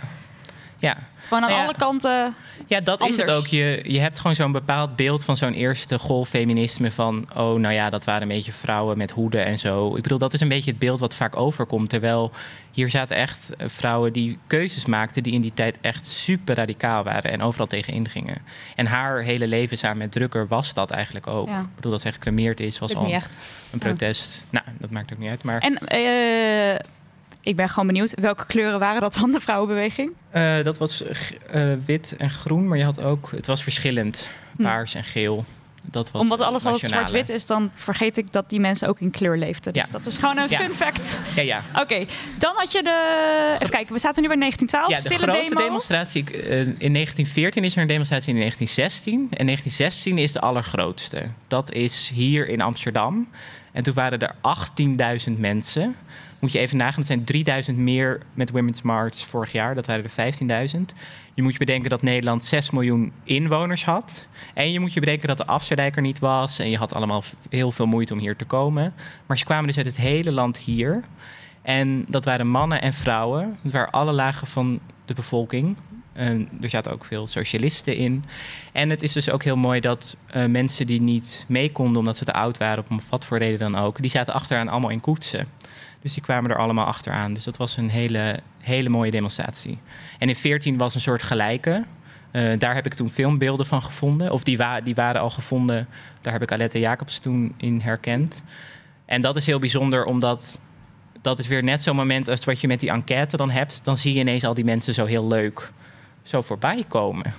Ja. 0.86 0.98
Gewoon 1.18 1.44
aan 1.44 1.50
Nou 1.50 1.62
ja. 1.62 1.68
alle 1.68 1.78
kanten. 1.78 2.36
ja, 2.68 2.82
dat 2.82 3.08
is 3.08 3.18
het 3.18 3.32
ook. 3.32 3.48
Je, 3.48 3.80
je 3.84 4.00
hebt 4.00 4.20
gewoon 4.20 4.36
zo'n 4.36 4.52
bepaald 4.52 4.96
beeld 4.96 5.24
van 5.24 5.38
zo'n 5.38 5.54
eerste 5.54 6.00
golf 6.00 6.30
feminisme. 6.30 6.92
Van, 6.92 7.28
oh, 7.36 7.60
nou 7.60 7.74
ja, 7.74 7.90
dat 7.90 8.04
waren 8.04 8.22
een 8.22 8.28
beetje 8.28 8.52
vrouwen 8.52 8.98
met 8.98 9.12
hoeden 9.12 9.46
en 9.46 9.58
zo. 9.58 9.96
Ik 9.96 10.04
bedoel, 10.04 10.18
dat 10.18 10.34
is 10.34 10.40
een 10.40 10.48
beetje 10.48 10.72
het 10.72 10.80
beeld 10.80 11.00
wat 11.00 11.16
vaak 11.16 11.38
overkomt. 11.38 11.90
Terwijl 11.90 12.32
hier 12.72 12.90
zaten 12.90 13.18
echt 13.18 13.56
eh, 13.56 13.68
vrouwen 13.70 14.14
die 14.14 14.38
keuzes 14.48 14.86
maakten... 14.86 15.24
die 15.24 15.34
in 15.34 15.42
die 15.42 15.54
tijd 15.54 15.78
echt 15.82 16.06
super 16.06 16.56
radicaal 16.56 17.04
waren 17.04 17.32
en 17.32 17.42
overal 17.42 17.68
tegen 17.68 17.94
ingingen. 17.94 18.38
En 18.76 18.86
haar 18.86 19.22
hele 19.22 19.48
leven 19.48 19.78
samen 19.78 19.98
met 19.98 20.12
Drukker 20.12 20.48
was 20.48 20.74
dat 20.74 20.92
eigenlijk 20.92 21.28
ook. 21.28 21.48
Ja. 21.48 21.60
Ik 21.60 21.76
bedoel, 21.76 21.92
dat 21.92 22.02
zij 22.02 22.12
gecremeerd 22.12 22.60
is, 22.60 22.80
was 22.80 22.96
al 22.96 23.14
een 23.72 23.80
protest. 23.80 24.48
Nou, 24.50 24.66
dat 24.80 24.90
maakt 24.90 25.14
ook 25.14 25.20
niet 25.20 25.30
uit. 25.30 25.44
Maar 25.44 25.60
En 25.60 25.78
eh, 25.78 26.80
ik 27.46 27.56
ben 27.56 27.70
gewoon 27.70 27.88
benieuwd, 27.88 28.14
welke 28.20 28.46
kleuren 28.46 28.80
waren 28.80 29.02
dat 29.02 29.14
dan, 29.14 29.32
de 29.32 29.40
vrouwenbeweging? 29.40 30.16
Eh, 30.30 30.64
dat 30.64 30.78
was 30.78 31.04
eh, 31.04 31.74
wit 31.86 32.16
en 32.18 32.30
groen, 32.30 32.68
maar 32.68 32.78
je 32.78 32.84
had 32.84 33.02
ook, 33.02 33.32
het 33.36 33.48
was 33.48 33.64
verschillend. 33.64 34.28
Hm. 34.56 34.64
Paars 34.64 34.94
en 34.94 35.04
geel. 35.04 35.46
Dat 35.92 36.12
was 36.12 36.22
Omdat 36.22 36.40
alles 36.42 36.66
altijd 36.66 36.92
zwart-wit 36.92 37.30
is, 37.30 37.46
dan 37.46 37.72
vergeet 37.76 38.18
ik 38.18 38.32
dat 38.32 38.50
die 38.50 38.60
mensen 38.60 38.88
ook 38.88 39.00
in 39.00 39.12
kleur 39.12 39.38
leefden. 39.38 39.74
Dus 39.74 39.84
Ja. 39.86 39.90
dat 39.92 40.06
is 40.06 40.18
gewoon 40.18 40.38
een 40.38 40.50
Ja. 40.50 40.58
fun 40.58 40.74
fact. 40.76 41.20
Ja, 41.36 41.42
ja. 41.42 41.64
Oké, 41.82 42.06
dan 42.38 42.54
had 42.56 42.72
je 42.72 42.84
de... 42.84 43.52
Even 43.56 43.70
kijken, 43.70 43.94
we 43.94 44.00
zaten 44.00 44.22
nu 44.22 44.28
bij 44.28 44.38
1912. 44.38 44.90
ja, 45.04 45.10
de 45.10 45.24
grote 45.24 45.50
demo. 45.56 45.62
demonstratie. 45.68 46.24
eh, 46.24 46.60
in 46.60 46.94
1914 46.94 47.64
is 47.64 47.76
er 47.76 47.82
een 47.82 47.88
demonstratie 47.88 48.34
in 48.34 48.40
1916. 48.40 49.14
En 49.14 49.46
1916 49.46 50.18
is 50.18 50.32
de 50.32 50.40
allergrootste. 50.40 51.30
Dat 51.48 51.72
is 51.72 52.12
hier 52.14 52.48
in 52.50 52.62
Amsterdam. 52.62 53.28
En 53.72 53.84
toen 53.84 53.94
waren 53.94 54.20
er 54.20 54.36
18.000 55.28 55.40
mensen. 55.40 55.96
Moet 56.46 56.54
je 56.54 56.60
even 56.60 56.78
nagaan, 56.78 56.98
het 56.98 57.08
zijn 57.08 57.24
3000 57.24 57.78
meer 57.78 58.22
met 58.34 58.52
Women's 58.52 58.82
March 58.82 59.18
vorig 59.18 59.52
jaar. 59.52 59.76
Dat 59.76 59.86
waren 59.86 60.04
er 60.04 60.70
15.000. 60.76 60.80
Je 61.34 61.42
moet 61.42 61.52
je 61.52 61.58
bedenken 61.58 61.90
dat 61.90 62.02
Nederland 62.02 62.44
6 62.44 62.70
miljoen 62.70 63.12
inwoners 63.24 63.86
had. 63.86 64.28
En 64.54 64.72
je 64.72 64.80
moet 64.80 64.94
je 64.94 65.00
bedenken 65.00 65.28
dat 65.28 65.38
de 65.38 65.46
afsluitdijk 65.46 65.96
er 65.96 66.02
niet 66.02 66.20
was. 66.20 66.60
En 66.60 66.70
je 66.70 66.78
had 66.78 66.94
allemaal 66.94 67.24
heel 67.50 67.72
veel 67.72 67.86
moeite 67.86 68.14
om 68.14 68.20
hier 68.20 68.36
te 68.36 68.46
komen. 68.46 68.94
Maar 69.26 69.38
ze 69.38 69.46
kwamen 69.46 69.68
dus 69.68 69.78
uit 69.78 69.86
het 69.86 69.98
hele 69.98 70.32
land 70.32 70.58
hier. 70.58 71.04
En 71.62 72.06
dat 72.08 72.26
waren 72.26 72.48
mannen 72.48 72.82
en 72.82 72.94
vrouwen. 72.94 73.58
Het 73.62 73.72
waren 73.72 73.92
alle 73.92 74.12
lagen 74.12 74.48
van 74.48 74.80
de 75.06 75.14
bevolking. 75.14 75.78
En 76.14 76.50
er 76.62 76.70
zaten 76.70 76.92
ook 76.92 77.06
veel 77.06 77.28
socialisten 77.28 77.96
in. 77.96 78.26
En 78.72 78.90
het 78.90 79.04
is 79.04 79.14
dus 79.14 79.30
ook 79.30 79.44
heel 79.44 79.58
mooi 79.58 79.80
dat 79.80 80.18
eh, 80.28 80.46
mensen 80.46 80.88
die 80.88 81.02
niet 81.02 81.46
mee 81.48 81.72
konden 81.72 81.98
omdat 81.98 82.18
ze 82.18 82.26
te 82.26 82.34
oud 82.34 82.58
waren, 82.58 82.86
op 82.90 83.02
wat 83.10 83.26
voor 83.26 83.38
reden 83.38 83.60
dan 83.60 83.76
ook, 83.76 84.02
die 84.02 84.12
zaten 84.12 84.34
achteraan 84.34 84.68
allemaal 84.68 84.90
in 84.90 85.02
koetsen. 85.02 85.48
Dus 86.06 86.14
die 86.14 86.24
kwamen 86.24 86.52
er 86.52 86.58
allemaal 86.58 86.86
achteraan. 86.86 87.34
Dus 87.34 87.44
dat 87.44 87.58
was 87.58 87.78
een 87.78 87.90
hele, 87.90 88.40
hele 88.62 88.90
mooie 88.90 89.12
demonstratie. 89.12 89.78
En 90.20 90.30
in 90.30 90.36
14 90.36 90.78
was 90.78 90.96
een 90.96 91.02
soort 91.02 91.24
gelijke. 91.24 91.86
Eh, 92.32 92.60
daar 92.60 92.76
heb 92.76 92.86
ik 92.86 92.94
toen 92.94 93.10
filmbeelden 93.10 93.66
van 93.66 93.82
gevonden. 93.82 94.32
Of 94.32 94.44
die, 94.44 94.58
wa- 94.58 94.82
die 94.82 94.96
waren 94.96 95.22
al 95.22 95.30
gevonden. 95.30 95.88
Daar 96.22 96.34
heb 96.34 96.42
ik 96.42 96.52
Alette 96.52 96.80
Jacobs 96.80 97.20
toen 97.20 97.54
in 97.58 97.80
herkend. 97.82 98.44
En 99.06 99.22
dat 99.22 99.36
is 99.36 99.46
heel 99.46 99.60
bijzonder, 99.60 100.06
omdat 100.06 100.62
dat 101.22 101.40
is 101.40 101.48
weer 101.48 101.64
net 101.64 101.82
zo'n 101.82 101.96
moment 101.96 102.28
als 102.30 102.46
wat 102.46 102.62
je 102.62 102.68
met 102.68 102.80
die 102.80 102.90
enquête 102.90 103.38
dan 103.38 103.50
hebt. 103.52 103.84
Dan 103.84 103.98
zie 103.98 104.14
je 104.14 104.20
ineens 104.20 104.44
al 104.44 104.54
die 104.54 104.66
mensen 104.66 104.94
zo 104.94 105.06
heel 105.06 105.28
leuk 105.28 105.72
zo 106.24 106.42
voorbij 106.42 106.84
komen. 106.88 107.34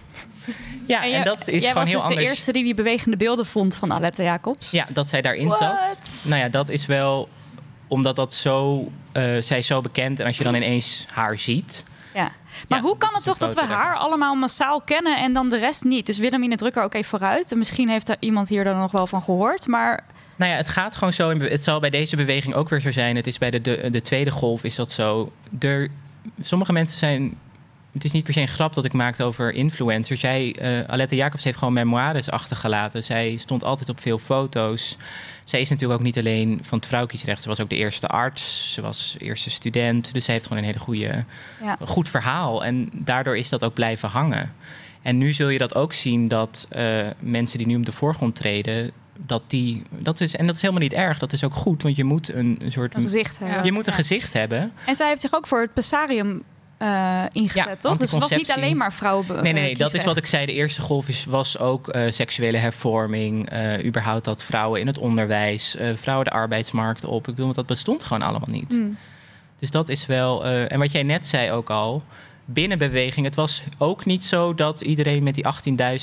ja, 0.87 1.03
en, 1.03 1.11
jij- 1.11 1.23
dat 1.23 1.49
is 1.49 1.67
gewoon 1.67 1.75
was 1.83 1.89
heel 1.89 1.99
dus 1.99 2.09
anders. 2.09 2.25
de 2.25 2.31
eerste 2.31 2.53
die 2.53 2.63
die 2.63 2.75
bewegende 2.75 3.17
beelden 3.17 3.47
vond 3.47 3.75
van 3.75 3.93
Alette 3.93 4.23
Jacobs. 4.23 4.71
Ja, 4.71 4.87
dat 4.93 5.09
zij 5.09 5.23
daarin 5.23 5.47
What? 5.49 5.59
zat. 5.59 6.25
Nou 6.29 6.41
ja, 6.41 6.49
dat 6.49 6.69
is 6.69 6.87
wel 6.87 7.29
omdat 7.89 8.17
dat 8.17 8.35
zo. 8.35 8.89
eh, 9.13 9.23
zij 9.41 9.59
is 9.59 9.67
zo 9.67 9.81
bekend 9.81 10.21
en 10.21 10.27
als 10.27 10.39
je 10.39 10.45
dan 10.45 10.55
ineens 10.55 11.07
haar 11.11 11.39
ziet. 11.39 11.85
Ja. 12.15 12.31
Maar 12.69 12.79
Ja, 12.79 12.85
hoe 12.85 12.97
kan 12.97 13.11
het 13.15 13.25
toch 13.25 13.39
dat 13.39 13.55
we 13.55 13.65
haar 13.65 13.97
allemaal 13.97 14.35
massaal 14.35 14.81
kennen 14.81 15.19
en 15.19 15.33
dan 15.33 15.49
de 15.49 15.59
rest 15.59 15.85
niet? 15.85 16.07
Dus 16.07 16.19
Wilhelmine 16.19 16.57
Drukker 16.57 16.83
ook 16.83 16.95
even 16.95 17.09
vooruit. 17.09 17.53
En 17.53 17.59
misschien 17.59 17.89
heeft 17.89 18.09
er 18.09 18.17
iemand 18.21 18.49
hier 18.49 18.65
dan 18.65 18.77
nog 18.77 18.93
wel 18.93 19.07
van 19.07 19.23
gehoord. 19.23 19.67
Maar 19.67 20.05
Nou 20.37 20.51
ja, 20.51 20.57
het 20.57 20.69
gaat 20.69 20.97
gewoon 20.97 21.13
zo. 21.13 21.39
Het 21.39 21.63
zal 21.63 21.81
bij 21.81 21.91
deze 21.91 22.17
beweging 22.17 22.55
ook 22.55 22.69
weer 22.69 22.81
zo 22.81 22.91
zijn. 22.91 23.17
Het 23.17 23.27
is 23.27 23.39
bij 23.39 23.51
de, 23.51 23.61
de, 23.61 23.91
de 23.91 24.01
tweede 24.01 24.31
golf 24.31 24.65
is 24.65 24.75
dat 24.75 24.91
zo. 24.93 25.33
Er, 25.61 25.89
sommige 26.41 26.73
mensen 26.73 26.99
zijn. 26.99 27.39
Het 27.97 28.05
is 28.05 28.13
niet 28.13 28.25
per 28.25 28.33
se 28.33 28.41
een 28.41 28.49
grap 28.49 28.75
dat 28.75 28.85
ik 28.85 28.93
maakte 28.93 29.25
over 29.25 29.53
influencers. 29.53 30.21
Jij, 30.21 30.55
eh, 30.59 30.81
Alette 30.93 31.15
Jacobs 31.15 31.45
heeft 31.45 31.59
gewoon 31.59 31.73
memoires 31.75 32.31
achtergelaten. 32.31 33.05
Zij 33.05 33.37
stond 33.37 33.65
altijd 33.65 33.89
op 33.89 34.01
veel 34.01 34.19
foto's. 34.19 34.97
Zij 35.45 35.61
is 35.61 35.69
natuurlijk 35.69 36.01
ook 36.01 36.07
niet 36.07 36.19
alleen 36.19 36.59
van 36.63 36.79
het 36.79 36.87
vrouwkiesrecht. 36.87 37.43
Ze 37.43 37.49
was 37.49 37.61
ook 37.61 37.69
de 37.71 37.77
eerste 37.77 38.07
arts. 38.07 38.73
Ze 38.73 38.81
was 38.81 39.17
eerste 39.19 39.51
student. 39.51 40.13
Dus 40.13 40.25
zij 40.25 40.35
heeft 40.35 40.47
gewoon 40.47 40.63
een 40.63 40.69
hele 40.69 40.79
goede, 40.85 41.25
Ja. 41.63 41.77
goed 41.85 42.09
verhaal. 42.09 42.65
En 42.65 42.89
daardoor 42.93 43.37
is 43.37 43.49
dat 43.49 43.65
ook 43.65 43.75
blijven 43.75 44.09
hangen. 44.09 44.55
En 45.03 45.19
nu 45.19 45.33
zul 45.33 45.49
je 45.49 45.59
dat 45.59 45.75
ook 45.75 45.93
zien 45.93 46.29
dat 46.29 46.67
eh, 46.71 47.07
mensen 47.19 47.59
die 47.59 47.67
nu 47.67 47.77
op 47.77 47.87
de 47.87 47.93
voorgrond 47.93 48.35
treden, 48.35 48.91
dat 49.19 49.43
die. 49.47 49.83
Dat 49.99 50.21
is, 50.21 50.37
en 50.37 50.47
dat 50.47 50.55
is 50.55 50.61
helemaal 50.63 50.83
niet 50.83 50.93
erg. 50.93 51.19
Dat 51.19 51.33
is 51.33 51.45
ook 51.45 51.55
goed, 51.55 51.83
want 51.83 51.97
je 51.97 52.05
moet 52.05 52.33
een, 52.35 52.57
een 52.61 52.73
soort. 52.73 52.95
een 52.95 53.03
gezicht 53.03 53.39
hebben. 53.39 53.65
Je 53.65 53.73
moet 53.73 53.87
een 53.87 53.93
Ja. 53.93 53.99
gezicht 53.99 54.33
hebben. 54.33 54.73
En 54.87 54.97
zij 54.97 55.09
heeft 55.09 55.21
zich 55.21 55.35
ook 55.35 55.47
voor 55.47 55.61
het 55.61 55.75
Pessarium 55.75 56.43
eh, 56.79 57.23
ingezet, 57.33 57.65
Ja, 57.67 57.77
toch? 57.77 57.97
Dus 57.97 58.11
het 58.11 58.21
was 58.21 58.35
niet 58.35 58.51
alleen 58.51 58.77
maar 58.77 58.93
vrouwen. 58.93 59.43
Nee, 59.43 59.53
nee, 59.53 59.77
dat 59.77 59.95
is 59.95 60.05
wat 60.05 60.17
ik 60.17 60.27
zei. 60.27 60.47
De 60.47 60.53
eerste 60.53 60.81
golf 60.81 61.09
is, 61.09 61.25
was 61.25 61.59
ook 61.59 61.89
eh, 61.89 62.11
seksuele 62.11 62.59
hervorming. 62.59 63.51
eh, 63.51 63.85
überhaupt 63.85 64.25
dat 64.25 64.43
vrouwen 64.43 64.81
in 64.81 64.87
het 64.87 64.99
onderwijs, 64.99 65.77
vrouwen 65.95 66.25
de 66.27 66.33
arbeidsmarkt 66.33 67.05
op. 67.05 67.19
Ik 67.19 67.25
bedoel, 67.25 67.45
want 67.45 67.57
dat 67.57 67.67
bestond 67.67 68.05
gewoon 68.05 68.23
allemaal 68.23 68.49
niet. 68.51 68.73
Hmm. 68.73 68.97
Dus 69.59 69.71
dat 69.71 69.89
is 69.89 70.07
wel. 70.07 70.45
en 70.45 70.79
wat 70.79 70.93
jij 70.93 71.03
net 71.03 71.27
zei 71.27 71.51
ook 71.51 71.71
al. 71.71 72.03
Binnenbeweging. 72.49 73.27
Het 73.27 73.35
was 73.35 73.63
ook 73.79 74.05
niet 74.05 74.25
zo 74.25 74.55
dat 74.55 74.81
iedereen 74.81 75.23
met 75.23 75.35
die 75.35 75.45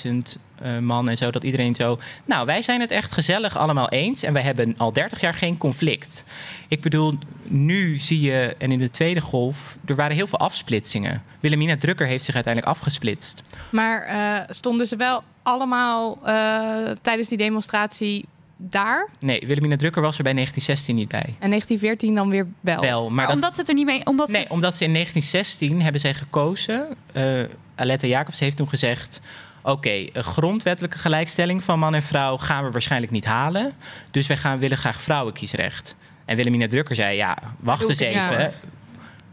18.000 0.06 0.42
eh, 0.60 0.78
man 0.78 1.10
en 1.10 1.18
zo, 1.18 1.32
dat 1.32 1.44
iedereen 1.44 1.76
zo. 1.76 2.00
Nou, 2.26 2.46
wij 2.46 2.62
zijn 2.62 2.82
het 2.82 2.92
echt 2.92 3.12
gezellig 3.12 3.58
allemaal 3.58 3.90
eens. 3.90 4.24
En 4.24 4.34
wij 4.34 4.42
hebben 4.42 4.76
al 4.78 4.94
30 4.94 5.22
jaar 5.22 5.34
geen 5.34 5.58
conflict. 5.58 6.24
Ik 6.68 6.82
bedoel, 6.82 7.14
nu 7.48 7.98
zie 7.98 8.22
je, 8.22 8.56
en 8.58 8.72
in 8.72 8.80
de 8.80 8.90
tweede 8.90 9.22
golf, 9.22 9.78
er 9.86 9.96
waren 9.96 10.16
heel 10.16 10.28
veel 10.28 10.40
afsplitsingen. 10.40 11.24
Wilhelmina 11.40 11.78
Drukker 11.78 12.08
heeft 12.08 12.24
zich 12.24 12.36
uiteindelijk 12.36 12.74
afgesplitst. 12.74 13.44
Maar 13.70 14.02
eh, 14.02 14.40
stonden 14.50 14.88
ze 14.88 14.96
wel 14.96 15.24
allemaal 15.44 16.20
eh, 16.24 16.92
tijdens 17.02 17.30
die 17.30 17.38
demonstratie 17.38 18.26
daar? 18.70 19.10
Nee, 19.20 19.40
Wilhelmina 19.40 19.76
Drukker 19.76 20.02
was 20.02 20.18
er 20.18 20.24
bij 20.24 20.34
1916 20.34 20.96
niet 20.96 21.08
bij. 21.10 21.36
En 21.40 21.50
1914 21.50 22.16
dan 22.16 22.30
weer 22.30 22.48
wel? 22.60 22.82
Wel, 22.82 23.10
maar 23.10 23.26
dat 23.26 23.36
Omdat 23.36 23.54
ze 23.54 23.60
het 23.60 23.70
er 23.70 23.76
niet 23.76 23.86
mee... 23.86 24.06
Omdat 24.06 24.28
Nee, 24.30 24.42
ze, 24.42 24.50
omdat 24.50 24.78
ze 24.78 24.84
in 24.84 24.92
1916 24.94 25.82
hebben 25.82 26.02
zij 26.02 26.14
gekozen. 26.14 26.88
eh 27.14 27.44
Alette 27.76 28.08
Jacobs 28.08 28.40
heeft 28.40 28.58
toen 28.58 28.70
gezegd... 28.70 29.22
Oké, 29.66 30.06
een 30.14 30.24
grondwettelijke 30.24 30.98
gelijkstelling 30.98 31.64
van 31.64 31.80
man 31.80 31.96
en 31.96 32.04
vrouw 32.04 32.38
gaan 32.38 32.64
we 32.66 32.72
waarschijnlijk 32.72 33.12
niet 33.12 33.26
halen. 33.26 33.72
Dus 34.12 34.28
wij 34.28 34.38
gaan, 34.38 34.60
willen 34.60 34.78
graag 34.78 35.02
vrouwenkiesrecht. 35.02 35.96
En 36.26 36.36
Wilhelmina 36.36 36.68
Drukker 36.68 36.96
zei, 36.96 37.16
ja, 37.16 37.38
wacht 37.60 37.90
eens 37.90 38.00
even. 38.00 38.40
Ja. 38.40 38.52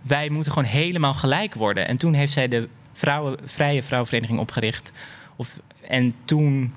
Wij 0.03 0.29
moeten 0.29 0.53
gewoon 0.53 0.69
helemaal 0.69 1.15
gelijk 1.15 1.55
worden. 1.55 1.89
En 1.89 1.97
toen 1.97 2.13
heeft 2.15 2.33
zij 2.33 2.49
de 2.49 2.69
vrouwen, 2.93 3.39
Vrije 3.45 3.83
Vrouwenvereniging 3.83 4.39
opgericht. 4.39 4.93
Of, 5.37 5.61
en 5.89 6.15
toen 6.25 6.75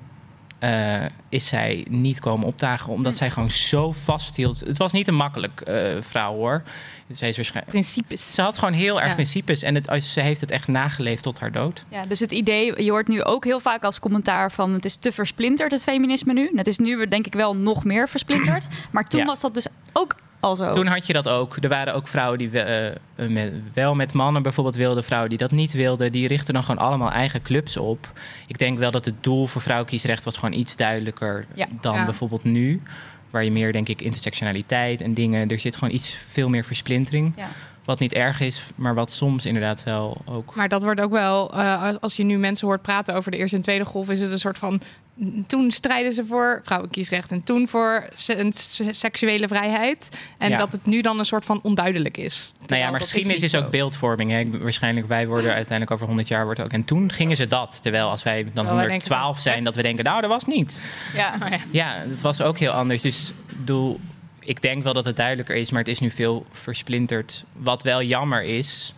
eh, 0.64 1.04
is 1.28 1.46
zij 1.46 1.86
niet 1.90 2.20
komen 2.20 2.46
opdagen, 2.46 2.92
omdat 2.92 3.12
Hm. 3.12 3.18
zij 3.18 3.30
gewoon 3.30 3.50
zo 3.50 3.92
vasthield. 3.92 4.60
Het 4.60 4.78
was 4.78 4.92
niet 4.92 5.08
een 5.08 5.14
makkelijk 5.14 5.60
eh, 5.60 5.96
vrouw 6.00 6.34
hoor. 6.34 6.62
Zij 7.08 7.28
is 7.28 7.36
waarschijnlijk 7.36 7.72
Principes. 7.76 8.34
ze 8.34 8.42
had 8.42 8.58
gewoon 8.58 8.74
heel 8.74 8.98
erg 9.00 9.08
Ja. 9.08 9.14
principes 9.14 9.62
en 9.62 9.74
het, 9.74 10.04
ze 10.04 10.20
heeft 10.20 10.40
het 10.40 10.50
echt 10.50 10.68
nageleefd 10.68 11.22
tot 11.22 11.38
haar 11.40 11.52
dood. 11.52 11.84
ja, 11.88 12.06
dus 12.06 12.20
het 12.20 12.32
idee, 12.32 12.82
je 12.84 12.90
hoort 12.90 13.08
nu 13.08 13.22
ook 13.22 13.44
heel 13.44 13.60
vaak 13.60 13.84
als 13.84 14.00
commentaar 14.00 14.52
van... 14.52 14.72
het 14.72 14.84
is 14.84 14.96
te 14.96 15.12
versplinterd, 15.12 15.72
het 15.72 15.82
feminisme 15.82 16.32
nu. 16.32 16.50
Het 16.56 16.66
is 16.66 16.78
nu 16.78 17.08
denk 17.08 17.26
ik 17.26 17.32
wel 17.34 17.56
nog 17.56 17.84
meer 17.84 18.08
versplinterd. 18.08 18.66
Maar 18.90 19.04
toen 19.08 19.20
Ja. 19.20 19.26
was 19.26 19.40
dat 19.40 19.54
dus 19.54 19.66
ook 19.92 20.14
Toen 20.74 20.86
had 20.86 21.06
je 21.06 21.12
dat 21.12 21.28
ook. 21.28 21.56
Er 21.56 21.68
waren 21.68 21.94
ook 21.94 22.08
vrouwen 22.08 22.38
die 22.38 22.48
we, 22.50 22.60
eh, 22.60 22.86
eh, 23.24 23.30
met, 23.30 23.52
wel 23.72 23.94
met 23.94 24.12
mannen 24.12 24.42
bijvoorbeeld 24.42 24.76
wilden, 24.76 25.04
vrouwen 25.04 25.28
die 25.30 25.38
dat 25.38 25.50
niet 25.50 25.72
wilden. 25.72 26.12
Die 26.12 26.28
richten 26.28 26.54
dan 26.54 26.64
gewoon 26.64 26.86
allemaal 26.86 27.10
eigen 27.10 27.42
clubs 27.42 27.76
op. 27.76 28.12
Ik 28.46 28.58
denk 28.58 28.78
wel 28.78 28.90
dat 28.90 29.04
het 29.04 29.14
doel 29.20 29.46
voor 29.46 29.60
vrouwenkiesrecht 29.62 30.24
was 30.24 30.34
gewoon 30.36 30.54
iets 30.58 30.76
duidelijker 30.76 31.46
Ja. 31.54 31.66
dan 31.80 31.94
Ja. 31.94 32.04
bijvoorbeeld 32.04 32.44
nu. 32.44 32.82
Waar 33.30 33.44
je 33.44 33.50
meer, 33.52 33.72
denk 33.72 33.88
ik, 33.88 34.00
intersectionaliteit 34.02 35.00
en 35.00 35.14
dingen. 35.14 35.48
Er 35.48 35.58
zit 35.58 35.76
gewoon 35.76 35.94
iets 35.94 36.18
veel 36.26 36.48
meer 36.48 36.64
versplintering. 36.64 37.32
Ja. 37.36 37.48
Wat 37.84 37.98
niet 37.98 38.12
erg 38.14 38.40
is, 38.40 38.62
maar 38.74 38.94
wat 38.94 39.10
soms 39.10 39.46
inderdaad 39.46 39.82
wel 39.84 40.20
ook. 40.24 40.54
Maar 40.54 40.68
dat 40.68 40.82
wordt 40.82 41.00
ook 41.00 41.10
wel, 41.12 41.52
eh, 41.54 41.90
als 42.00 42.16
je 42.16 42.24
nu 42.24 42.38
mensen 42.38 42.66
hoort 42.66 42.82
praten 42.82 43.14
over 43.14 43.30
de 43.30 43.36
eerste 43.36 43.56
en 43.56 43.62
tweede 43.62 43.84
golf, 43.84 44.10
is 44.10 44.20
het 44.20 44.32
een 44.32 44.38
soort 44.38 44.58
van. 44.58 44.80
Toen 45.46 45.70
strijden 45.70 46.12
ze 46.12 46.24
voor 46.24 46.60
vrouwenkiesrecht 46.64 47.30
en 47.30 47.42
toen 47.44 47.68
voor 47.68 48.04
se- 48.14 48.50
seksuele 48.92 49.48
vrijheid. 49.48 50.08
En 50.38 50.50
Ja. 50.50 50.56
dat 50.58 50.72
het 50.72 50.86
nu 50.86 51.00
dan 51.00 51.18
een 51.18 51.24
soort 51.24 51.44
van 51.44 51.60
onduidelijk 51.62 52.16
is. 52.16 52.52
Nou 52.66 52.80
ja, 52.80 52.90
maar 52.90 53.00
geschiedenis 53.00 53.40
niet 53.40 53.52
is, 53.54 53.60
ook 53.60 53.70
beeldvorming. 53.70 54.30
Hè? 54.30 54.58
Waarschijnlijk, 54.58 55.06
wij 55.08 55.26
worden 55.26 55.50
uiteindelijk 55.52 55.90
over 55.90 56.06
100 56.06 56.28
jaar 56.28 56.44
wordt 56.44 56.60
ook. 56.60 56.72
En 56.72 56.84
toen 56.84 57.12
gingen 57.12 57.36
ze 57.36 57.46
dat. 57.46 57.78
Terwijl 57.82 58.08
als 58.08 58.22
wij 58.22 58.34
dan 58.44 58.52
wij 58.64 58.64
denken 58.64 58.80
112 58.90 59.32
van, 59.32 59.42
zijn, 59.42 59.64
dat 59.64 59.76
we 59.76 59.82
denken, 59.82 60.04
nou, 60.04 60.20
dat 60.20 60.30
was 60.30 60.44
niet. 60.44 60.80
Ja. 61.14 61.34
Oh 61.42 61.48
ja. 61.50 61.58
Ja, 61.70 62.04
het 62.08 62.20
was 62.20 62.40
ook 62.42 62.58
heel 62.58 62.70
anders. 62.72 63.02
Dus 63.02 63.32
bedoel, 63.56 64.00
ik 64.44 64.62
denk 64.62 64.82
wel 64.82 64.92
dat 64.92 65.04
het 65.04 65.16
duidelijker 65.16 65.56
is, 65.56 65.70
maar 65.70 65.80
het 65.80 65.88
is 65.90 65.98
nu 66.00 66.10
veel 66.10 66.46
versplinterd. 66.52 67.44
Wat 67.56 67.82
wel 67.82 68.02
jammer 68.02 68.42
is, 68.42 68.94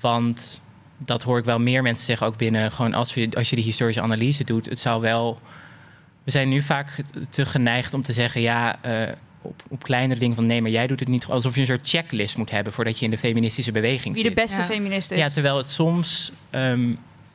want 0.00 0.60
dat 0.98 1.22
hoor 1.22 1.38
ik 1.38 1.44
wel 1.44 1.58
meer 1.58 1.82
mensen 1.82 2.04
zeggen 2.04 2.26
ook 2.26 2.36
binnen. 2.36 2.72
Gewoon 2.72 2.94
als, 2.94 3.14
we, 3.14 3.28
als 3.36 3.50
je 3.50 3.56
die 3.56 3.64
historische 3.64 4.00
analyse 4.02 4.44
doet, 4.44 4.66
het 4.66 4.78
zou 4.78 5.00
wel. 5.00 5.40
We 6.24 6.30
zijn 6.30 6.48
nu 6.48 6.62
vaak 6.62 6.94
te 7.28 7.46
geneigd 7.46 7.94
om 7.94 8.02
te 8.02 8.12
zeggen, 8.12 8.40
ja. 8.40 8.82
eh, 8.82 9.12
op, 9.42 9.62
op 9.68 9.82
kleinere 9.82 10.20
dingen 10.20 10.34
van 10.34 10.46
nee, 10.46 10.62
maar 10.62 10.70
jij 10.70 10.86
doet 10.86 11.00
het 11.00 11.08
niet. 11.08 11.26
Alsof 11.26 11.54
je 11.54 11.60
een 11.60 11.66
soort 11.66 11.88
checklist 11.88 12.36
moet 12.36 12.50
hebben 12.50 12.72
voordat 12.72 12.98
je 12.98 13.04
in 13.04 13.10
de 13.10 13.18
feministische 13.18 13.72
beweging 13.72 14.14
Wie 14.14 14.22
de 14.22 14.28
zit. 14.28 14.34
beste 14.38 14.60
Ja. 14.60 14.66
feminist 14.66 15.10
is. 15.10 15.18
Ja, 15.18 15.28
terwijl 15.28 15.56
het 15.56 15.68
soms 15.68 16.32
ehm, 16.50 16.92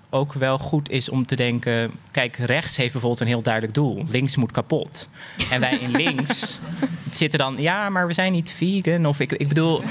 ook 0.10 0.34
wel 0.34 0.58
goed 0.58 0.90
is 0.90 1.10
om 1.10 1.26
te 1.26 1.36
denken... 1.36 1.92
Kijk, 2.12 2.38
rechts 2.38 2.78
heeft 2.78 2.92
bijvoorbeeld 2.92 3.22
een 3.22 3.28
heel 3.28 3.42
duidelijk 3.42 3.74
doel. 3.74 4.04
Links 4.10 4.36
moet 4.36 4.52
kapot. 4.52 5.10
En 5.52 5.60
wij 5.60 5.78
in 5.78 5.92
links 5.92 6.60
zitten 7.12 7.40
dan... 7.40 7.56
Ja, 7.58 7.90
maar 7.90 8.08
we 8.08 8.14
zijn 8.14 8.32
niet 8.32 8.52
vegan. 8.52 9.06
Of 9.06 9.20
ik, 9.20 9.32
ik 9.32 9.48
bedoel, 9.48 9.82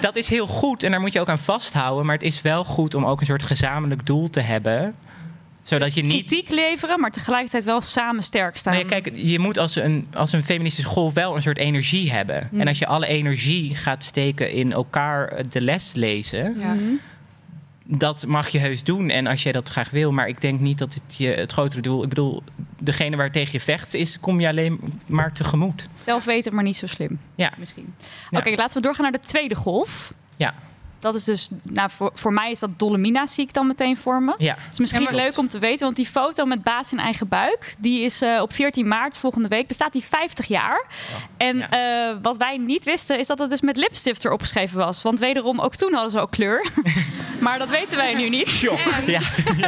dat 0.00 0.16
is 0.16 0.28
heel 0.28 0.46
goed 0.46 0.82
en 0.82 0.90
daar 0.90 1.00
moet 1.00 1.12
je 1.12 1.20
ook 1.20 1.28
aan 1.28 1.38
vasthouden. 1.38 2.06
Maar 2.06 2.14
het 2.14 2.24
is 2.24 2.42
wel 2.42 2.64
goed 2.64 2.94
om 2.94 3.06
ook 3.06 3.20
een 3.20 3.26
soort 3.26 3.42
gezamenlijk 3.42 4.06
doel 4.06 4.30
te 4.30 4.40
hebben. 4.40 4.94
Zodat 5.62 5.94
je 5.94 6.02
niet... 6.02 6.26
Kritiek 6.26 6.50
leveren, 6.50 7.00
maar 7.00 7.10
tegelijkertijd 7.10 7.64
wel 7.64 7.80
samen 7.80 8.22
sterk 8.22 8.56
staan. 8.56 8.72
Nee, 8.74 8.84
kijk, 8.84 9.10
je 9.14 9.38
moet 9.38 9.58
als 9.58 9.76
een, 9.76 10.06
als 10.14 10.32
een 10.32 10.44
feministische 10.44 10.90
golf 10.90 11.14
wel 11.14 11.36
een 11.36 11.42
soort 11.42 11.58
energie 11.58 12.12
hebben. 12.12 12.48
En 12.52 12.68
als 12.68 12.78
je 12.78 12.86
alle 12.86 13.06
energie 13.06 13.74
gaat 13.74 14.04
steken 14.04 14.50
in 14.50 14.72
elkaar 14.72 15.42
de 15.48 15.60
les 15.60 15.94
lezen... 15.94 16.56
Ja. 16.58 16.76
Dat 17.86 18.26
mag 18.26 18.48
je 18.48 18.58
heus 18.58 18.84
doen. 18.84 19.10
En 19.10 19.26
als 19.26 19.42
jij 19.42 19.52
dat 19.52 19.68
graag 19.68 19.90
wil. 19.90 20.12
Maar 20.12 20.28
ik 20.28 20.40
denk 20.40 20.60
niet 20.60 20.78
dat 20.78 20.94
het 20.94 21.14
je 21.18 21.28
het 21.28 21.52
grotere 21.52 21.80
doel. 21.80 22.02
Ik 22.02 22.08
bedoel, 22.08 22.42
degene 22.78 23.16
waar 23.16 23.30
tegen 23.30 23.52
je 23.52 23.60
vecht 23.60 23.94
is, 23.94 24.20
kom 24.20 24.40
je 24.40 24.48
alleen 24.48 24.80
maar 25.06 25.32
tegemoet. 25.32 25.88
Zelf 25.98 26.24
weten, 26.24 26.54
maar 26.54 26.64
niet 26.64 26.76
zo 26.76 26.86
slim. 26.86 27.18
Ja. 27.34 27.52
Misschien. 27.58 27.94
Ja. 28.30 28.38
Oké, 28.38 28.50
laten 28.50 28.76
we 28.76 28.82
doorgaan 28.82 29.02
naar 29.02 29.20
de 29.20 29.26
tweede 29.26 29.54
golf. 29.54 30.12
Ja, 30.36 30.54
Dat 31.06 31.14
is 31.14 31.24
dus, 31.24 31.50
nou, 31.62 31.90
voor, 31.90 32.10
voor 32.14 32.32
mij 32.32 32.50
is 32.50 32.58
dat 32.58 32.78
Dolomina, 32.78 33.26
zie 33.26 33.44
ik 33.44 33.52
dan 33.52 33.66
meteen 33.66 33.96
voor 33.96 34.22
me. 34.22 34.34
ja. 34.38 34.54
Het 34.58 34.72
is 34.72 34.78
misschien 34.78 35.02
Ja, 35.02 35.10
maar- 35.10 35.20
leuk 35.20 35.38
om 35.38 35.48
te 35.48 35.58
weten, 35.58 35.84
want 35.84 35.96
die 35.96 36.06
foto 36.06 36.44
met 36.44 36.62
baas 36.62 36.92
in 36.92 36.98
eigen 36.98 37.28
buik, 37.28 37.74
die 37.78 38.00
is 38.00 38.22
eh, 38.22 38.40
op 38.42 38.52
14 38.52 38.88
maart 38.88 39.16
volgende 39.16 39.48
week, 39.48 39.66
bestaat 39.66 39.92
die 39.92 40.04
50 40.04 40.46
jaar. 40.46 40.86
en 41.36 41.56
Oh, 41.56 41.66
ja. 41.70 42.08
eh, 42.10 42.16
wat 42.22 42.36
wij 42.36 42.56
niet 42.56 42.84
wisten, 42.84 43.18
is 43.18 43.26
dat 43.26 43.38
het 43.38 43.50
dus 43.50 43.60
met 43.60 43.76
lipstift 43.76 44.24
erop 44.24 44.40
geschreven 44.40 44.78
was. 44.78 45.02
Want 45.02 45.18
wederom, 45.18 45.60
ook 45.60 45.74
toen 45.74 45.92
hadden 45.92 46.10
ze 46.10 46.20
ook 46.20 46.30
kleur. 46.30 46.66
maar 47.40 47.58
dat 47.58 47.68
weten 47.70 47.96
wij 47.96 48.14
nu 48.14 48.28
niet. 48.28 48.58
ja. 49.06 49.20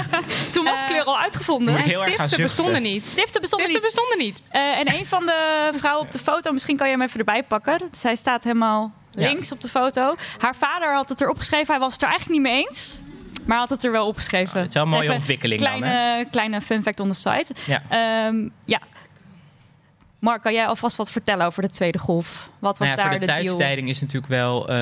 Toen 0.52 0.64
was 0.64 0.80
Eh, 0.80 0.86
kleur 0.88 1.04
al 1.04 1.18
uitgevonden. 1.18 1.76
En 1.76 1.82
heel 1.82 2.04
erg 2.04 2.14
gaan 2.14 2.26
stiften 2.28 2.42
bestonden 2.56 2.82
niet. 2.82 3.06
Stiften 3.06 3.40
bestonden 3.40 3.70
Stiften 3.70 3.90
niet. 3.90 3.94
bestonden 3.94 4.18
niet. 4.26 4.42
Eh, 4.48 4.78
en 4.78 4.94
een 5.00 5.06
van 5.06 5.26
de 5.26 5.70
vrouwen 5.76 6.06
op 6.06 6.12
de 6.12 6.18
foto, 6.18 6.52
misschien 6.52 6.76
kan 6.76 6.86
je 6.88 6.92
hem 6.92 7.02
even 7.02 7.18
erbij 7.18 7.42
pakken. 7.42 7.80
Zij 7.98 8.16
staat 8.16 8.44
helemaal. 8.44 8.92
Links 9.18 9.52
op 9.52 9.60
de 9.60 9.68
foto. 9.68 10.14
Haar 10.38 10.54
vader 10.54 10.94
had 10.94 11.08
het 11.08 11.20
erop 11.20 11.38
geschreven. 11.38 11.66
Hij 11.66 11.78
was 11.78 11.92
het 11.92 12.02
er 12.02 12.08
eigenlijk 12.08 12.40
niet 12.40 12.52
mee 12.52 12.64
eens. 12.64 12.98
Maar 13.44 13.58
had 13.58 13.70
het 13.70 13.84
er 13.84 13.92
wel 13.92 14.06
opgeschreven. 14.06 14.54
Oh, 14.54 14.60
het 14.60 14.68
is 14.68 14.74
wel 14.74 14.82
een 14.82 14.88
mooie 14.88 15.12
ontwikkeling 15.12 15.60
dan, 15.60 15.78
kleine, 15.78 16.26
Kleine 16.30 16.60
fun 16.60 16.82
fact 16.82 17.00
on 17.00 17.08
the 17.08 17.14
site. 17.14 17.52
Ja. 17.66 17.82
Ehm, 17.88 18.48
ja. 18.64 18.80
Mark, 20.18 20.42
kan 20.42 20.52
jij 20.52 20.66
alvast 20.66 20.96
wat 20.96 21.10
vertellen 21.10 21.46
over 21.46 21.62
de 21.62 21.68
tweede 21.70 21.98
golf? 21.98 22.50
Wat 22.58 22.78
was 22.78 22.88
Nou 22.88 22.90
ja, 22.90 22.96
daar 22.96 23.10
voor 23.10 23.20
de, 23.20 23.26
de, 23.26 23.32
deal? 23.32 23.44
tijdstijding 23.44 23.88
is 23.88 24.00
natuurlijk 24.00 24.32
wel. 24.32 24.68
eh, 24.68 24.76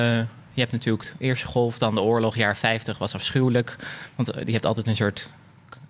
je 0.53 0.63
hebt 0.63 0.71
natuurlijk 0.71 1.13
de 1.17 1.23
eerste 1.23 1.45
golf, 1.45 1.77
dan 1.77 1.95
de 1.95 2.01
oorlog, 2.01 2.35
jaar 2.35 2.57
50 2.57 2.97
was 2.97 3.13
afschuwelijk. 3.13 3.75
Want 4.15 4.31
eh, 4.31 4.43
die 4.43 4.51
heeft 4.51 4.65
altijd 4.65 4.87
een 4.87 4.95
soort 4.95 5.29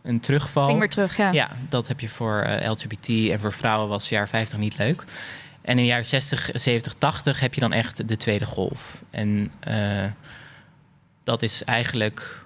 een 0.03 0.19
terugval. 0.19 0.67
Ging 0.67 0.79
weer 0.79 0.89
terug, 0.89 1.17
ja. 1.17 1.31
Ja, 1.31 1.49
dat 1.69 1.87
heb 1.87 1.99
je 1.99 2.09
voor 2.09 2.41
eh, 2.41 2.69
LGBT 2.71 3.07
en 3.07 3.39
voor 3.39 3.53
vrouwen 3.53 3.89
was 3.89 4.09
jaar 4.09 4.27
50 4.27 4.57
niet 4.57 4.77
leuk. 4.77 5.03
En 5.67 5.73
in 5.77 5.83
de 5.83 5.85
jaren 5.89 6.05
60, 6.05 6.49
70, 6.53 6.93
80 6.93 7.39
heb 7.39 7.53
je 7.53 7.59
dan 7.59 7.73
echt 7.73 8.07
de 8.07 8.17
tweede 8.17 8.45
golf. 8.45 9.03
En 9.09 9.51
eh, 9.59 10.05
dat 11.23 11.41
is 11.41 11.63
eigenlijk 11.63 12.43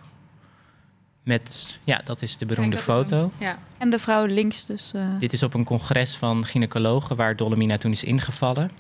met, 1.24 1.80
ja, 1.84 2.02
dat 2.04 2.22
is 2.22 2.38
de 2.38 2.46
beroemde 2.46 2.78
foto. 2.78 3.32
Ja. 3.38 3.58
En 3.78 3.90
de 3.90 4.00
vrouw 4.00 4.26
links 4.26 4.66
dus. 4.66 4.92
eh, 4.94 5.02
Dit 5.20 5.34
is 5.34 5.44
op 5.44 5.54
een 5.54 5.64
congres 5.64 6.16
van 6.16 6.46
gynaecologen 6.46 7.16
waar 7.16 7.36
Dolomina 7.36 7.78
toen 7.78 7.92
is 7.92 8.04
ingevallen. 8.04 8.72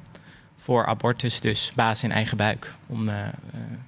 Voor 0.57 0.85
abortus, 0.85 1.39
dus 1.39 1.71
baas 1.75 2.03
in 2.03 2.11
eigen 2.11 2.37
buik. 2.37 2.73
Om, 2.87 3.09
eh, 3.09 3.15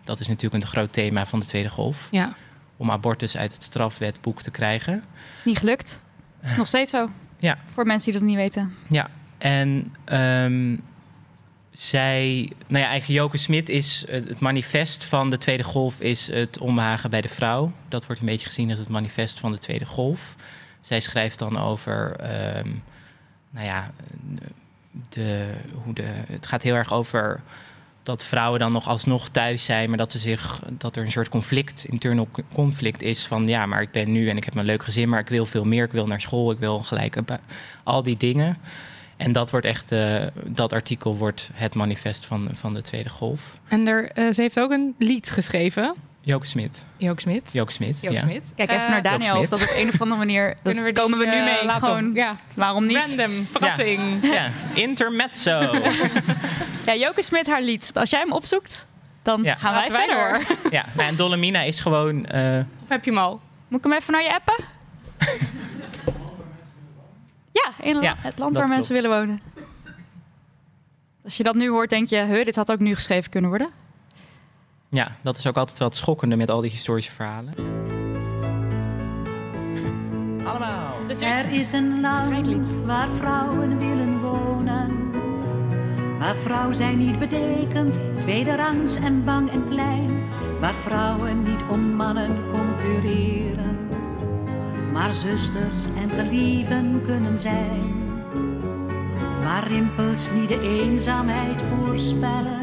dat 0.04 0.20
is 0.20 0.28
natuurlijk 0.28 0.64
een 0.64 0.70
groot 0.70 0.93
thema 0.93 1.26
van 1.26 1.39
de 1.39 1.45
Tweede 1.45 1.70
Golf. 1.70 2.08
ja. 2.12 2.34
Om 2.78 2.91
abortus 2.91 3.38
uit 3.38 3.54
het 3.54 3.64
strafwetboek 3.64 4.41
te 4.41 4.51
krijgen. 4.51 5.04
is 5.38 5.43
niet 5.43 5.58
gelukt. 5.58 6.01
Is 6.43 6.56
nog 6.56 6.68
steeds 6.68 6.91
zo. 6.91 7.10
Ja. 7.39 7.58
Voor 7.74 7.86
mensen 7.86 8.12
die 8.12 8.20
dat 8.20 8.30
niet 8.30 8.38
weten. 8.38 8.74
Ja, 8.89 9.10
en 9.44 9.96
ehm, 10.06 10.76
zij, 11.72 12.52
nou 12.68 12.84
ja, 12.84 12.89
eigenlijk 12.89 13.20
Joke 13.20 13.38
Smit 13.38 13.70
is 13.70 14.06
eh, 14.06 14.14
het 14.14 14.39
manifest 14.39 15.04
van 15.04 15.30
de 15.30 15.38
Tweede 15.38 15.64
Golf 15.64 16.02
is 16.02 16.28
het 16.28 16.58
omhagen 16.58 17.10
bij 17.10 17.22
de 17.22 17.28
vrouw. 17.28 17.72
Dat 17.88 18.06
wordt 18.06 18.22
een 18.22 18.28
beetje 18.28 18.48
gezien 18.48 18.70
als 18.70 18.80
het 18.80 18.89
manifest 18.89 19.39
van 19.39 19.52
de 19.52 19.58
Tweede 19.58 19.86
Golf. 19.86 20.36
Zij 20.82 21.00
schrijft 21.00 21.39
dan 21.39 21.60
over, 21.60 22.16
ehm, 22.16 22.70
nou 23.50 23.66
ja, 23.66 23.91
de, 25.10 25.54
hoe 25.84 25.94
de, 25.94 26.08
het 26.28 26.48
gaat 26.48 26.64
heel 26.64 26.76
erg 26.76 26.94
over 26.94 27.41
dat 28.04 28.24
vrouwen 28.24 28.60
dan 28.60 28.72
nog 28.72 28.88
alsnog 28.88 29.30
thuis 29.30 29.66
zijn, 29.66 29.89
maar 29.89 29.98
dat, 29.98 30.12
ze 30.12 30.20
zich, 30.20 30.62
dat 30.72 30.96
er 30.96 31.04
een 31.04 31.12
soort 31.12 31.30
conflict, 31.30 31.86
internal 31.86 32.30
conflict 32.54 33.02
is 33.02 33.26
van 33.26 33.48
ja, 33.48 33.66
maar 33.66 33.82
ik 33.82 33.91
ben 33.91 34.12
nu 34.12 34.30
en 34.30 34.38
ik 34.38 34.44
heb 34.44 34.56
een 34.56 34.66
leuk 34.66 34.84
gezin, 34.84 35.10
maar 35.10 35.20
ik 35.20 35.30
wil 35.30 35.46
veel 35.46 35.66
meer, 35.66 35.86
ik 35.86 35.91
wil 35.91 36.08
naar 36.08 36.22
school, 36.22 36.52
ik 36.52 36.60
wil 36.60 36.80
gelijk 36.80 37.26
ba- 37.26 37.39
al 37.84 38.04
die 38.04 38.18
dingen. 38.18 38.58
En 39.18 39.32
dat 39.32 39.51
wordt 39.51 39.66
echt, 39.66 39.91
eh, 39.91 40.24
dat 40.45 40.74
artikel 40.74 41.18
wordt 41.18 41.49
het 41.53 41.76
manifest 41.76 42.26
van, 42.26 42.49
van 42.53 42.74
de 42.74 42.82
Tweede 42.82 43.09
Golf. 43.09 43.57
En 43.68 43.88
er, 43.88 44.11
eh, 44.11 44.34
ze 44.34 44.41
heeft 44.41 44.59
ook 44.59 44.72
een 44.72 44.95
lied 44.97 45.30
geschreven. 45.30 45.93
Joke 46.22 46.45
Smit. 46.47 46.86
Jook 46.97 47.20
Smit. 47.20 47.49
Joke 47.53 47.72
Smit, 47.72 48.01
Jook 48.01 48.14
ja. 48.14 48.20
Smit. 48.20 48.53
Kijk 48.55 48.70
even 48.72 48.84
Eh, 48.84 48.89
naar 48.89 49.01
Daniel. 49.03 49.38
Of 49.38 49.49
dat 49.49 49.61
op 49.61 49.74
een 49.76 49.88
of 49.88 50.01
andere 50.01 50.20
manier. 50.20 50.55
Dat 50.64 50.76
we 50.76 50.84
die, 50.84 50.93
komen 50.93 51.20
we 51.20 51.26
nu 51.26 51.32
mee. 51.43 51.70
Gewoon, 51.70 52.14
ja. 52.14 52.36
Waarom 52.53 52.86
niet? 52.86 52.97
Random, 52.97 53.47
verrassing. 53.51 54.01
Ja, 54.34 54.49
intermezzo. 54.74 55.59
Ja, 56.86 56.95
Joke 56.95 57.22
Smit, 57.22 57.47
haar 57.47 57.61
lied. 57.61 57.91
Als 57.93 58.09
jij 58.09 58.20
hem 58.20 58.32
opzoekt, 58.32 58.88
dan 59.22 59.43
Ja. 59.43 59.55
gaan 59.55 59.74
wij, 59.74 59.88
verder. 59.91 60.45
door. 60.61 60.72
ja, 60.72 60.86
nou, 60.95 61.07
en 61.09 61.16
Dolomina 61.16 61.61
is 61.61 61.80
gewoon... 61.80 62.26
eh, 62.26 62.57
Of 62.84 62.89
heb 62.89 63.03
je 63.05 63.11
hem 63.11 63.20
al? 63.20 63.39
Moet 63.68 63.80
ik 63.86 63.91
hem 63.91 63.93
even 63.93 64.14
naar 64.14 64.24
je 64.24 64.34
appen? 64.34 64.64
ja, 67.51 67.63
in 67.82 68.02
Ja, 68.02 68.16
het 68.18 68.40
land 68.40 68.56
waar 68.56 68.68
mensen 68.68 68.96
klopt. 68.96 69.08
willen 69.08 69.20
wonen. 69.28 69.42
Als 71.24 71.38
je 71.38 71.44
dat 71.44 71.56
nu 71.56 71.70
hoort, 71.70 71.90
denk 71.90 72.08
je, 72.10 72.16
huh, 72.24 72.46
dit 72.46 72.56
had 72.56 72.72
ook 72.72 72.80
nu 72.80 72.96
geschreven 72.96 73.32
kunnen 73.32 73.50
worden. 73.50 73.70
ja, 74.90 75.12
dat 75.22 75.38
is 75.38 75.48
ook 75.48 75.58
altijd 75.58 75.78
wel 75.78 75.88
het 75.88 75.98
schokkende 75.98 76.36
met 76.36 76.50
al 76.50 76.62
die 76.62 76.72
historische 76.72 77.12
verhalen. 77.12 77.54
Allemaal. 80.46 80.94
Dus 81.08 81.22
Er 81.22 81.52
is 81.52 81.72
een 81.72 82.02
land 82.02 82.68
waar 82.86 83.10
vrouwen 83.10 83.78
willen 83.80 84.20
wonen. 84.20 85.12
Waar 86.20 86.36
vrouw 86.36 86.72
zijn 86.72 86.98
niet 86.98 87.20
betekent, 87.20 88.00
tweederangs 88.20 88.96
en 88.96 89.24
bang 89.26 89.52
en 89.52 89.68
klein. 89.68 90.24
Waar 90.60 90.74
vrouwen 90.74 91.44
niet 91.44 91.62
om 91.70 91.96
mannen 91.96 92.38
concurreren. 92.52 93.73
Maar 94.94 95.14
zusters 95.14 95.86
en 96.02 96.10
gelieven 96.10 97.02
kunnen 97.06 97.39
zijn. 97.39 98.12
Waar 99.44 99.68
rimpels 99.68 100.30
niet 100.32 100.48
de 100.48 100.62
eenzaamheid 100.62 101.62
voorspellen. 101.62 102.62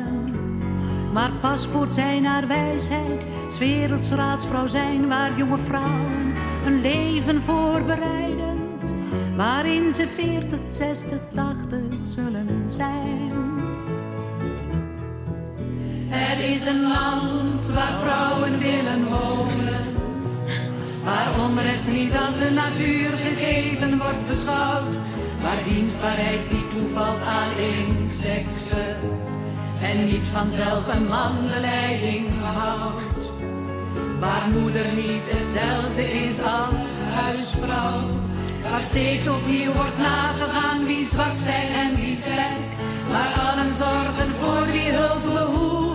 Waar 1.12 1.32
paspoort 1.40 1.94
zijn 1.94 2.22
naar 2.22 2.46
wijsheid, 2.46 3.26
's 3.48 3.58
werelds 3.58 4.10
raadsvrouw 4.10 4.66
zijn, 4.66 5.08
waar 5.08 5.36
jonge 5.36 5.58
vrouwen 5.58 6.34
een 6.64 6.80
leven 6.80 7.42
voorbereiden, 7.42 8.56
waarin 9.36 9.94
ze 9.94 10.08
40, 10.08 10.58
60, 10.70 11.18
80 11.34 11.78
zullen 12.02 12.64
zijn. 12.66 13.32
Er 16.10 16.44
is 16.44 16.64
een 16.64 16.80
land 16.80 17.70
waar 17.74 17.92
vrouwen 18.02 18.58
willen 18.58 19.04
wonen, 19.04 19.99
waar 21.04 21.40
onrecht 21.40 21.90
niet 21.90 22.16
als 22.26 22.38
een 22.38 22.54
natuur 22.54 23.10
gegeven 23.16 23.98
wordt 23.98 24.26
beschouwd, 24.26 24.98
waar 25.42 25.62
dienstbaarheid 25.68 26.52
niet 26.52 26.70
toevalt 26.70 27.22
aan 27.22 27.50
één 27.58 28.08
sekse. 28.10 28.96
en 29.82 30.04
niet 30.04 30.26
vanzelf 30.32 30.94
een 30.94 31.06
man 31.06 31.46
de 31.46 31.60
leiding 31.60 32.26
houdt. 32.42 33.32
Waar 34.18 34.48
moeder 34.52 34.92
niet 34.94 35.24
hetzelfde 35.24 36.12
is 36.12 36.38
als 36.42 36.90
huisvrouw. 37.14 38.00
Waar 38.70 38.82
steeds 38.82 39.28
opnieuw 39.28 39.72
wordt 39.72 39.98
nagegaan 39.98 40.84
wie 40.84 41.06
zwak 41.06 41.36
zijn 41.36 41.68
en 41.72 41.94
wie 41.96 42.16
sterk. 42.20 42.68
Waar 43.10 43.50
allen 43.50 43.74
zorgen 43.74 44.34
voor 44.40 44.66
wie 44.72 44.90
hulp 44.90 45.22
behoeven. 45.22 45.89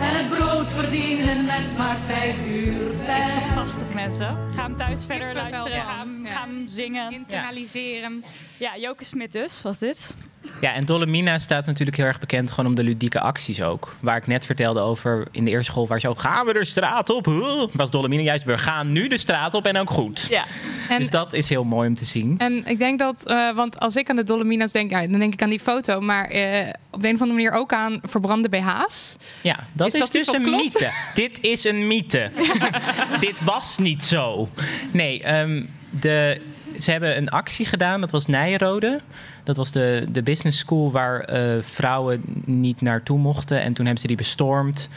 En 0.00 0.16
het 0.16 0.28
brood 0.28 0.72
verdienen 0.72 1.44
met 1.44 1.76
maar 1.76 1.96
vijf 2.06 2.46
uur 2.46 2.90
Het 2.98 3.26
is 3.26 3.34
toch 3.34 3.52
prachtig, 3.52 3.86
mensen. 3.94 4.36
Ga 4.54 4.62
hem 4.62 4.76
thuis 4.76 5.04
verder 5.04 5.26
Kippenvel 5.26 5.52
luisteren. 5.52 5.82
van, 5.82 5.92
Ga 5.92 5.98
hem, 5.98 6.26
ja. 6.26 6.32
ga 6.32 6.40
hem 6.40 6.66
zingen. 6.66 7.12
Internaliseren. 7.12 8.24
Ja, 8.58 8.76
Joke 8.78 9.04
Smit 9.04 9.32
dus, 9.32 9.62
was 9.62 9.78
dit. 9.78 10.14
Ja, 10.60 10.72
en 10.74 10.84
Dolomina 10.84 11.38
staat 11.38 11.66
natuurlijk 11.66 11.96
heel 11.96 12.06
erg 12.06 12.18
bekend 12.18 12.50
gewoon 12.50 12.66
om 12.70 12.74
de 12.76 12.82
ludieke 12.82 13.20
acties 13.20 13.62
ook. 13.62 13.96
Waar 14.00 14.16
ik 14.16 14.26
net 14.26 14.46
vertelde 14.46 14.80
over 14.80 15.26
in 15.30 15.44
de 15.44 15.50
eerste 15.50 15.70
school, 15.70 15.86
waar 15.86 16.00
zo 16.00 16.14
gaan 16.14 16.46
we 16.46 16.52
de 16.52 16.64
straat 16.64 17.10
op. 17.10 17.24
Huh? 17.26 17.66
Was 17.72 17.90
Dolomina 17.90 18.22
juist, 18.22 18.44
we 18.44 18.58
gaan 18.58 18.92
nu 18.92 19.08
de 19.08 19.18
straat 19.18 19.54
op 19.54 19.66
en 19.66 19.76
ook 19.76 19.90
goed. 19.90 20.26
Ja. 20.30 20.44
En, 20.88 20.98
dus 20.98 21.10
dat 21.10 21.32
is 21.32 21.48
heel 21.48 21.64
mooi 21.64 21.88
om 21.88 21.94
te 21.94 22.04
zien. 22.04 22.34
en 22.38 22.66
ik 22.66 22.78
denk 22.78 22.98
dat, 22.98 23.26
eh, 23.26 23.52
want 23.54 23.78
als 23.80 23.96
ik 23.96 24.10
aan 24.10 24.16
de 24.16 24.24
Dolomina's 24.24 24.72
denk, 24.72 24.90
ja, 24.90 25.06
dan 25.06 25.18
denk 25.18 25.32
ik 25.32 25.42
aan 25.42 25.50
die 25.50 25.60
foto. 25.60 26.00
Maar 26.00 26.28
eh, 26.28 26.72
op 26.96 27.02
de 27.02 27.08
een 27.08 27.14
of 27.14 27.20
andere 27.20 27.38
manier 27.38 27.58
ook 27.58 27.72
aan 27.72 27.98
verbrande 28.02 28.48
BH's. 28.48 29.16
Ja, 29.42 29.58
dat 29.72 29.86
Is 29.86 29.94
is, 29.94 30.00
dat 30.00 30.12
dus 30.12 30.26
een 30.32 30.42
klopt? 30.42 30.62
mythe. 30.62 30.92
Dit 31.14 31.38
is 31.40 31.64
een 31.64 31.86
mythe. 31.86 32.30
Dit 33.20 33.44
was 33.44 33.78
niet 33.78 34.04
zo. 34.04 34.48
Nee, 34.90 35.22
ehm, 35.22 35.62
de, 35.90 36.40
ze 36.78 36.90
hebben 36.90 37.16
een 37.16 37.28
actie 37.28 37.66
gedaan. 37.66 38.00
Dat 38.00 38.10
was 38.10 38.26
Nijrode. 38.26 39.00
Dat 39.44 39.56
was 39.56 39.70
de, 39.72 40.06
de 40.08 40.22
business 40.22 40.58
school 40.58 40.90
waar 40.92 41.20
eh, 41.20 41.62
vrouwen 41.62 42.22
niet 42.44 42.80
naartoe 42.80 43.18
mochten. 43.18 43.60
En 43.60 43.72
toen 43.72 43.84
hebben 43.84 44.02
ze 44.02 44.06
die 44.08 44.16
bestormd. 44.16 44.88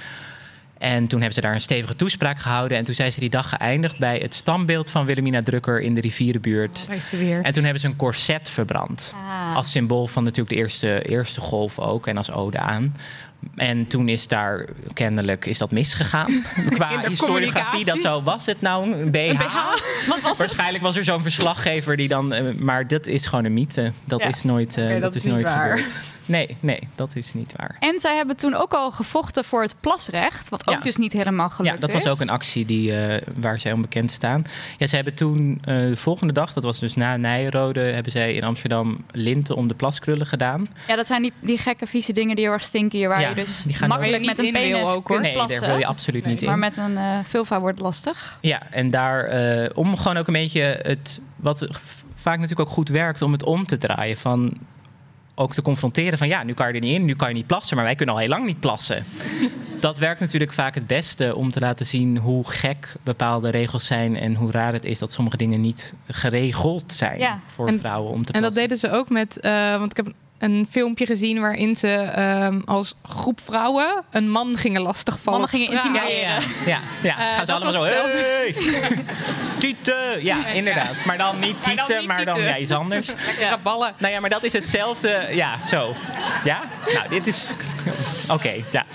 En 0.80 1.08
toen 1.08 1.20
hebben 1.20 1.36
ze 1.36 1.42
daar 1.42 1.54
een 1.54 1.62
stevige 1.62 1.96
toespraak 1.96 2.40
gehouden. 2.40 2.78
En 2.78 2.84
toen 2.84 2.96
zijn 2.96 3.12
ze 3.12 3.20
die 3.20 3.30
dag 3.30 3.50
geëindigd 3.50 4.00
bij 4.00 4.18
het 4.18 4.34
standbeeld 4.34 4.90
van 4.90 5.06
Wilhelmina 5.06 5.42
Drucker 5.42 5.82
in 5.82 5.94
de 5.94 6.02
rivierenbuurt. 6.02 6.88
Weer. 7.12 7.42
En 7.42 7.54
toen 7.54 7.64
hebben 7.64 7.82
ze 7.82 7.88
een 7.88 7.96
corset 7.96 8.50
verbrand. 8.50 9.14
Ah. 9.16 9.56
Als 9.56 9.72
symbool 9.72 10.08
van 10.08 10.24
natuurlijk 10.24 10.50
de 10.50 10.56
eerste, 10.56 11.02
eerste 11.02 11.42
golf 11.42 11.80
ook. 11.80 12.08
En 12.08 12.18
als 12.18 12.32
ode 12.32 12.60
aan. 12.60 12.96
En 13.56 13.88
toen 13.88 14.08
is 14.08 14.28
daar 14.28 14.66
kennelijk 14.94 15.46
is 15.46 15.58
dat 15.58 15.72
misgegaan. 15.72 16.44
Qua 16.74 16.90
historiografie. 17.08 17.86
Dat 17.86 18.02
zo 18.02 18.24
was 18.24 18.46
het 18.46 18.62
nou 18.62 18.92
een 18.94 19.12
BH. 19.12 19.42
Wat 20.08 20.22
was 20.22 20.24
het? 20.24 20.38
Waarschijnlijk 20.38 20.84
was 20.84 20.96
er 20.96 21.04
zo'n 21.04 21.22
verslaggever 21.22 21.98
die 21.98 22.08
dan. 22.08 22.34
eh, 22.34 22.54
maar 22.54 22.88
dat 22.88 23.08
is 23.08 23.26
gewoon 23.26 23.46
een 23.46 23.54
mythe. 23.54 23.92
Dat 24.06 24.22
Ja. 24.24 24.28
is 24.28 24.44
nooit, 24.44 24.78
eh, 24.78 24.90
dat 24.90 25.02
dat 25.02 25.16
is 25.16 25.26
is 25.26 25.32
nooit 25.32 25.46
waar. 25.46 25.70
gebeurd. 25.78 26.02
Nee, 26.26 26.58
nee, 26.60 26.80
dat 26.96 27.16
is 27.16 27.34
niet 27.34 27.54
waar. 27.58 27.76
En 27.80 28.00
zij 28.00 28.16
hebben 28.16 28.36
toen 28.36 28.54
ook 28.56 28.74
al 28.74 28.92
gevochten 28.92 29.44
voor 29.44 29.62
het 29.62 29.76
plasrecht. 29.80 30.50
Wat 30.50 30.68
ook 30.68 30.74
Ja. 30.76 30.82
dus 30.82 30.96
niet 30.98 31.14
helemaal 31.14 31.50
gelukt 31.50 31.74
Ja, 31.74 31.80
dat 31.82 31.92
was 31.92 32.04
is. 32.04 32.12
ook 32.12 32.20
een 32.20 32.30
actie 32.30 32.66
die, 32.66 32.96
eh, 32.96 33.22
waar 33.36 33.60
zij 33.60 33.72
onbekend 33.72 34.12
staan. 34.12 34.44
Ja, 34.78 34.86
ze 34.88 34.96
hebben 34.96 35.14
toen 35.14 35.58
de 35.62 35.96
volgende 35.96 36.34
dag, 36.34 36.54
dat 36.54 36.64
was 36.64 36.80
dus 36.80 36.96
na 36.96 37.18
Nijrode, 37.18 37.80
hebben 37.80 38.12
zij 38.12 38.34
in 38.34 38.44
Amsterdam 38.44 38.98
linten 39.12 39.56
om 39.56 39.68
de 39.68 39.74
plaskrullen 39.74 40.26
gedaan. 40.26 40.68
Ja, 40.88 40.96
dat 40.96 41.08
zijn 41.08 41.22
die, 41.22 41.34
die 41.40 41.58
gekke 41.58 41.88
vieze 41.88 42.14
dingen 42.14 42.36
die 42.36 42.46
heel 42.46 42.54
erg 42.54 42.64
stinken. 42.64 43.10
Waar 43.10 43.22
Ja, 43.22 43.29
je 43.30 43.36
dus 43.36 43.64
die 43.64 43.74
gaan 43.74 43.90
makkelijk 43.90 44.26
met 44.26 44.38
een 44.40 44.52
penis 44.52 44.80
ook, 44.82 44.86
hoor. 44.88 45.02
kunt 45.04 45.22
Nee, 45.22 45.34
plassen. 45.34 45.60
daar 45.62 45.70
wil 45.70 45.80
je 45.80 45.86
absoluut 45.86 46.26
niet 46.26 46.42
in. 46.42 46.48
Maar 46.48 46.58
met 46.58 46.78
een 46.78 46.98
eh 46.98 47.04
vulva 47.24 47.60
wordt 47.60 47.78
het 47.78 47.86
lastig. 47.86 48.38
Ja, 48.42 48.62
en 48.72 48.90
daar 48.90 49.24
eh, 49.26 49.70
om 49.74 49.98
gewoon 49.98 50.18
ook 50.18 50.28
een 50.28 50.34
beetje 50.34 50.80
het 50.82 51.22
wat 51.36 51.68
vaak 52.16 52.40
natuurlijk 52.40 52.70
ook 52.70 52.76
goed 52.76 52.90
werkt 52.90 53.22
om 53.22 53.32
het 53.32 53.44
om 53.44 53.64
te 53.66 53.78
draaien 53.78 54.18
van 54.18 54.54
ook 55.36 55.54
te 55.54 55.62
confronteren 55.62 56.18
van 56.18 56.28
ja, 56.28 56.44
nu 56.44 56.54
kan 56.54 56.68
je 56.68 56.74
er 56.74 56.80
niet 56.80 56.94
in, 57.00 57.06
nu 57.06 57.16
kan 57.16 57.28
je 57.30 57.34
niet 57.36 57.48
plassen, 57.48 57.76
maar 57.76 57.86
wij 57.86 57.96
kunnen 57.96 58.16
al 58.16 58.22
heel 58.22 58.30
lang 58.30 58.46
niet 58.46 58.60
plassen. 58.60 59.04
Dat 59.80 59.98
werkt 59.98 60.20
natuurlijk 60.20 60.54
vaak 60.54 60.76
het 60.76 60.88
beste 60.88 61.36
om 61.36 61.50
te 61.52 61.60
laten 61.60 61.86
zien 61.86 62.18
hoe 62.18 62.50
gek 62.52 62.96
bepaalde 63.04 63.50
regels 63.50 63.86
zijn 63.86 64.16
en 64.18 64.36
hoe 64.36 64.52
raar 64.52 64.74
het 64.74 64.86
is 64.86 65.00
dat 65.00 65.12
sommige 65.12 65.38
dingen 65.38 65.62
niet 65.62 65.94
geregeld 66.08 66.94
zijn 66.94 67.20
Ja. 67.20 67.40
voor 67.46 67.68
En- 67.68 67.80
vrouwen 67.80 68.12
om 68.12 68.26
te 68.26 68.34
En 68.34 68.42
dat 68.42 68.52
plassen. 68.54 68.62
deden 68.70 68.78
ze 68.90 68.98
ook 68.98 69.10
met, 69.10 69.40
eh, 69.40 69.78
want 69.78 69.92
ik 69.92 69.98
heb 70.06 70.14
een 70.40 70.68
filmpje 70.70 71.06
gezien 71.06 71.40
waarin 71.40 71.76
ze 71.76 71.88
ehm, 71.88 72.60
als 72.66 72.96
groep 73.04 73.42
vrouwen 73.44 74.04
een 74.12 74.32
man 74.32 74.58
gingen 74.58 74.82
lastigvallen. 74.82 75.40
Mannen 75.40 75.60
gingen 75.60 75.78
straat. 75.78 75.96
intimideren. 75.96 76.44
Ja, 76.66 76.80
ja. 77.02 77.18
Eh, 77.18 77.36
gaan 77.36 77.46
ze 77.46 77.52
allemaal 77.54 77.74
zo. 77.74 77.84
Hey! 77.84 78.56
Tieten! 79.60 80.24
Ja, 80.24 80.48
inderdaad. 80.48 81.06
Maar 81.06 81.18
dan 81.18 81.40
niet 81.40 81.66
Maar 81.66 81.76
dan 81.76 81.86
tieten, 81.86 82.08
maar 82.08 82.26
dan 82.26 82.42
ja, 82.42 82.58
iets 82.58 82.72
anders. 82.72 83.08
Lekkere 83.26 83.58
ballen. 83.64 83.94
Nou 83.98 84.14
ja, 84.14 84.20
maar 84.20 84.30
dat 84.30 84.44
is 84.44 84.54
hetzelfde. 84.54 85.28
Ja, 85.32 85.66
zo. 85.66 85.96
Ja? 86.44 86.62
Nou, 86.94 87.10
dit 87.10 87.28
is. 87.28 87.52
Oké, 88.30 88.54
ja. 88.72 88.86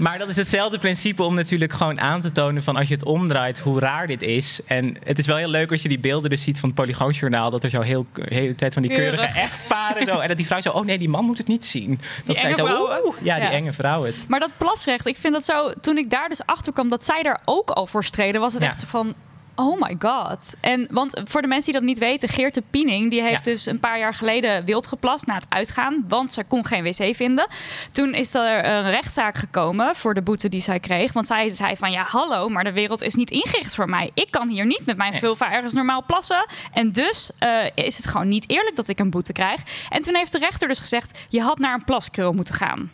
Maar 0.00 0.18
dat 0.18 0.28
is 0.28 0.36
hetzelfde 0.36 0.78
principe 0.78 1.22
om 1.22 1.34
natuurlijk 1.34 1.72
gewoon 1.72 2.00
aan 2.00 2.20
te 2.20 2.32
tonen 2.32 2.62
van 2.62 2.76
als 2.76 2.88
je 2.88 2.94
het 2.94 3.04
omdraait, 3.04 3.58
hoe 3.58 3.80
raar 3.80 4.06
dit 4.06 4.22
is. 4.22 4.60
En 4.66 4.96
het 5.04 5.18
is 5.18 5.26
wel 5.26 5.36
heel 5.36 5.48
leuk 5.48 5.70
als 5.70 5.82
je 5.82 5.88
die 5.88 5.98
beelden 5.98 6.30
dus 6.30 6.42
ziet 6.42 6.60
van 6.60 6.68
het 6.68 6.78
Polygoonjournaal. 6.78 7.50
Dat 7.50 7.62
er 7.64 7.70
zo 7.70 7.80
heel 7.80 8.06
de 8.12 8.34
hele 8.34 8.54
tijd 8.54 8.72
van 8.72 8.82
die 8.82 8.90
Keurig. 8.90 9.14
keurige 9.20 9.38
echtparen 9.40 10.06
zo. 10.06 10.18
En 10.18 10.28
dat 10.28 10.36
die 10.36 10.46
vrouw 10.46 10.60
zo, 10.60 10.70
oh 10.70 10.84
nee, 10.84 10.98
die 10.98 11.08
man 11.08 11.24
moet 11.24 11.38
het 11.38 11.46
niet 11.46 11.64
zien. 11.66 12.00
Dat 12.24 12.36
zij 12.36 12.44
enge 12.44 12.54
zo, 12.58 12.64
vrouwen. 12.66 13.04
oeh, 13.06 13.16
ja, 13.22 13.34
die 13.34 13.44
Ja. 13.44 13.50
enge 13.50 13.72
vrouw 13.72 14.02
het. 14.02 14.16
Maar 14.28 14.40
dat 14.40 14.50
plasrecht, 14.56 15.06
ik 15.06 15.16
vind 15.16 15.32
dat 15.34 15.44
zo... 15.44 15.72
Toen 15.80 15.98
ik 15.98 16.10
daar 16.10 16.28
dus 16.28 16.40
achter 16.46 16.72
kwam 16.72 16.88
dat 16.88 17.04
zij 17.04 17.22
daar 17.22 17.40
ook 17.44 17.70
al 17.70 17.86
voor 17.86 18.04
streden... 18.04 18.40
was 18.40 18.52
het 18.52 18.62
Ja. 18.62 18.68
echt 18.68 18.80
zo 18.80 18.86
van... 18.88 19.14
Oh 19.60 19.80
my 19.80 19.96
god. 19.98 20.54
En 20.60 20.86
want 20.90 21.20
voor 21.24 21.42
de 21.42 21.48
mensen 21.48 21.72
die 21.72 21.80
dat 21.80 21.88
niet 21.90 21.98
weten, 21.98 22.28
Geert 22.28 22.54
de 22.54 22.62
Piening, 22.70 23.10
die 23.10 23.22
heeft 23.22 23.44
Ja. 23.46 23.52
dus 23.52 23.66
een 23.66 23.80
paar 23.80 23.98
jaar 23.98 24.14
geleden 24.14 24.64
wild 24.64 24.86
geplast 24.86 25.26
na 25.26 25.34
het 25.34 25.46
uitgaan, 25.48 26.04
want 26.08 26.32
ze 26.32 26.44
kon 26.44 26.66
geen 26.66 26.82
wc 26.82 27.16
vinden. 27.16 27.46
Toen 27.92 28.14
is 28.14 28.34
er 28.34 28.64
een 28.64 28.90
rechtszaak 28.90 29.36
gekomen 29.36 29.96
voor 29.96 30.14
de 30.14 30.22
boete 30.22 30.48
die 30.48 30.60
zij 30.60 30.80
kreeg, 30.80 31.12
want 31.12 31.26
zij 31.26 31.54
zei 31.54 31.76
van 31.76 31.90
ja 31.92 32.02
hallo, 32.02 32.48
maar 32.48 32.64
de 32.64 32.72
wereld 32.72 33.02
is 33.02 33.14
niet 33.14 33.30
ingericht 33.30 33.74
voor 33.74 33.88
mij. 33.88 34.10
Ik 34.14 34.30
kan 34.30 34.48
hier 34.48 34.66
niet 34.66 34.86
met 34.86 34.96
mijn 34.96 35.10
Nee. 35.10 35.20
vulva 35.20 35.52
ergens 35.52 35.72
normaal 35.74 36.04
plassen 36.06 36.46
en 36.72 36.92
dus 36.92 37.30
eh, 37.38 37.50
is 37.74 37.96
het 37.96 38.06
gewoon 38.06 38.28
niet 38.28 38.48
eerlijk 38.50 38.76
dat 38.76 38.88
ik 38.88 38.98
een 38.98 39.10
boete 39.10 39.32
krijg. 39.32 39.60
En 39.88 40.02
toen 40.02 40.14
heeft 40.14 40.32
de 40.32 40.38
rechter 40.38 40.68
dus 40.68 40.78
gezegd, 40.78 41.18
je 41.28 41.40
had 41.42 41.58
naar 41.58 41.74
een 41.74 41.84
plaskrul 41.84 42.32
moeten 42.32 42.54
gaan. 42.54 42.90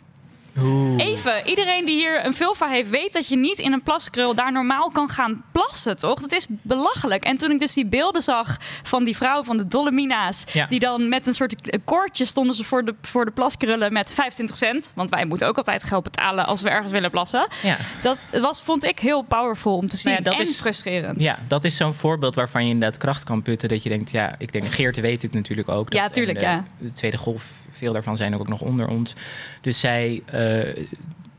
Even, 0.97 1.47
iedereen 1.47 1.85
die 1.85 1.95
hier 1.95 2.25
een 2.25 2.33
vulva 2.33 2.67
heeft, 2.67 2.89
weet 2.89 3.13
dat 3.13 3.27
je 3.27 3.37
niet 3.37 3.59
in 3.59 3.73
een 3.73 3.83
plaskrul 3.83 4.35
daar 4.35 4.51
normaal 4.51 4.89
kan 4.91 5.09
gaan 5.09 5.43
plassen, 5.51 5.97
toch? 5.97 6.19
Dat 6.21 6.31
is 6.31 6.47
belachelijk. 6.49 7.23
En 7.23 7.37
toen 7.37 7.51
ik 7.51 7.59
dus 7.59 7.73
die 7.73 7.85
beelden 7.85 8.21
zag 8.21 8.57
van 8.83 9.03
die 9.03 9.15
vrouw 9.17 9.43
van 9.43 9.57
de 9.57 9.67
Dolomina's, 9.67 10.43
Ja. 10.53 10.65
die 10.67 10.79
dan 10.79 11.09
met 11.09 11.27
een 11.27 11.33
soort 11.33 11.55
koordje 11.85 12.25
stonden 12.25 12.55
ze 12.55 12.63
voor 12.63 12.85
de, 12.85 12.95
voor 13.01 13.25
de 13.25 13.31
plaskrullen 13.31 13.93
met 13.93 14.11
25 14.13 14.55
cent. 14.55 14.91
Want 14.95 15.09
wij 15.09 15.25
moeten 15.25 15.47
ook 15.47 15.57
altijd 15.57 15.83
geld 15.83 16.03
betalen 16.03 16.45
als 16.45 16.61
we 16.61 16.69
ergens 16.69 16.91
willen 16.91 17.11
plassen. 17.11 17.47
Ja. 17.63 17.77
Dat 18.01 18.25
was, 18.41 18.61
vond 18.61 18.83
ik 18.83 18.99
heel 18.99 19.21
powerful 19.21 19.75
om 19.77 19.87
te 19.87 19.97
zien. 19.97 20.11
Nou 20.11 20.23
ja, 20.23 20.29
dat 20.31 20.39
en 20.39 20.47
is- 20.47 20.57
frustrerend. 20.59 21.21
Ja, 21.21 21.37
dat 21.47 21.63
is 21.63 21.75
zo'n 21.75 21.93
voorbeeld 21.93 22.35
waarvan 22.35 22.63
je 22.65 22.71
inderdaad 22.73 22.97
kracht 22.99 23.23
kan 23.23 23.41
putten. 23.41 23.69
Dat 23.69 23.83
je 23.83 23.89
denkt, 23.89 24.11
ja, 24.11 24.35
ik 24.37 24.51
denk, 24.51 24.65
Geert 24.71 24.99
weet 24.99 25.21
het 25.21 25.33
natuurlijk 25.33 25.69
ook. 25.69 25.91
Dat, 25.91 25.99
Ja, 26.01 26.09
tuurlijk, 26.09 26.39
de, 26.39 26.45
ja. 26.45 26.63
De 26.79 26.91
tweede 26.91 27.17
golf, 27.17 27.51
veel 27.69 27.93
daarvan 27.93 28.17
zijn 28.17 28.35
ook 28.39 28.47
nog 28.47 28.61
onder 28.61 28.87
ons. 28.87 29.13
Dus 29.61 29.79
zij, 29.79 30.21
eh, 30.25 30.46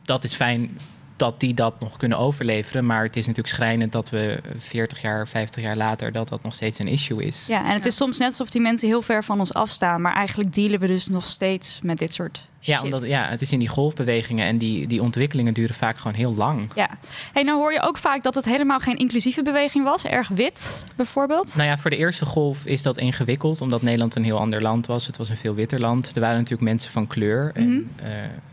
dat 0.05 0.25
is 0.25 0.35
fijn 0.35 0.79
dat 1.17 1.41
die 1.41 1.55
dat 1.55 1.81
nog 1.81 1.97
kunnen 1.97 2.19
overleveren. 2.19 2.87
Maar 2.87 3.03
het 3.03 3.17
is 3.17 3.27
natuurlijk 3.27 3.55
schrijnend 3.55 3.93
dat 3.93 4.11
we 4.11 4.41
40 4.59 5.01
jaar, 5.01 5.29
50 5.29 5.63
jaar 5.63 5.77
later... 5.77 6.13
dat 6.13 6.29
dat 6.29 6.43
nog 6.43 6.55
steeds 6.55 6.79
een 6.79 6.89
issue 6.89 7.25
is. 7.25 7.47
Ja, 7.47 7.65
en 7.65 7.73
het 7.73 7.87
is 7.87 7.97
soms 7.97 8.19
net 8.19 8.29
alsof 8.29 8.49
die 8.49 8.61
mensen 8.61 8.89
heel 8.89 9.03
ver 9.03 9.25
van 9.25 9.41
ons 9.41 9.55
afstaan. 9.55 10.01
Maar 10.01 10.15
eigenlijk 10.15 10.53
dealen 10.53 10.81
we 10.81 10.87
dus 10.87 11.09
nog 11.09 11.27
steeds 11.27 11.81
met 11.83 11.99
dit 11.99 12.15
soort 12.15 12.49
Ja, 12.61 12.83
omdat, 12.83 13.07
ja, 13.07 13.29
het 13.29 13.41
is 13.41 13.53
in 13.53 13.59
die 13.59 13.69
golfbewegingen 13.69 14.47
en 14.47 14.59
die, 14.59 14.87
die 14.87 15.03
ontwikkelingen 15.03 15.55
duren 15.55 15.75
vaak 15.75 15.99
gewoon 15.99 16.17
heel 16.17 16.35
lang. 16.35 16.71
Ja. 16.75 16.91
Hey, 17.33 17.43
nou 17.43 17.59
hoor 17.59 17.73
je 17.73 17.81
ook 17.81 17.99
vaak 17.99 18.23
dat 18.23 18.35
het 18.35 18.45
helemaal 18.45 18.79
geen 18.79 18.97
inclusieve 18.97 19.43
beweging 19.43 19.85
was. 19.85 20.05
Erg 20.05 20.29
wit, 20.29 20.83
bijvoorbeeld. 20.97 21.55
Nou 21.57 21.69
ja, 21.69 21.79
voor 21.79 21.91
de 21.91 21.97
eerste 21.97 22.27
golf 22.27 22.67
is 22.67 22.83
dat 22.83 22.97
ingewikkeld, 22.97 23.61
omdat 23.61 23.83
Nederland 23.83 24.15
een 24.15 24.25
heel 24.25 24.39
ander 24.39 24.63
land 24.63 24.87
was. 24.87 25.07
Het 25.07 25.17
was 25.17 25.29
een 25.29 25.37
veel 25.37 25.55
witter 25.55 25.81
land. 25.81 26.15
Er 26.15 26.21
waren 26.21 26.37
natuurlijk 26.37 26.69
mensen 26.69 26.93
van 26.93 27.07
kleur. 27.07 27.51
En, 27.55 27.91
eh, 27.97 28.09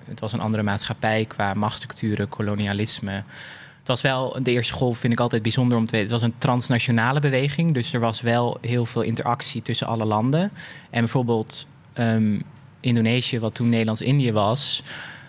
het 0.06 0.20
was 0.20 0.34
een 0.34 0.40
andere 0.40 0.64
maatschappij 0.64 1.26
qua 1.26 1.54
machtsstructuren, 1.54 2.30
kolonialisme. 2.30 3.24
Het 3.80 3.88
was 3.88 4.02
wel, 4.02 4.38
de 4.44 4.52
eerste 4.52 4.74
golf 4.74 4.98
vind 4.98 5.14
ik 5.14 5.20
altijd 5.20 5.42
bijzonder 5.42 5.78
om 5.78 5.86
te 5.86 5.92
weten. 5.92 6.12
Het 6.12 6.22
was 6.22 6.30
een 6.30 6.38
transnationale 6.38 7.20
beweging, 7.20 7.72
dus 7.72 7.94
er 7.94 8.00
was 8.00 8.22
wel 8.22 8.58
heel 8.62 8.86
veel 8.86 9.02
interactie 9.02 9.62
tussen 9.62 9.88
alle 9.88 10.06
landen. 10.06 10.52
En 10.90 11.00
bijvoorbeeld 11.00 11.68
ehm, 11.94 12.40
Indonesië, 12.86 13.40
wat 13.40 13.56
toen 13.56 13.70
Nederlands-Indië 13.70 14.32
was, 14.32 14.84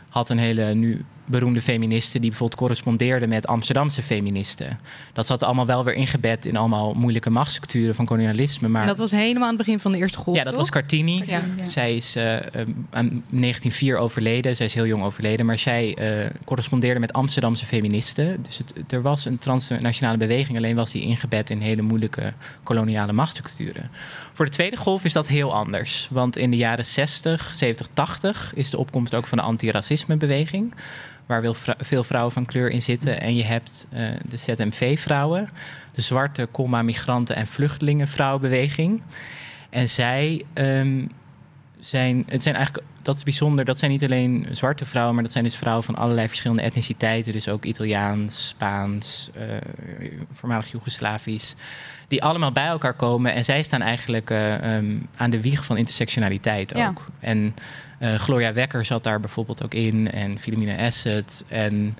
had 0.08 0.28
een 0.28 0.38
hele, 0.38 0.74
nu 0.74 1.04
beroemde 1.26 1.62
feministen 1.62 2.20
die 2.20 2.30
bijvoorbeeld 2.30 2.60
correspondeerden 2.60 3.28
met 3.28 3.46
Amsterdamse 3.46 4.02
feministen. 4.02 4.78
Dat 5.12 5.26
zat 5.26 5.42
allemaal 5.42 5.66
wel 5.66 5.84
weer 5.84 5.94
ingebed 5.94 6.46
in 6.46 6.56
allemaal 6.56 6.94
moeilijke 6.94 7.30
machtsstructuren 7.30 7.94
van 7.94 8.04
kolonialisme. 8.04 8.68
Maar 8.68 8.82
En 8.82 8.88
dat 8.88 8.98
was 8.98 9.10
helemaal 9.10 9.42
aan 9.42 9.48
het 9.48 9.58
begin 9.58 9.80
van 9.80 9.92
de 9.92 9.98
eerste 9.98 10.18
golf, 10.18 10.36
ja, 10.36 10.42
dat 10.42 10.52
toch? 10.52 10.62
was 10.62 10.70
Cartini. 10.70 11.22
Ja. 11.26 11.42
Zij 11.62 11.96
is 11.96 12.16
eh, 12.16 12.36
eh, 12.36 12.42
aan 12.90 13.08
1904 13.30 13.96
overleden. 13.96 14.56
Zij 14.56 14.66
is 14.66 14.74
heel 14.74 14.86
jong 14.86 15.02
overleden. 15.02 15.46
Maar 15.46 15.58
zij 15.58 15.94
eh, 15.94 16.30
correspondeerde 16.44 17.00
met 17.00 17.12
Amsterdamse 17.12 17.66
feministen. 17.66 18.42
Dus 18.42 18.58
het, 18.58 18.92
er 18.92 19.02
was 19.02 19.24
een 19.24 19.38
transnationale 19.38 20.18
beweging. 20.18 20.56
Alleen 20.56 20.76
was 20.76 20.90
die 20.90 21.02
ingebed 21.02 21.50
in 21.50 21.60
hele 21.60 21.82
moeilijke 21.82 22.32
koloniale 22.62 23.12
machtsstructuren. 23.12 23.90
Voor 24.32 24.44
de 24.44 24.50
tweede 24.50 24.76
golf 24.76 25.04
is 25.04 25.12
dat 25.12 25.28
heel 25.28 25.54
anders. 25.54 26.08
Want 26.10 26.36
in 26.36 26.50
de 26.50 26.56
jaren 26.56 26.84
60, 26.84 27.54
70, 27.54 27.88
80 27.92 28.52
is 28.54 28.70
de 28.70 28.78
opkomst 28.78 29.14
ook 29.14 29.26
van 29.26 29.38
de 29.38 29.44
antiracismebeweging. 29.44 30.74
Waar 31.26 31.40
veel 31.40 31.54
vrou- 31.54 31.78
veel 31.80 32.04
vrouwen 32.04 32.32
van 32.32 32.46
kleur 32.46 32.70
in 32.70 32.82
zitten. 32.82 33.20
En 33.20 33.36
je 33.36 33.44
hebt 33.44 33.86
eh, 33.90 34.08
de 34.28 34.36
ZMV-vrouwen. 34.36 35.48
De 35.92 36.02
zwarte, 36.02 36.48
comma, 36.50 36.82
migranten 36.82 37.36
en 37.36 37.46
vluchtelingenvrouwenbeweging. 37.46 39.02
En 39.70 39.88
zij 39.88 40.42
ehm, 40.52 41.04
zijn, 41.78 42.24
het 42.28 42.42
zijn 42.42 42.54
eigenlijk, 42.54 42.86
dat 43.02 43.16
is 43.16 43.22
bijzonder, 43.22 43.64
dat 43.64 43.78
zijn 43.78 43.90
niet 43.90 44.04
alleen 44.04 44.46
zwarte 44.50 44.86
vrouwen, 44.86 45.14
maar 45.14 45.22
dat 45.22 45.32
zijn 45.32 45.44
dus 45.44 45.56
vrouwen 45.56 45.84
van 45.84 45.94
allerlei 45.94 46.28
verschillende 46.28 46.62
etniciteiten. 46.62 47.32
Dus 47.32 47.48
ook 47.48 47.64
Italiaans, 47.64 48.48
Spaans, 48.48 49.30
eh, 49.34 49.42
voormalig 50.32 50.70
Joegoslavisch. 50.70 51.56
Die 52.08 52.22
allemaal 52.22 52.52
bij 52.52 52.66
elkaar 52.66 52.94
komen. 52.94 53.32
En 53.32 53.44
zij 53.44 53.62
staan 53.62 53.82
eigenlijk 53.82 54.30
eh, 54.30 54.76
ehm, 54.76 54.96
aan 55.16 55.30
de 55.30 55.40
wieg 55.40 55.64
van 55.64 55.76
intersectionaliteit 55.76 56.74
ook. 56.74 56.80
Ja. 56.80 56.94
En 57.20 57.54
eh, 57.98 58.14
Gloria 58.14 58.52
Wekker 58.52 58.84
zat 58.84 59.04
daar 59.04 59.20
bijvoorbeeld 59.20 59.64
ook 59.64 59.74
in. 59.74 60.10
En 60.12 60.38
Philomena 60.38 60.86
Asset. 60.86 61.44
En 61.48 61.96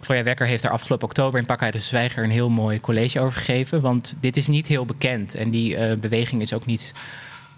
Gloria 0.00 0.22
Wekker 0.22 0.46
heeft 0.46 0.64
er 0.64 0.70
afgelopen 0.70 1.06
oktober 1.06 1.40
in 1.40 1.46
Pakhuis 1.46 1.72
de 1.72 1.78
Zwijger 1.78 2.24
een 2.24 2.30
heel 2.30 2.48
mooi 2.48 2.80
college 2.80 3.20
over 3.20 3.38
gegeven. 3.38 3.80
Want 3.80 4.14
dit 4.20 4.36
is 4.36 4.46
niet 4.46 4.66
heel 4.66 4.84
bekend. 4.84 5.34
En 5.34 5.50
die 5.50 5.76
eh, 5.76 5.96
beweging 5.96 6.42
is 6.42 6.52
ook 6.52 6.66
niet 6.66 6.94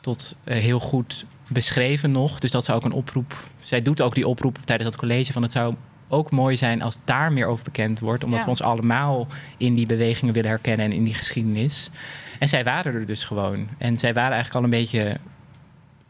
tot 0.01 0.35
eh, 0.45 0.59
heel 0.59 0.79
goed 0.81 1.27
beschreven 1.49 2.11
nog. 2.13 2.39
Dus 2.39 2.51
dat 2.51 2.65
zou 2.65 2.79
ook 2.79 2.85
een 2.85 2.93
oproep. 2.93 3.35
Zij 3.61 3.83
doet 3.83 4.01
ook 4.01 4.15
die 4.15 4.29
oproep 4.29 4.59
tijdens 4.65 4.91
dat 4.91 5.01
college 5.01 5.33
van 5.33 5.43
het 5.43 5.53
zou 5.53 5.75
ook 6.09 6.31
mooi 6.31 6.57
zijn 6.57 6.83
als 6.83 6.99
daar 7.05 7.33
meer 7.33 7.47
over 7.47 7.65
bekend 7.65 8.01
wordt. 8.01 8.25
Omdat 8.25 8.39
Ja. 8.39 8.45
we 8.45 8.51
ons 8.51 8.63
allemaal 8.63 9.27
in 9.57 9.75
die 9.75 9.87
bewegingen 9.87 10.35
willen 10.35 10.51
herkennen 10.51 10.87
en 10.87 10.93
in 10.93 11.05
die 11.05 11.15
geschiedenis. 11.15 11.91
En 12.39 12.49
zij 12.49 12.65
waren 12.65 12.95
er 12.95 13.07
dus 13.07 13.25
gewoon. 13.25 13.69
En 13.79 13.99
zij 13.99 14.15
waren 14.15 14.33
eigenlijk 14.33 14.59
al 14.59 14.73
een 14.73 14.79
beetje 14.81 15.17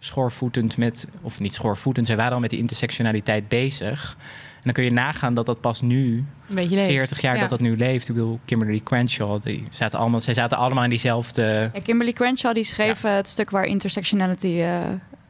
schoorvoetend 0.05 0.77
met, 0.77 1.09
of 1.21 1.41
niet 1.41 1.55
schoorvoetend, 1.55 2.07
zij 2.07 2.17
waren 2.17 2.33
al 2.33 2.41
met 2.41 2.51
die 2.51 2.59
intersectionaliteit 2.59 3.49
bezig. 3.49 4.17
En 4.55 4.63
dan 4.63 4.73
kun 4.73 4.85
je 4.85 4.93
nagaan 4.93 5.35
dat 5.35 5.47
dat 5.47 5.61
pas 5.61 5.81
nu, 5.81 6.17
Een 6.49 6.55
beetje 6.55 6.77
leeg. 6.77 6.89
40 6.91 7.21
jaar 7.21 7.35
Ja. 7.35 7.41
dat 7.41 7.51
dat 7.51 7.61
nu 7.61 7.77
leeft. 7.77 8.09
Ik 8.09 8.15
bedoel, 8.15 8.41
Kimberly 8.45 8.81
Crenshaw, 8.85 9.43
die 9.43 9.67
zaten 9.71 9.99
allemaal, 9.99 10.21
zij 10.21 10.35
zaten 10.35 10.59
allemaal 10.59 10.85
in 10.85 10.91
diezelfde 10.91 11.71
Ja, 11.75 11.81
Kimberly 11.81 12.13
Crenshaw 12.13 12.55
die 12.55 12.65
schreef 12.65 13.03
het 13.03 13.29
stuk 13.29 13.51
waar 13.51 13.65
intersectionality... 13.65 14.47
eh, 14.61 14.81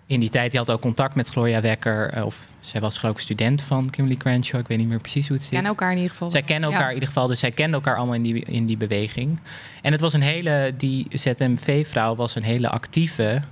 in 0.06 0.20
die 0.20 0.30
tijd, 0.30 0.50
die 0.50 0.60
had 0.60 0.70
ook 0.70 0.80
contact 0.80 1.14
met 1.14 1.28
Gloria 1.28 1.60
Wekker. 1.60 2.10
eh, 2.10 2.24
Of 2.24 2.48
zij 2.60 2.80
was 2.80 2.98
geloof 2.98 3.14
ik 3.14 3.20
student 3.20 3.62
van 3.62 3.90
Kimberly 3.90 4.18
Crenshaw. 4.18 4.60
Ik 4.60 4.66
weet 4.66 4.78
niet 4.78 4.88
meer 4.88 5.00
precies 5.00 5.26
hoe 5.28 5.36
het 5.36 5.44
zit. 5.44 5.52
Kennen 5.52 5.70
elkaar 5.70 5.90
in 5.90 5.96
ieder 5.96 6.10
geval. 6.10 6.30
Zij 6.30 6.42
kennen 6.42 6.64
elkaar 6.68 6.82
Ja. 6.82 6.88
in 6.88 6.94
ieder 6.94 7.08
geval. 7.08 7.26
Dus 7.26 7.38
zij 7.40 7.50
kenden 7.50 7.74
elkaar 7.74 7.96
allemaal 7.96 8.14
in 8.14 8.22
die, 8.22 8.44
in 8.44 8.66
die 8.66 8.76
beweging. 8.76 9.40
En 9.82 9.92
het 9.92 10.00
was 10.00 10.12
een 10.12 10.22
hele... 10.22 10.74
Die 10.76 11.06
ZMV-vrouw 11.10 12.14
was 12.14 12.34
een 12.34 12.42
hele 12.42 12.68
actieve... 12.68 13.42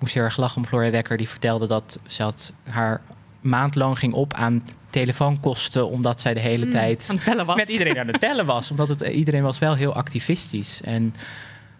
Moest 0.00 0.14
heel 0.14 0.22
erg 0.22 0.36
lachen 0.36 0.56
om 0.56 0.66
Gloria 0.66 0.90
Wekker. 0.90 1.16
Die 1.16 1.28
vertelde 1.28 1.66
dat 1.66 1.98
ze 2.06 2.22
had 2.22 2.52
haar 2.64 3.00
maandloon 3.40 3.96
ging 3.96 4.12
op 4.12 4.34
aan 4.34 4.64
telefoonkosten... 4.90 5.88
omdat 5.88 6.20
zij 6.20 6.34
de 6.34 6.40
hele 6.40 6.68
tijd 6.68 7.14
bellen 7.24 7.46
was. 7.46 7.56
met 7.56 7.68
iedereen 7.68 7.98
aan 7.98 8.06
het 8.06 8.20
bellen 8.20 8.46
was. 8.46 8.70
Omdat 8.70 8.88
het, 8.88 9.00
iedereen 9.00 9.42
was 9.42 9.58
wel 9.58 9.74
heel 9.74 9.94
activistisch. 9.94 10.80
En, 10.84 11.14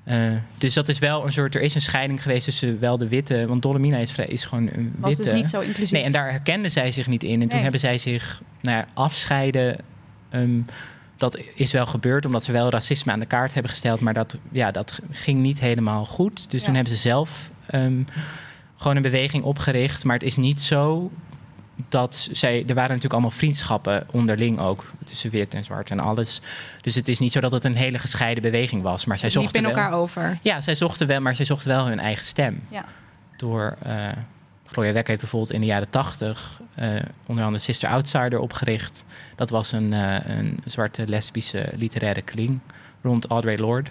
eh, 0.04 0.32
dus 0.58 0.74
dat 0.74 0.88
is 0.88 0.98
wel 0.98 1.26
een 1.26 1.32
soort... 1.32 1.54
Er 1.54 1.60
is 1.60 1.74
een 1.74 1.80
scheiding 1.80 2.22
geweest 2.22 2.44
tussen 2.44 2.80
wel 2.80 2.98
de 2.98 3.08
witte... 3.08 3.46
Want 3.46 3.62
Dolomina 3.62 3.96
is, 3.96 4.12
vrij- 4.12 4.26
is 4.26 4.44
gewoon 4.44 4.68
een 4.72 4.94
was 4.98 5.16
witte... 5.16 5.32
dus 5.32 5.40
niet 5.40 5.50
zo 5.50 5.60
inclusief. 5.60 5.92
Nee, 5.92 6.02
en 6.02 6.12
daar 6.12 6.30
herkende 6.30 6.68
zij 6.68 6.92
zich 6.92 7.06
niet 7.06 7.22
in. 7.24 7.42
En 7.42 7.48
toen 7.48 7.60
hebben 7.60 7.80
zij 7.80 7.98
zich 7.98 8.42
nou 8.60 8.76
ja, 8.76 8.86
afscheiden. 8.94 9.78
ehm, 10.30 10.60
dat 11.20 11.38
is 11.54 11.72
wel 11.72 11.86
gebeurd 11.86 12.26
omdat 12.26 12.44
ze 12.44 12.52
wel 12.52 12.70
racisme 12.70 13.12
aan 13.12 13.20
de 13.20 13.26
kaart 13.26 13.52
hebben 13.54 13.70
gesteld. 13.70 14.00
Maar 14.00 14.14
dat, 14.14 14.36
ja, 14.52 14.70
dat 14.70 14.98
ging 15.10 15.40
niet 15.40 15.60
helemaal 15.60 16.04
goed. 16.04 16.50
Dus 16.50 16.60
Ja. 16.60 16.66
toen 16.66 16.74
hebben 16.74 16.92
ze 16.92 16.98
zelf 17.00 17.50
ehm, 17.66 18.02
gewoon 18.76 18.96
een 18.96 19.02
beweging 19.02 19.44
opgericht. 19.44 20.04
Maar 20.04 20.14
het 20.16 20.24
is 20.26 20.36
niet 20.36 20.60
zo 20.60 21.10
dat 21.88 22.28
zij... 22.32 22.58
Er 22.58 22.66
waren 22.74 22.88
natuurlijk 22.88 23.12
allemaal 23.12 23.30
vriendschappen 23.30 24.06
onderling 24.10 24.58
ook. 24.60 24.92
Tussen 25.04 25.30
wit 25.30 25.54
en 25.54 25.64
zwart 25.64 25.90
en 25.90 26.00
alles. 26.00 26.40
Dus 26.80 26.94
het 26.94 27.08
is 27.08 27.18
niet 27.18 27.32
zo 27.32 27.40
dat 27.40 27.52
het 27.52 27.64
een 27.64 27.74
hele 27.76 27.98
gescheiden 27.98 28.42
beweging 28.42 28.82
was. 28.82 29.04
Maar 29.04 29.18
zij 29.18 29.30
zochten 29.30 29.54
in 29.54 29.62
wel... 29.68 29.76
elkaar 29.76 29.92
over. 29.92 30.38
Ja, 30.42 30.60
zij 30.60 30.74
zochten 30.74 31.06
wel, 31.06 31.20
maar 31.20 31.34
zij 31.34 31.44
zochten 31.44 31.68
wel 31.68 31.86
hun 31.86 32.00
eigen 32.00 32.24
stem. 32.24 32.62
Ja. 32.68 32.84
Door 33.36 33.76
eh 33.82 34.08
Gloria 34.72 34.92
Wekker 34.92 35.08
heeft 35.08 35.20
bijvoorbeeld 35.20 35.52
in 35.52 35.60
de 35.60 35.66
jaren 35.66 35.90
tachtig 35.90 36.60
eh, 36.74 36.88
onder 37.26 37.44
andere 37.44 37.62
Sister 37.64 37.88
Outsider 37.88 38.38
opgericht. 38.38 39.04
Dat 39.36 39.50
was 39.50 39.72
een, 39.72 39.92
eh, 39.92 40.36
een 40.36 40.58
zwarte 40.64 41.06
lesbische 41.08 41.68
literaire 41.76 42.22
kling 42.22 42.58
rond 43.02 43.26
Audre 43.26 43.58
Lorde. 43.58 43.90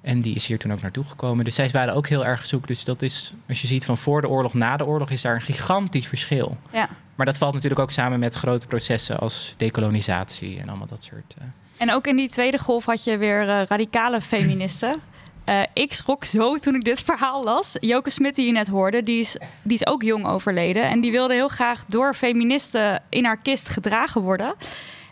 En 0.00 0.20
die 0.20 0.34
is 0.34 0.46
hier 0.46 0.58
toen 0.58 0.72
ook 0.72 0.82
naartoe 0.82 1.04
gekomen. 1.04 1.44
Dus 1.44 1.54
zij 1.54 1.68
waren 1.70 1.94
ook 1.94 2.08
heel 2.08 2.24
erg 2.26 2.46
zoek. 2.46 2.66
Dus 2.66 2.84
dat 2.84 3.02
is, 3.02 3.32
als 3.48 3.60
je 3.60 3.66
ziet 3.66 3.84
van 3.84 3.98
voor 3.98 4.20
de 4.20 4.28
oorlog, 4.28 4.54
na 4.54 4.76
de 4.76 4.86
oorlog, 4.86 5.10
is 5.10 5.22
daar 5.22 5.34
een 5.34 5.40
gigantisch 5.40 6.06
verschil. 6.06 6.56
Ja. 6.72 6.88
Maar 7.14 7.26
dat 7.26 7.38
valt 7.38 7.52
natuurlijk 7.54 7.80
ook 7.80 7.90
samen 7.90 8.18
met 8.18 8.34
grote 8.34 8.66
processen 8.66 9.18
als 9.18 9.54
decolonisatie 9.56 10.60
en 10.60 10.68
allemaal 10.68 10.86
dat 10.86 11.04
soort. 11.04 11.34
eh, 11.38 11.44
En 11.76 11.92
ook 11.92 12.06
in 12.06 12.16
die 12.16 12.28
tweede 12.28 12.58
golf 12.58 12.84
had 12.84 13.04
je 13.04 13.16
weer 13.16 13.44
radicale 13.44 14.20
feministen. 14.20 15.00
Eh, 15.44 15.60
ik 15.74 15.92
schrok 15.92 16.24
zo 16.24 16.56
toen 16.58 16.74
ik 16.74 16.84
dit 16.84 17.00
verhaal 17.00 17.44
las. 17.44 17.76
Joke 17.80 18.10
Smit, 18.10 18.34
die 18.34 18.46
je 18.46 18.52
net 18.52 18.68
hoorde, 18.68 19.02
die 19.02 19.18
is, 19.18 19.36
die 19.62 19.74
is 19.74 19.86
ook 19.86 20.02
jong 20.02 20.26
overleden. 20.26 20.82
En 20.82 21.00
die 21.00 21.10
wilde 21.10 21.34
heel 21.34 21.48
graag 21.48 21.84
door 21.86 22.14
feministen 22.14 23.02
in 23.08 23.24
haar 23.24 23.38
kist 23.42 23.68
gedragen 23.68 24.20
worden. 24.20 24.54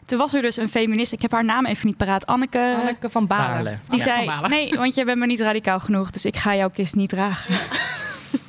Toen 0.06 0.18
was 0.18 0.34
er 0.34 0.42
dus 0.42 0.56
een 0.56 0.68
feminist, 0.68 1.12
ik 1.12 1.22
heb 1.22 1.32
haar 1.32 1.44
naam 1.44 1.66
even 1.66 1.86
niet 1.86 1.96
paraat, 1.96 2.26
Anneke. 2.26 2.74
Anneke 2.80 3.10
van 3.10 3.26
Balen. 3.26 3.46
Balen. 3.54 3.80
Die 3.88 3.98
Ja. 3.98 4.04
zei, 4.04 4.16
Van 4.16 4.26
Balen. 4.26 4.50
nee, 4.50 4.70
want 4.76 4.94
je 4.94 5.04
bent 5.04 5.18
me 5.18 5.26
niet 5.26 5.40
radicaal 5.40 5.80
genoeg, 5.80 6.10
dus 6.10 6.24
ik 6.24 6.36
ga 6.36 6.56
jouw 6.56 6.70
kist 6.70 6.94
niet 6.94 7.08
dragen. 7.08 7.54
Ja. 7.54 7.60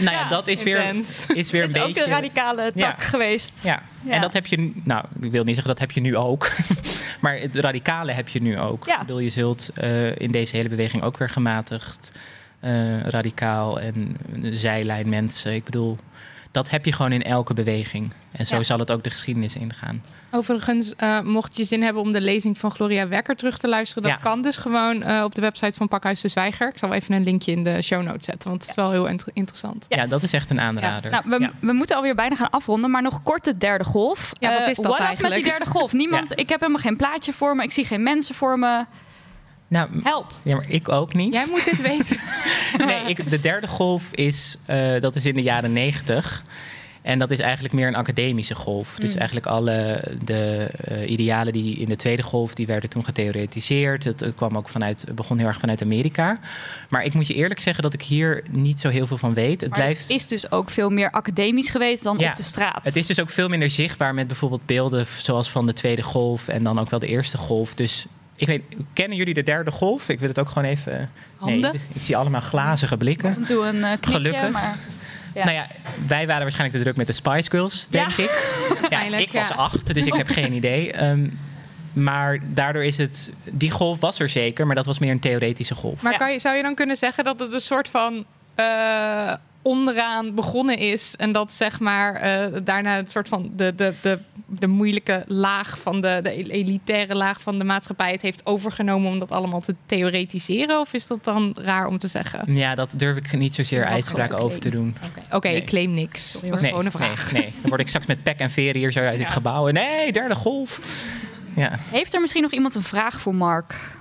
nou 0.00 0.16
ja, 0.16 0.28
dat 0.28 0.48
is 0.48 0.62
weer, 0.62 0.94
is 0.94 1.24
weer 1.50 1.62
Het 1.62 1.74
een 1.74 1.80
is 1.80 1.86
beetje. 1.86 1.86
ook 1.86 1.96
een 1.96 2.12
radicale 2.12 2.72
tak 2.76 3.00
Ja. 3.00 3.06
geweest. 3.06 3.64
Ja. 3.64 3.82
Ja. 4.02 4.12
en 4.12 4.20
dat 4.20 4.32
heb 4.32 4.46
je, 4.46 4.72
nou, 4.84 5.04
ik 5.20 5.30
wil 5.30 5.44
niet 5.44 5.54
zeggen 5.54 5.72
dat 5.72 5.78
heb 5.78 5.90
je 5.90 6.00
nu 6.00 6.16
ook, 6.16 6.50
maar 7.20 7.38
het 7.38 7.54
radicale 7.54 8.12
heb 8.12 8.28
je 8.28 8.42
nu 8.42 8.58
ook. 8.58 8.86
Ja. 8.86 8.94
Ik 8.94 9.00
bedoel, 9.00 9.18
je 9.18 9.28
zult 9.30 9.70
eh, 9.74 10.16
in 10.18 10.30
deze 10.30 10.56
hele 10.56 10.68
beweging 10.68 11.02
ook 11.02 11.18
weer 11.18 11.28
gematigd, 11.30 12.12
eh, 12.60 13.00
radicaal 13.00 13.80
en 13.80 14.16
zijlijn 14.42 15.08
mensen. 15.08 15.54
Ik 15.54 15.64
bedoel, 15.64 15.98
dat 16.52 16.70
heb 16.70 16.84
je 16.84 16.92
gewoon 16.92 17.12
in 17.12 17.22
elke 17.22 17.54
beweging. 17.54 18.12
En 18.32 18.46
zo 18.46 18.56
Ja. 18.56 18.62
zal 18.62 18.78
het 18.78 18.90
ook 18.90 19.02
de 19.04 19.10
geschiedenis 19.10 19.56
ingaan. 19.56 20.02
Overigens, 20.30 20.94
eh, 20.96 21.20
mocht 21.20 21.56
je 21.56 21.64
zin 21.64 21.82
hebben 21.82 22.02
om 22.02 22.12
de 22.12 22.20
lezing 22.20 22.58
van 22.58 22.70
Gloria 22.70 23.08
Wekker 23.08 23.36
terug 23.36 23.58
te 23.58 23.68
luisteren, 23.68 24.02
dat 24.02 24.12
Ja. 24.12 24.18
kan 24.18 24.42
dus 24.42 24.56
gewoon 24.56 25.02
eh, 25.02 25.24
op 25.24 25.34
de 25.34 25.40
website 25.40 25.72
van 25.72 25.88
Pakhuis 25.88 26.20
de 26.20 26.28
Zwijger. 26.28 26.68
Ik 26.68 26.78
zal 26.78 26.92
even 26.92 27.14
een 27.14 27.22
linkje 27.22 27.52
in 27.52 27.64
de 27.64 27.82
show 27.82 28.02
notes 28.02 28.24
zetten, 28.24 28.48
want 28.48 28.60
het 28.60 28.70
is 28.70 28.76
wel 28.76 28.90
heel 28.90 29.06
inter- 29.06 29.30
interessant. 29.32 29.86
Ja, 29.88 30.06
dat 30.06 30.22
is 30.22 30.32
echt 30.32 30.50
een 30.50 30.60
aanrader. 30.60 31.10
Nou, 31.10 31.22
we, 31.26 31.40
Ja. 31.40 31.50
we 31.60 31.72
moeten 31.72 31.96
alweer 31.96 32.14
bijna 32.14 32.36
gaan 32.36 32.50
afronden, 32.50 32.90
maar 32.90 33.02
nog 33.02 33.22
kort 33.22 33.44
de 33.44 33.56
derde 33.56 33.84
golf. 33.84 34.32
Ja, 34.38 34.50
wat 34.52 34.60
Eh, 34.60 34.68
is 34.68 34.76
dat 34.76 34.86
what 34.86 34.98
eigenlijk? 34.98 35.34
met 35.34 35.42
die 35.44 35.52
derde 35.52 35.70
golf? 35.70 35.92
Niemand, 35.92 36.28
Ja. 36.28 36.36
Ik 36.36 36.48
heb 36.48 36.60
helemaal 36.60 36.82
geen 36.82 36.96
plaatje 36.96 37.32
voor 37.32 37.56
me, 37.56 37.62
ik 37.62 37.72
zie 37.72 37.84
geen 37.86 38.02
mensen 38.02 38.34
voor 38.34 38.58
me. 38.58 38.84
Nou, 39.70 39.88
Help. 40.02 40.26
ja, 40.42 40.54
maar 40.56 40.68
ik 40.70 40.88
ook 40.88 41.14
niet. 41.14 41.32
Jij 41.32 41.46
moet 41.50 41.64
dit 41.64 41.80
weten. 41.96 42.16
Nee, 42.86 43.04
ik, 43.04 43.30
de 43.30 43.40
derde 43.40 43.66
golf 43.68 44.12
is, 44.12 44.56
eh, 44.66 45.00
dat 45.00 45.16
is 45.16 45.26
in 45.26 45.34
de 45.34 45.42
jaren 45.42 45.72
negentig. 45.72 46.44
En 47.02 47.18
dat 47.18 47.30
is 47.30 47.38
eigenlijk 47.38 47.74
meer 47.74 47.86
een 47.86 47.94
academische 47.94 48.54
golf. 48.54 48.94
Dus 48.96 49.10
Mm. 49.12 49.16
eigenlijk 49.18 49.46
alle 49.46 50.04
de 50.24 50.68
eh, 50.84 51.10
idealen 51.10 51.52
die 51.52 51.76
in 51.76 51.88
de 51.88 51.96
tweede 51.96 52.22
golf, 52.22 52.54
die 52.54 52.66
werden 52.66 52.90
toen 52.90 53.04
getheoretiseerd. 53.04 54.04
Het, 54.04 54.20
het 54.20 54.34
kwam 54.34 54.56
ook 54.56 54.68
vanuit, 54.68 55.00
het 55.00 55.14
begon 55.14 55.38
heel 55.38 55.46
erg 55.46 55.60
vanuit 55.60 55.82
Amerika. 55.82 56.38
Maar 56.88 57.04
ik 57.04 57.14
moet 57.14 57.26
je 57.26 57.34
eerlijk 57.34 57.60
zeggen 57.60 57.82
dat 57.82 57.94
ik 57.94 58.02
hier 58.02 58.42
niet 58.50 58.80
zo 58.80 58.88
heel 58.88 59.06
veel 59.06 59.16
van 59.18 59.34
weet. 59.34 59.60
Het 59.60 59.70
Maar 59.70 59.78
blijft. 59.78 60.00
het 60.02 60.10
is 60.10 60.26
dus 60.26 60.50
ook 60.52 60.70
veel 60.70 60.90
meer 60.90 61.10
academisch 61.10 61.70
geweest 61.70 62.02
dan 62.02 62.16
Ja, 62.18 62.30
op 62.30 62.36
de 62.36 62.42
straat. 62.42 62.80
Het 62.82 62.96
is 62.96 63.06
dus 63.06 63.20
ook 63.20 63.30
veel 63.30 63.48
minder 63.48 63.70
zichtbaar 63.70 64.14
met 64.14 64.26
bijvoorbeeld 64.26 64.66
beelden 64.66 65.06
zoals 65.18 65.50
van 65.50 65.66
de 65.66 65.72
tweede 65.72 66.02
golf 66.02 66.48
en 66.48 66.62
dan 66.62 66.78
ook 66.78 66.90
wel 66.90 66.98
de 67.00 67.06
eerste 67.06 67.38
golf. 67.38 67.74
Dus 67.74 68.06
ik 68.40 68.46
weet, 68.46 68.62
kennen 68.92 69.16
jullie 69.16 69.34
de 69.34 69.42
derde 69.42 69.70
golf? 69.70 70.08
Ik 70.08 70.18
wil 70.18 70.28
het 70.28 70.38
ook 70.38 70.48
gewoon 70.48 70.64
even. 70.68 71.10
Handen? 71.36 71.72
Nee, 71.72 71.80
ik 71.92 72.02
zie 72.02 72.16
allemaal 72.16 72.40
glazige 72.40 72.96
blikken. 72.96 73.30
Af 73.30 73.36
en 73.36 73.44
toe 73.44 73.66
een 73.66 73.84
eh 73.84 73.90
knikje, 73.90 74.10
Gelukkig. 74.10 74.50
maar... 74.50 74.76
Ja. 75.34 75.44
Nou 75.44 75.56
ja, 75.56 75.66
wij 76.06 76.26
waren 76.26 76.42
waarschijnlijk 76.42 76.78
te 76.78 76.82
druk 76.84 76.96
met 76.96 77.06
de 77.06 77.12
Spice 77.12 77.50
Girls, 77.50 77.88
denk 77.88 78.10
Ja. 78.16 78.22
ik. 78.24 78.86
Ja, 78.90 79.02
ik 79.18 79.32
was 79.32 79.48
ja. 79.48 79.54
acht, 79.54 79.94
dus 79.94 80.06
ik 80.06 80.14
heb 80.14 80.28
geen 80.38 80.52
idee. 80.52 80.92
Ehm, 80.92 81.28
maar 81.92 82.38
daardoor 82.46 82.84
is 82.84 82.98
het... 82.98 83.32
Die 83.44 83.70
golf 83.70 84.00
was 84.00 84.18
er 84.20 84.28
zeker, 84.28 84.66
maar 84.66 84.76
dat 84.76 84.86
was 84.86 84.98
meer 84.98 85.10
een 85.10 85.18
theoretische 85.20 85.74
golf. 85.74 86.02
Maar 86.02 86.12
Ja. 86.12 86.18
kan 86.18 86.32
je, 86.32 86.38
zou 86.38 86.56
je 86.56 86.62
dan 86.62 86.74
kunnen 86.74 86.96
zeggen 86.96 87.24
dat 87.24 87.40
het 87.40 87.52
een 87.52 87.60
soort 87.60 87.88
van 87.88 88.24
eh, 88.54 89.32
onderaan 89.62 90.34
begonnen 90.34 90.78
is. 90.78 91.14
En 91.16 91.32
dat 91.32 91.52
zeg 91.52 91.80
maar 91.80 92.14
eh, 92.14 92.60
daarna 92.64 92.96
het 92.96 93.10
soort 93.10 93.28
van 93.28 93.50
de, 93.56 93.74
de, 93.74 93.94
de, 94.00 94.18
de 94.46 94.66
moeilijke 94.66 95.24
laag 95.26 95.78
van 95.78 96.00
de, 96.00 96.20
de 96.22 96.52
elitaire 96.52 97.14
laag 97.14 97.40
van 97.40 97.58
de 97.58 97.64
maatschappij 97.64 98.12
het 98.12 98.22
heeft 98.22 98.46
overgenomen 98.46 99.10
om 99.10 99.18
dat 99.18 99.30
allemaal 99.30 99.60
te 99.60 99.74
theoretiseren? 99.86 100.80
Of 100.80 100.92
is 100.92 101.06
dat 101.06 101.24
dan 101.24 101.56
raar 101.62 101.86
om 101.86 101.98
te 101.98 102.08
zeggen? 102.08 102.54
Ja, 102.54 102.74
dat 102.74 102.92
durf 102.96 103.16
ik 103.16 103.32
niet 103.32 103.54
zozeer 103.54 103.84
uitspraak 103.84 104.32
over 104.32 104.58
te 104.58 104.70
doen. 104.70 104.96
Oké, 105.30 105.48
ik 105.48 105.66
claim 105.66 105.94
niks. 105.94 106.32
Dat 106.32 106.50
was 106.50 106.60
nee, 106.60 106.70
gewoon 106.70 106.84
een 106.84 106.92
vraag. 106.92 107.32
Nee, 107.32 107.42
nee, 107.42 107.52
dan 107.60 107.68
word 107.68 107.80
ik 107.80 107.88
straks 107.88 108.06
met 108.06 108.22
pek 108.22 108.38
en 108.38 108.50
veren 108.50 108.80
hier 108.80 108.92
zo 108.92 109.00
uit 109.00 109.18
dit 109.18 109.30
gebouw. 109.30 109.68
Nee, 109.68 110.12
derde 110.12 110.34
golf. 110.34 110.80
Ja. 111.56 111.78
Heeft 111.78 112.14
er 112.14 112.20
misschien 112.20 112.42
nog 112.42 112.52
iemand 112.52 112.74
een 112.74 112.82
vraag 112.82 113.20
voor 113.20 113.34
Mark? 113.34 113.98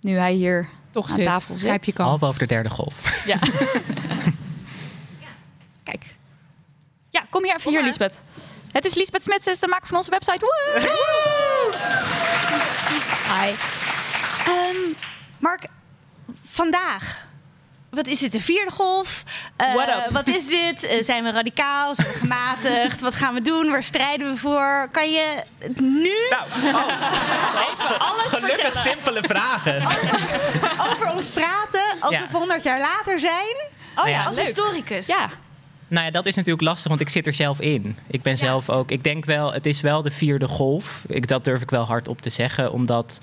Nu 0.00 0.16
hij 0.16 0.32
hier 0.32 0.68
Toch 0.90 1.08
aan 1.08 1.14
zit. 1.14 1.24
tafel 1.24 1.54
zit. 1.56 1.64
Grijp 1.66 1.84
je 1.84 1.92
kans. 1.92 2.08
Half 2.08 2.22
over 2.22 2.38
de 2.38 2.46
derde 2.46 2.70
golf. 2.70 3.24
Ja. 3.26 3.38
Kijk. 5.82 6.04
Ja, 7.14 7.22
kom 7.30 7.44
hier 7.44 7.54
even 7.54 7.70
hier, 7.70 7.82
Lisbeth. 7.82 8.22
Het 8.72 8.84
is 8.84 8.94
Lisbeth 8.94 9.22
Smits, 9.22 9.46
is 9.46 9.58
de 9.58 9.68
maker 9.68 9.86
van 9.86 9.96
onze 9.96 10.10
website. 10.10 10.38
Woe! 10.40 10.80
Hi. 13.34 13.52
Ehm, 14.46 14.76
Mark, 15.38 15.66
vandaag. 16.50 17.22
Wat 17.90 18.06
is 18.06 18.20
het, 18.20 18.32
de 18.32 18.40
vierde 18.40 18.70
golf? 18.70 19.22
Eh, 19.56 19.74
What 19.74 19.88
up? 19.88 20.06
Wat 20.10 20.28
is 20.28 20.46
dit? 20.46 20.84
Eh, 20.84 21.02
zijn 21.02 21.24
we 21.24 21.30
radicaal? 21.30 21.94
Zijn 21.94 22.08
we 22.08 22.14
gematigd? 22.14 23.00
Wat 23.00 23.14
gaan 23.14 23.34
we 23.34 23.42
doen? 23.42 23.70
Waar 23.70 23.82
strijden 23.82 24.32
we 24.32 24.36
voor? 24.38 24.88
Kan 24.92 25.10
je 25.10 25.42
het 25.58 25.80
nu 25.80 26.12
Nou, 26.30 26.42
alles 28.10 28.22
Gelukkig 28.26 28.50
vertellen 28.60 28.82
simpele 28.82 29.20
vragen. 29.22 29.82
over 30.90 31.10
ons 31.12 31.26
praten 31.28 31.84
Ja. 32.10 32.26
we 32.30 32.36
100 32.38 32.62
jaar 32.62 32.80
later 32.80 33.20
zijn? 33.20 33.56
Oh 33.96 34.08
ja, 34.08 34.24
als 34.24 34.36
leuk. 34.36 34.44
historicus. 34.44 35.06
Ja, 35.06 35.28
Nou 35.94 36.06
ja, 36.06 36.12
dat 36.12 36.26
is 36.26 36.34
natuurlijk 36.34 36.64
lastig, 36.64 36.88
want 36.88 37.00
ik 37.00 37.08
zit 37.08 37.26
er 37.26 37.34
zelf 37.34 37.60
in. 37.60 37.96
Ik 38.06 38.22
ben 38.22 38.38
zelf 38.38 38.70
ook. 38.70 38.90
Ik 38.90 39.04
denk 39.04 39.24
wel, 39.24 39.52
het 39.52 39.66
is 39.66 39.80
wel 39.80 40.02
de 40.02 40.10
vierde 40.10 40.48
golf. 40.48 41.04
Ik, 41.08 41.28
dat 41.28 41.44
durf 41.44 41.62
ik 41.62 41.70
wel 41.70 41.84
hard 41.84 42.08
op 42.08 42.20
te 42.20 42.30
zeggen, 42.30 42.72
omdat. 42.72 43.20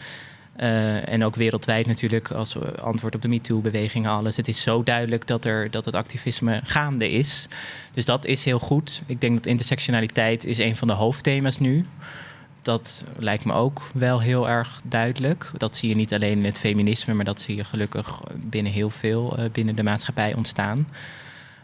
eh, 0.55 1.09
en 1.09 1.24
ook 1.24 1.36
wereldwijd 1.36 1.86
natuurlijk, 1.88 2.32
als 2.32 2.57
antwoord 2.82 3.15
op 3.15 3.22
de 3.22 3.28
MeToo-beweging, 3.28 4.07
alles. 4.07 4.38
Het 4.38 4.47
is 4.47 4.61
zo 4.61 4.84
duidelijk 4.84 5.28
dat, 5.28 5.45
er, 5.45 5.72
dat 5.72 5.86
het 5.86 5.95
activisme 5.95 6.61
gaande 6.63 7.09
is. 7.11 7.47
Dus 7.93 8.05
dat 8.05 8.26
is 8.26 8.45
heel 8.45 8.59
goed. 8.59 9.01
Ik 9.05 9.22
denk 9.22 9.36
dat 9.36 9.45
intersectionaliteit 9.45 10.45
is 10.45 10.57
een 10.57 10.76
van 10.76 10.88
de 10.88 10.93
hoofdthema's 10.93 11.59
nu. 11.59 11.86
Dat 12.61 13.03
lijkt 13.17 13.45
me 13.45 13.53
ook 13.53 13.82
wel 13.93 14.19
heel 14.22 14.49
erg 14.49 14.82
duidelijk. 14.84 15.51
Dat 15.57 15.76
zie 15.76 15.89
je 15.89 15.95
niet 15.95 16.13
alleen 16.13 16.38
in 16.38 16.45
het 16.45 16.57
feminisme, 16.57 17.13
maar 17.13 17.26
dat 17.26 17.41
zie 17.41 17.55
je 17.55 17.63
gelukkig 17.63 18.22
binnen 18.36 18.72
heel 18.72 18.89
veel 18.89 19.38
eh, 19.38 19.49
binnen 19.51 19.76
de 19.76 19.84
maatschappij 19.84 20.34
ontstaan. 20.36 20.88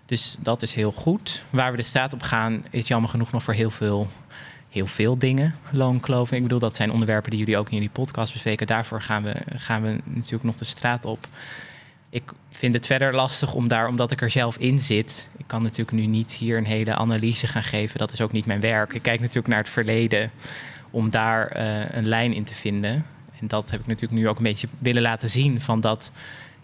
Dus 0.08 0.38
dat 0.40 0.62
is 0.62 0.74
heel 0.74 0.92
goed. 0.92 1.46
Waar 1.50 1.72
we 1.72 1.78
de 1.78 1.84
staat 1.84 2.14
op 2.14 2.22
gaan, 2.22 2.66
is 2.70 2.88
jammer 2.88 3.10
genoeg 3.10 3.32
nog 3.32 3.44
voor 3.44 3.54
heel 3.54 3.70
veel, 3.70 4.08
heel 4.70 4.88
veel 4.88 5.18
dingen. 5.18 5.56
Loonkloof. 5.72 6.32
Ik 6.32 6.42
bedoel, 6.42 6.60
dat 6.60 6.76
zijn 6.76 6.92
onderwerpen 6.92 7.30
die 7.30 7.40
jullie 7.40 7.58
ook 7.58 7.68
in 7.68 7.74
jullie 7.74 7.90
podcast 7.90 8.34
bespreken. 8.34 8.68
Daarvoor 8.68 9.02
gaan 9.02 9.24
we, 9.24 9.36
gaan 9.56 9.82
we 9.82 9.98
natuurlijk 10.04 10.44
nog 10.44 10.56
de 10.56 10.66
straat 10.66 11.06
op. 11.06 11.28
Ik 12.10 12.32
vind 12.52 12.74
het 12.74 12.86
verder 12.86 13.16
lastig 13.16 13.54
om 13.54 13.68
daar, 13.68 13.88
omdat 13.88 14.12
ik 14.12 14.22
er 14.22 14.30
zelf 14.30 14.58
in 14.58 14.80
zit. 14.80 15.30
Ik 15.38 15.48
kan 15.48 15.62
natuurlijk 15.62 15.92
nu 15.92 16.06
niet 16.06 16.32
hier 16.32 16.58
een 16.58 16.66
hele 16.66 16.96
analyse 16.96 17.48
gaan 17.48 17.64
geven. 17.64 18.00
Dat 18.00 18.12
is 18.12 18.22
ook 18.22 18.32
niet 18.32 18.46
mijn 18.46 18.60
werk. 18.60 18.94
Ik 18.94 19.02
kijk 19.02 19.20
natuurlijk 19.20 19.48
naar 19.48 19.58
het 19.58 19.70
verleden 19.70 20.32
om 20.90 21.10
daar 21.10 21.48
eh, 21.48 21.98
een 21.98 22.08
lijn 22.08 22.34
in 22.34 22.44
te 22.44 22.56
vinden. 22.56 23.06
En 23.40 23.48
dat 23.48 23.72
heb 23.72 23.80
ik 23.80 23.88
natuurlijk 23.88 24.22
nu 24.22 24.28
ook 24.28 24.38
een 24.38 24.44
beetje 24.44 24.68
willen 24.80 25.02
laten 25.02 25.30
zien. 25.30 25.62
Van 25.62 25.82
dat 25.82 26.12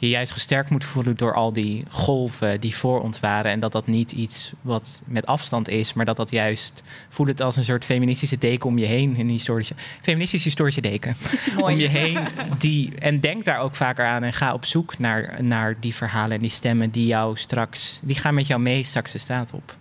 je 0.03 0.09
juist 0.09 0.31
gesterkt 0.31 0.69
moet 0.69 0.83
voelen 0.83 1.17
door 1.17 1.33
al 1.33 1.53
die 1.53 1.83
golven 1.89 2.61
die 2.61 2.75
voor 2.75 3.01
ons 3.01 3.19
waren. 3.19 3.51
En 3.51 3.59
dat 3.59 3.71
dat 3.71 3.87
niet 3.87 4.11
iets 4.11 4.51
wat 4.61 5.03
met 5.05 5.25
afstand 5.25 5.69
is, 5.69 5.93
maar 5.93 6.05
dat 6.05 6.15
dat 6.15 6.31
juist 6.31 6.83
voel 7.09 7.27
het 7.27 7.41
als 7.41 7.55
een 7.55 7.63
soort 7.63 7.85
feministische 7.85 8.37
deken 8.37 8.69
om 8.69 8.77
je 8.77 8.85
heen. 8.85 9.19
Een 9.19 9.29
historische, 9.29 9.75
feministische 10.01 10.47
historische 10.47 10.81
deken. 10.81 11.15
Mooi. 11.59 11.73
Om 11.73 11.79
je 11.79 11.87
heen. 11.87 12.19
Die, 12.57 12.95
en 12.99 13.19
denk 13.19 13.45
daar 13.45 13.59
ook 13.59 13.75
vaker 13.75 14.05
aan 14.05 14.23
en 14.23 14.33
ga 14.33 14.53
op 14.53 14.65
zoek 14.65 14.97
naar, 14.99 15.43
naar 15.43 15.75
die 15.79 15.95
verhalen 15.95 16.35
en 16.35 16.41
die 16.41 16.49
stemmen 16.49 16.89
die 16.89 17.05
jou 17.05 17.37
straks, 17.37 17.99
die 18.01 18.15
gaan 18.15 18.33
met 18.33 18.47
jou 18.47 18.61
mee 18.61 18.83
straks 18.83 19.11
de 19.11 19.17
staat 19.17 19.53
op. 19.53 19.77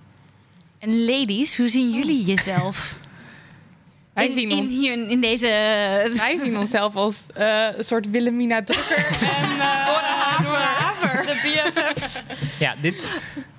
En 0.78 1.04
ladies, 1.04 1.56
hoe 1.56 1.68
zien 1.68 1.90
jullie 1.90 2.24
jezelf? 2.24 3.00
Wij 4.14 4.26
in, 4.26 4.32
zien 4.32 4.50
in, 4.50 4.58
ons- 4.58 4.72
hier 4.72 4.92
in 5.10 5.20
deze... 5.20 5.46
Wij 6.16 6.38
zien 6.42 6.58
onszelf 6.62 6.94
als 6.96 7.22
eh, 7.34 7.66
een 7.76 7.84
soort 7.84 8.10
Willemina 8.10 8.62
Drukker 8.62 8.96
en 9.40 9.50
uh, 9.56 9.86
Dora 10.44 10.64
Haver. 10.64 11.26
de 11.26 11.40
BFF's. 11.42 12.22
Ja, 12.58 12.74
dit, 12.80 13.08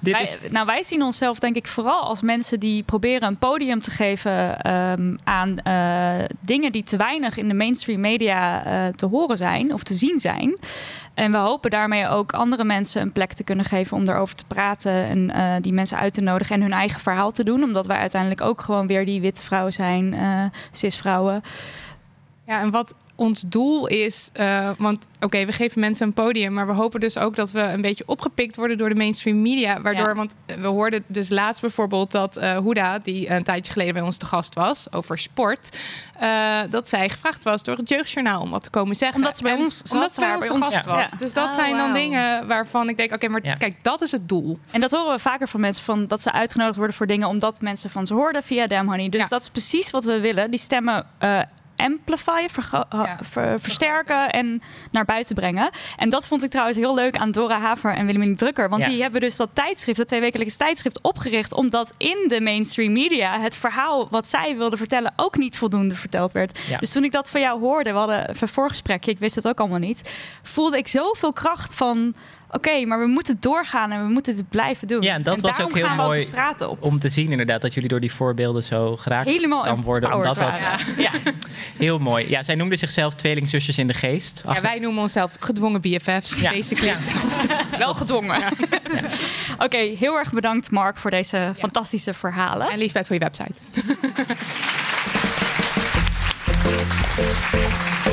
dit 0.04 0.14
Wij, 0.14 0.22
is. 0.22 0.40
nou, 0.52 0.66
wij 0.66 0.84
zien 0.84 1.02
onszelf 1.02 1.40
denk 1.40 1.56
ik 1.56 1.68
vooral 1.68 2.02
als 2.02 2.22
mensen 2.22 2.60
die 2.60 2.84
proberen 2.84 3.28
een 3.28 3.38
podium 3.38 3.82
te 3.82 3.92
geven 3.92 4.60
ehm, 4.62 5.16
aan 5.24 5.58
eh, 5.60 6.26
dingen 6.40 6.72
die 6.72 6.84
te 6.84 6.98
weinig 6.98 7.38
in 7.38 7.48
de 7.48 7.54
mainstream 7.54 8.00
media 8.00 8.66
eh, 8.66 8.94
te 8.94 9.06
horen 9.06 9.38
zijn 9.38 9.74
of 9.74 9.84
te 9.84 9.94
zien 9.94 10.20
zijn. 10.20 10.58
En 11.14 11.32
we 11.32 11.38
hopen 11.38 11.70
daarmee 11.70 12.08
ook 12.08 12.34
andere 12.34 12.64
mensen 12.64 13.02
een 13.02 13.12
plek 13.12 13.34
te 13.34 13.44
kunnen 13.44 13.66
geven 13.66 13.98
om 13.98 14.06
daarover 14.06 14.36
te 14.36 14.46
praten 14.48 14.94
en 14.94 15.32
eh, 15.32 15.56
die 15.62 15.74
mensen 15.74 15.98
uit 15.98 16.14
te 16.14 16.22
nodigen 16.22 16.56
en 16.56 16.62
hun 16.62 16.74
eigen 16.74 17.00
verhaal 17.00 17.32
te 17.32 17.44
doen. 17.44 17.64
Omdat 17.64 17.88
wij 17.88 17.98
uiteindelijk 17.98 18.42
ook 18.42 18.62
gewoon 18.62 18.88
weer 18.88 19.06
die 19.06 19.22
witte 19.22 19.44
vrouwen 19.44 19.74
zijn, 19.74 20.14
eh 20.14 20.44
cis-vrouwen. 20.72 21.44
Ja, 22.46 22.62
en 22.62 22.72
wat 22.72 22.94
ons 23.16 23.42
doel 23.48 23.88
is, 23.88 24.30
eh, 24.34 24.70
want 24.78 25.08
oké, 25.22 25.46
we 25.46 25.52
geven 25.52 25.80
mensen 25.80 26.08
een 26.08 26.14
podium, 26.14 26.54
maar 26.54 26.68
we 26.68 26.74
hopen 26.74 27.00
dus 27.00 27.18
ook 27.18 27.36
dat 27.36 27.52
we 27.52 27.62
een 27.62 27.82
beetje 27.82 28.04
opgepikt 28.08 28.56
worden 28.56 28.78
door 28.78 28.90
de 28.90 28.96
mainstream 28.96 29.42
media. 29.42 29.82
Waardoor, 29.82 30.08
Ja. 30.08 30.16
want 30.16 30.36
we 30.46 30.68
hoorden 30.68 31.04
dus 31.08 31.30
laatst 31.30 31.62
bijvoorbeeld 31.62 32.12
dat 32.12 32.38
eh 32.38 32.58
Huda, 32.58 33.00
die 33.00 33.30
een 33.30 33.44
tijdje 33.44 33.72
geleden 33.72 33.94
bij 33.94 34.04
ons 34.04 34.18
te 34.18 34.26
gast 34.26 34.54
was 34.56 34.88
over 34.92 35.20
sport, 35.20 35.78
eh, 36.20 36.60
dat 36.70 36.90
zij 36.90 37.10
gevraagd 37.10 37.44
was 37.44 37.64
door 37.64 37.78
het 37.78 37.90
Jeugdjournaal 37.90 38.42
om 38.42 38.50
wat 38.50 38.64
te 38.64 38.70
komen 38.70 38.96
zeggen. 38.96 39.18
Omdat 39.18 39.38
ze 39.38 39.44
bij 39.44 39.52
En 39.54 39.60
ons- 39.60 39.82
omdat 39.94 40.14
ze 40.14 40.20
bij 40.20 40.30
ons 40.30 40.40
bij 40.40 40.48
te 40.48 40.54
ons- 40.54 40.66
gast 40.66 40.86
ja. 40.86 40.92
was. 40.96 41.10
Ja. 41.12 41.18
Dus 41.18 41.34
dat 41.34 41.48
Oh, 41.50 41.54
zijn 41.56 41.70
dan 41.78 41.92
wauw. 41.92 41.94
dingen 41.94 42.48
waarvan 42.48 42.90
ik 42.90 42.98
denk, 42.98 43.14
oké, 43.14 43.28
maar 43.28 43.42
kijk, 43.42 43.76
dat 43.82 44.02
is 44.02 44.12
het 44.12 44.30
doel. 44.30 44.60
En 44.72 44.80
dat 44.82 44.92
horen 44.92 45.14
we 45.14 45.20
vaker 45.20 45.48
van 45.48 45.60
mensen, 45.60 45.84
van 45.84 46.08
dat 46.08 46.22
ze 46.22 46.32
uitgenodigd 46.32 46.78
worden 46.78 46.96
voor 46.96 47.08
dingen 47.08 47.28
omdat 47.28 47.62
mensen 47.62 47.90
van 47.90 48.08
ze 48.08 48.14
hoorden 48.14 48.44
via 48.44 48.68
Damn 48.68 48.90
Honey. 48.90 49.10
Dus 49.10 49.28
dat 49.28 49.42
is 49.42 49.50
precies 49.50 49.90
wat 49.92 50.04
we 50.04 50.20
willen. 50.20 50.50
Die 50.52 50.60
stemmen 50.60 51.06
eh 51.18 51.40
amplifyen, 51.76 52.50
vergro- 52.50 52.84
ha- 52.90 53.04
Ja. 53.06 53.20
ver- 53.22 53.60
versterken 53.60 54.30
en 54.32 54.62
naar 54.92 55.06
buiten 55.06 55.36
brengen. 55.36 55.70
En 55.98 56.10
dat 56.10 56.28
vond 56.28 56.44
ik 56.44 56.50
trouwens 56.50 56.78
heel 56.78 56.96
leuk 56.96 57.18
aan 57.18 57.32
Dora 57.32 57.60
Haver 57.60 57.94
en 57.96 58.06
Willemien 58.06 58.36
Drukker. 58.36 58.70
Want 58.70 58.82
Ja. 58.84 58.90
die 58.90 59.02
hebben 59.02 59.22
dus 59.22 59.36
dat 59.36 59.50
tijdschrift, 59.54 59.98
dat 59.98 60.08
tweewekelijkse 60.08 60.58
tijdschrift, 60.58 61.02
opgericht. 61.02 61.54
Omdat 61.54 61.94
in 61.98 62.26
de 62.28 62.42
mainstream 62.42 62.92
media 62.92 63.40
het 63.40 63.56
verhaal 63.56 64.08
wat 64.10 64.30
zij 64.30 64.58
wilden 64.58 64.78
vertellen 64.78 65.14
ook 65.16 65.38
niet 65.38 65.58
voldoende 65.58 65.96
verteld 65.96 66.32
werd. 66.32 66.60
Ja. 66.68 66.78
Dus 66.78 66.92
toen 66.92 67.04
ik 67.04 67.12
dat 67.12 67.30
van 67.30 67.42
jou 67.42 67.60
hoorde, 67.60 67.92
we 67.92 67.98
hadden 67.98 68.30
een 68.42 68.48
voorgesprekje, 68.48 69.12
ik 69.12 69.20
wist 69.20 69.36
het 69.36 69.48
ook 69.48 69.60
allemaal 69.60 69.80
niet. 69.80 70.14
Voelde 70.44 70.78
ik 70.78 70.88
zoveel 70.88 71.34
kracht 71.34 71.76
van. 71.76 72.14
Oké, 72.54 72.86
maar 72.86 73.00
we 73.00 73.06
moeten 73.08 73.38
doorgaan 73.40 73.92
en 73.92 74.06
we 74.06 74.12
moeten 74.12 74.36
het 74.36 74.50
blijven 74.50 74.88
doen. 74.88 75.02
Ja, 75.02 75.14
en 75.14 75.24
dat 75.24 75.42
was 75.42 75.52
daarom 75.52 75.66
ook 75.70 75.78
heel 75.78 75.86
gaan 75.88 75.96
we 75.96 76.02
ook 76.02 76.08
mooi 76.08 76.20
de 76.20 76.26
straten 76.26 76.70
op. 76.70 76.84
om 76.84 77.00
te 77.00 77.10
zien 77.10 77.32
inderdaad 77.32 77.62
dat 77.62 77.74
jullie 77.74 77.90
door 77.90 78.00
die 78.00 78.14
voorbeelden 78.14 78.64
zo 78.64 78.96
geraakt 78.96 79.30
Helemaal 79.30 79.64
kan 79.64 79.82
worden. 79.82 80.14
Omdat 80.14 80.38
dat, 80.38 80.62
ja, 80.98 81.12
heel 81.78 82.00
mooi. 82.00 82.30
Ja, 82.30 82.44
zij 82.44 82.56
noemden 82.56 82.78
zichzelf 82.78 83.14
tweelingzusjes 83.16 83.78
in 83.78 83.88
de 83.88 83.94
geest. 83.94 84.44
Ja, 84.54 84.62
wij 84.62 84.80
noemen 84.80 85.02
onszelf 85.02 85.36
gedwongen 85.40 85.82
BFF's, 85.82 86.42
Ja. 86.42 86.52
basically. 86.52 86.96
Wel 87.78 87.94
gedwongen. 87.94 88.44
Oké, 89.58 89.78
heel 89.78 90.18
erg 90.18 90.32
bedankt 90.32 90.72
Mark 90.72 90.98
voor 90.98 91.12
deze 91.12 91.54
fantastische 91.58 92.14
verhalen. 92.14 92.70
En 92.70 92.78
Liesbeth 92.78 93.08
voor 93.08 93.16
je 93.16 93.22
website. 93.22 93.54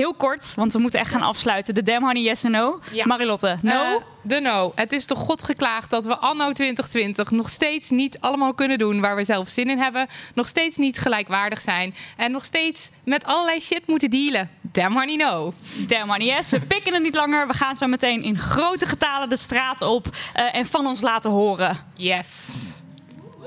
heel 0.00 0.14
kort, 0.14 0.52
want 0.56 0.72
we 0.72 0.78
moeten 0.78 1.00
echt 1.00 1.10
gaan 1.10 1.22
afsluiten. 1.22 1.74
De 1.74 1.82
Damn 1.82 2.04
Honey 2.04 2.22
Yes 2.22 2.44
en 2.44 2.50
No. 2.50 2.80
Ja. 2.92 3.06
Marilotte, 3.06 3.58
no? 3.62 3.72
Eh, 3.72 3.94
de 4.22 4.40
no. 4.40 4.72
Het 4.74 4.92
is 4.92 5.04
toch 5.04 5.18
God 5.18 5.42
geklaagd 5.42 5.90
dat 5.90 6.06
we 6.06 6.16
anno 6.16 6.52
2020 6.52 7.30
nog 7.30 7.48
steeds 7.48 7.90
niet 7.90 8.20
allemaal 8.20 8.54
kunnen 8.54 8.78
doen 8.78 9.00
waar 9.00 9.16
we 9.16 9.24
zelf 9.24 9.48
zin 9.48 9.70
in 9.70 9.78
hebben. 9.78 10.06
Nog 10.34 10.48
steeds 10.48 10.76
niet 10.76 10.98
gelijkwaardig 10.98 11.60
zijn. 11.60 11.94
En 12.16 12.30
nog 12.30 12.44
steeds 12.44 12.90
met 13.04 13.24
allerlei 13.24 13.60
shit 13.60 13.86
moeten 13.86 14.10
dealen. 14.10 14.50
Damn 14.60 14.96
honey 14.96 15.16
no. 15.16 15.52
Damn 15.86 16.10
Honey 16.10 16.26
Yes, 16.26 16.50
we 16.50 16.60
pikken 16.60 16.92
het 16.92 17.02
niet 17.02 17.14
langer. 17.14 17.46
We 17.46 17.54
gaan 17.54 17.76
zo 17.76 17.86
meteen 17.86 18.22
in 18.22 18.38
grote 18.38 18.86
getalen 18.86 19.28
de 19.28 19.36
straat 19.36 19.82
op 19.82 20.06
eh, 20.34 20.54
en 20.54 20.66
van 20.66 20.86
ons 20.86 21.00
laten 21.00 21.30
horen. 21.30 21.78
Yes. 21.96 22.58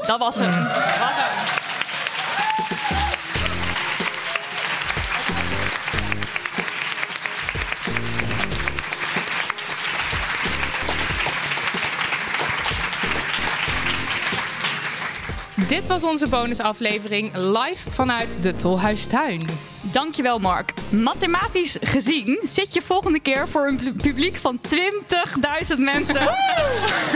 Dat 0.01 0.19
was 0.19 0.35
hem. 0.35 0.51
Dat 0.51 0.59
was 0.99 1.13
hem. 1.15 1.63
Dit 15.73 15.87
was 15.87 16.03
onze 16.03 16.27
bonusaflevering 16.29 17.31
live 17.35 17.89
vanuit 17.91 18.27
de 18.41 18.55
Tolhuistuin. 18.55 19.41
Dankjewel 19.81 20.39
Mark. 20.39 20.73
Mathematisch 20.89 21.77
gezien 21.81 22.41
zit 22.45 22.73
je 22.73 22.81
volgende 22.81 23.19
keer 23.19 23.47
voor 23.47 23.67
een 23.67 23.75
pu- 23.75 23.93
publiek 23.93 24.35
van 24.37 24.59
20.000 24.75 25.77
mensen. 25.77 26.21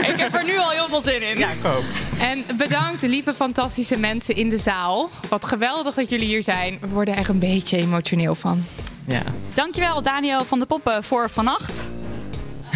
ik 0.02 0.14
heb 0.16 0.34
er 0.34 0.44
nu 0.44 0.58
al 0.58 0.70
heel 0.70 0.88
veel 0.88 1.00
zin 1.00 1.22
in. 1.22 1.38
Ja, 1.38 1.48
ik 1.48 1.64
ook. 1.64 1.82
En 2.20 2.44
bedankt, 2.56 3.02
lieve 3.02 3.32
fantastische 3.32 3.98
mensen 3.98 4.36
in 4.36 4.48
de 4.48 4.58
zaal. 4.58 5.10
Wat 5.28 5.46
geweldig 5.46 5.94
dat 5.94 6.08
jullie 6.10 6.26
hier 6.26 6.42
zijn. 6.42 6.78
We 6.80 6.88
worden 6.88 7.16
er 7.16 7.28
een 7.30 7.38
beetje 7.38 7.76
emotioneel 7.76 8.34
van. 8.34 8.64
Ja. 9.06 9.22
Dankjewel 9.54 10.02
Daniel 10.02 10.44
van 10.44 10.58
de 10.58 10.66
Poppen 10.66 11.04
voor 11.04 11.30
vannacht. 11.30 11.72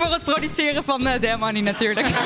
voor 0.00 0.12
het 0.12 0.24
produceren 0.24 0.84
van 0.84 1.06
uh, 1.06 1.20
Damn 1.20 1.42
Honey 1.42 1.60
natuurlijk. 1.60 2.06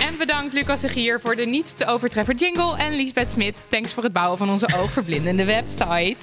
En 0.00 0.16
bedankt 0.18 0.52
Lucas 0.52 0.80
de 0.80 0.88
Gier 0.88 1.20
voor 1.20 1.36
de 1.36 1.46
niet 1.46 1.76
te 1.76 1.86
overtreffen 1.86 2.34
jingle. 2.34 2.76
En 2.76 2.96
Liesbeth 2.96 3.30
Smit, 3.30 3.56
thanks 3.68 3.94
voor 3.94 4.02
het 4.02 4.12
bouwen 4.12 4.38
van 4.38 4.50
onze 4.50 4.68
oogverblindende 4.76 5.44
website. 5.44 6.16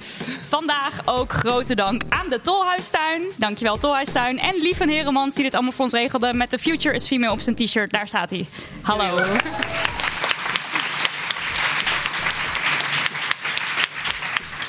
Vandaag 0.48 1.02
ook 1.04 1.32
grote 1.32 1.74
dank 1.74 2.02
aan 2.08 2.28
de 2.28 2.40
Tolhuistuin. 2.40 3.22
Dankjewel 3.36 3.78
Tolhuistuin. 3.78 4.38
En 4.38 4.54
Lieven 4.54 4.88
Heremans 4.88 5.34
die 5.34 5.44
dit 5.44 5.54
allemaal 5.54 5.72
voor 5.72 5.84
ons 5.84 5.94
regelde 5.94 6.34
met 6.34 6.50
The 6.50 6.58
Future 6.58 6.94
is 6.94 7.06
Female 7.06 7.32
op 7.32 7.40
zijn 7.40 7.56
t-shirt. 7.56 7.92
Daar 7.92 8.08
staat 8.08 8.30
hij. 8.30 8.46
Hallo. 8.82 9.18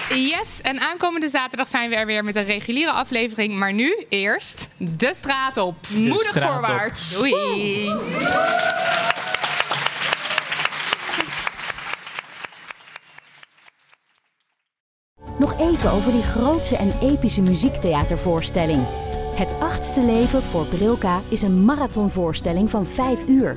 Yes, 0.09 0.61
en 0.61 0.79
aankomende 0.79 1.29
zaterdag 1.29 1.67
zijn 1.67 1.89
we 1.89 1.95
er 1.95 2.05
weer 2.05 2.23
met 2.23 2.35
een 2.35 2.45
reguliere 2.45 2.91
aflevering. 2.91 3.53
Maar 3.53 3.73
nu 3.73 4.05
eerst 4.09 4.69
de 4.77 5.11
straat 5.15 5.57
op. 5.57 5.75
Moedig 5.89 6.27
straat 6.27 6.59
op. 6.59 6.65
voorwaarts. 6.65 7.13
Doei. 7.13 7.93
Nog 15.39 15.59
even 15.59 15.91
over 15.91 16.11
die 16.11 16.23
grootse 16.23 16.75
en 16.77 16.93
epische 17.01 17.41
muziektheatervoorstelling. 17.41 18.85
Het 19.35 19.55
achtste 19.59 20.01
leven 20.01 20.43
voor 20.43 20.65
Brilka 20.65 21.21
is 21.29 21.41
een 21.41 21.65
marathonvoorstelling 21.65 22.69
van 22.69 22.85
5 22.85 23.19
uur. 23.27 23.55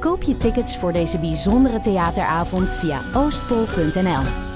Koop 0.00 0.22
je 0.22 0.36
tickets 0.36 0.76
voor 0.76 0.92
deze 0.92 1.18
bijzondere 1.18 1.80
theateravond 1.80 2.72
via 2.72 3.02
oostpol.nl. 3.14 4.53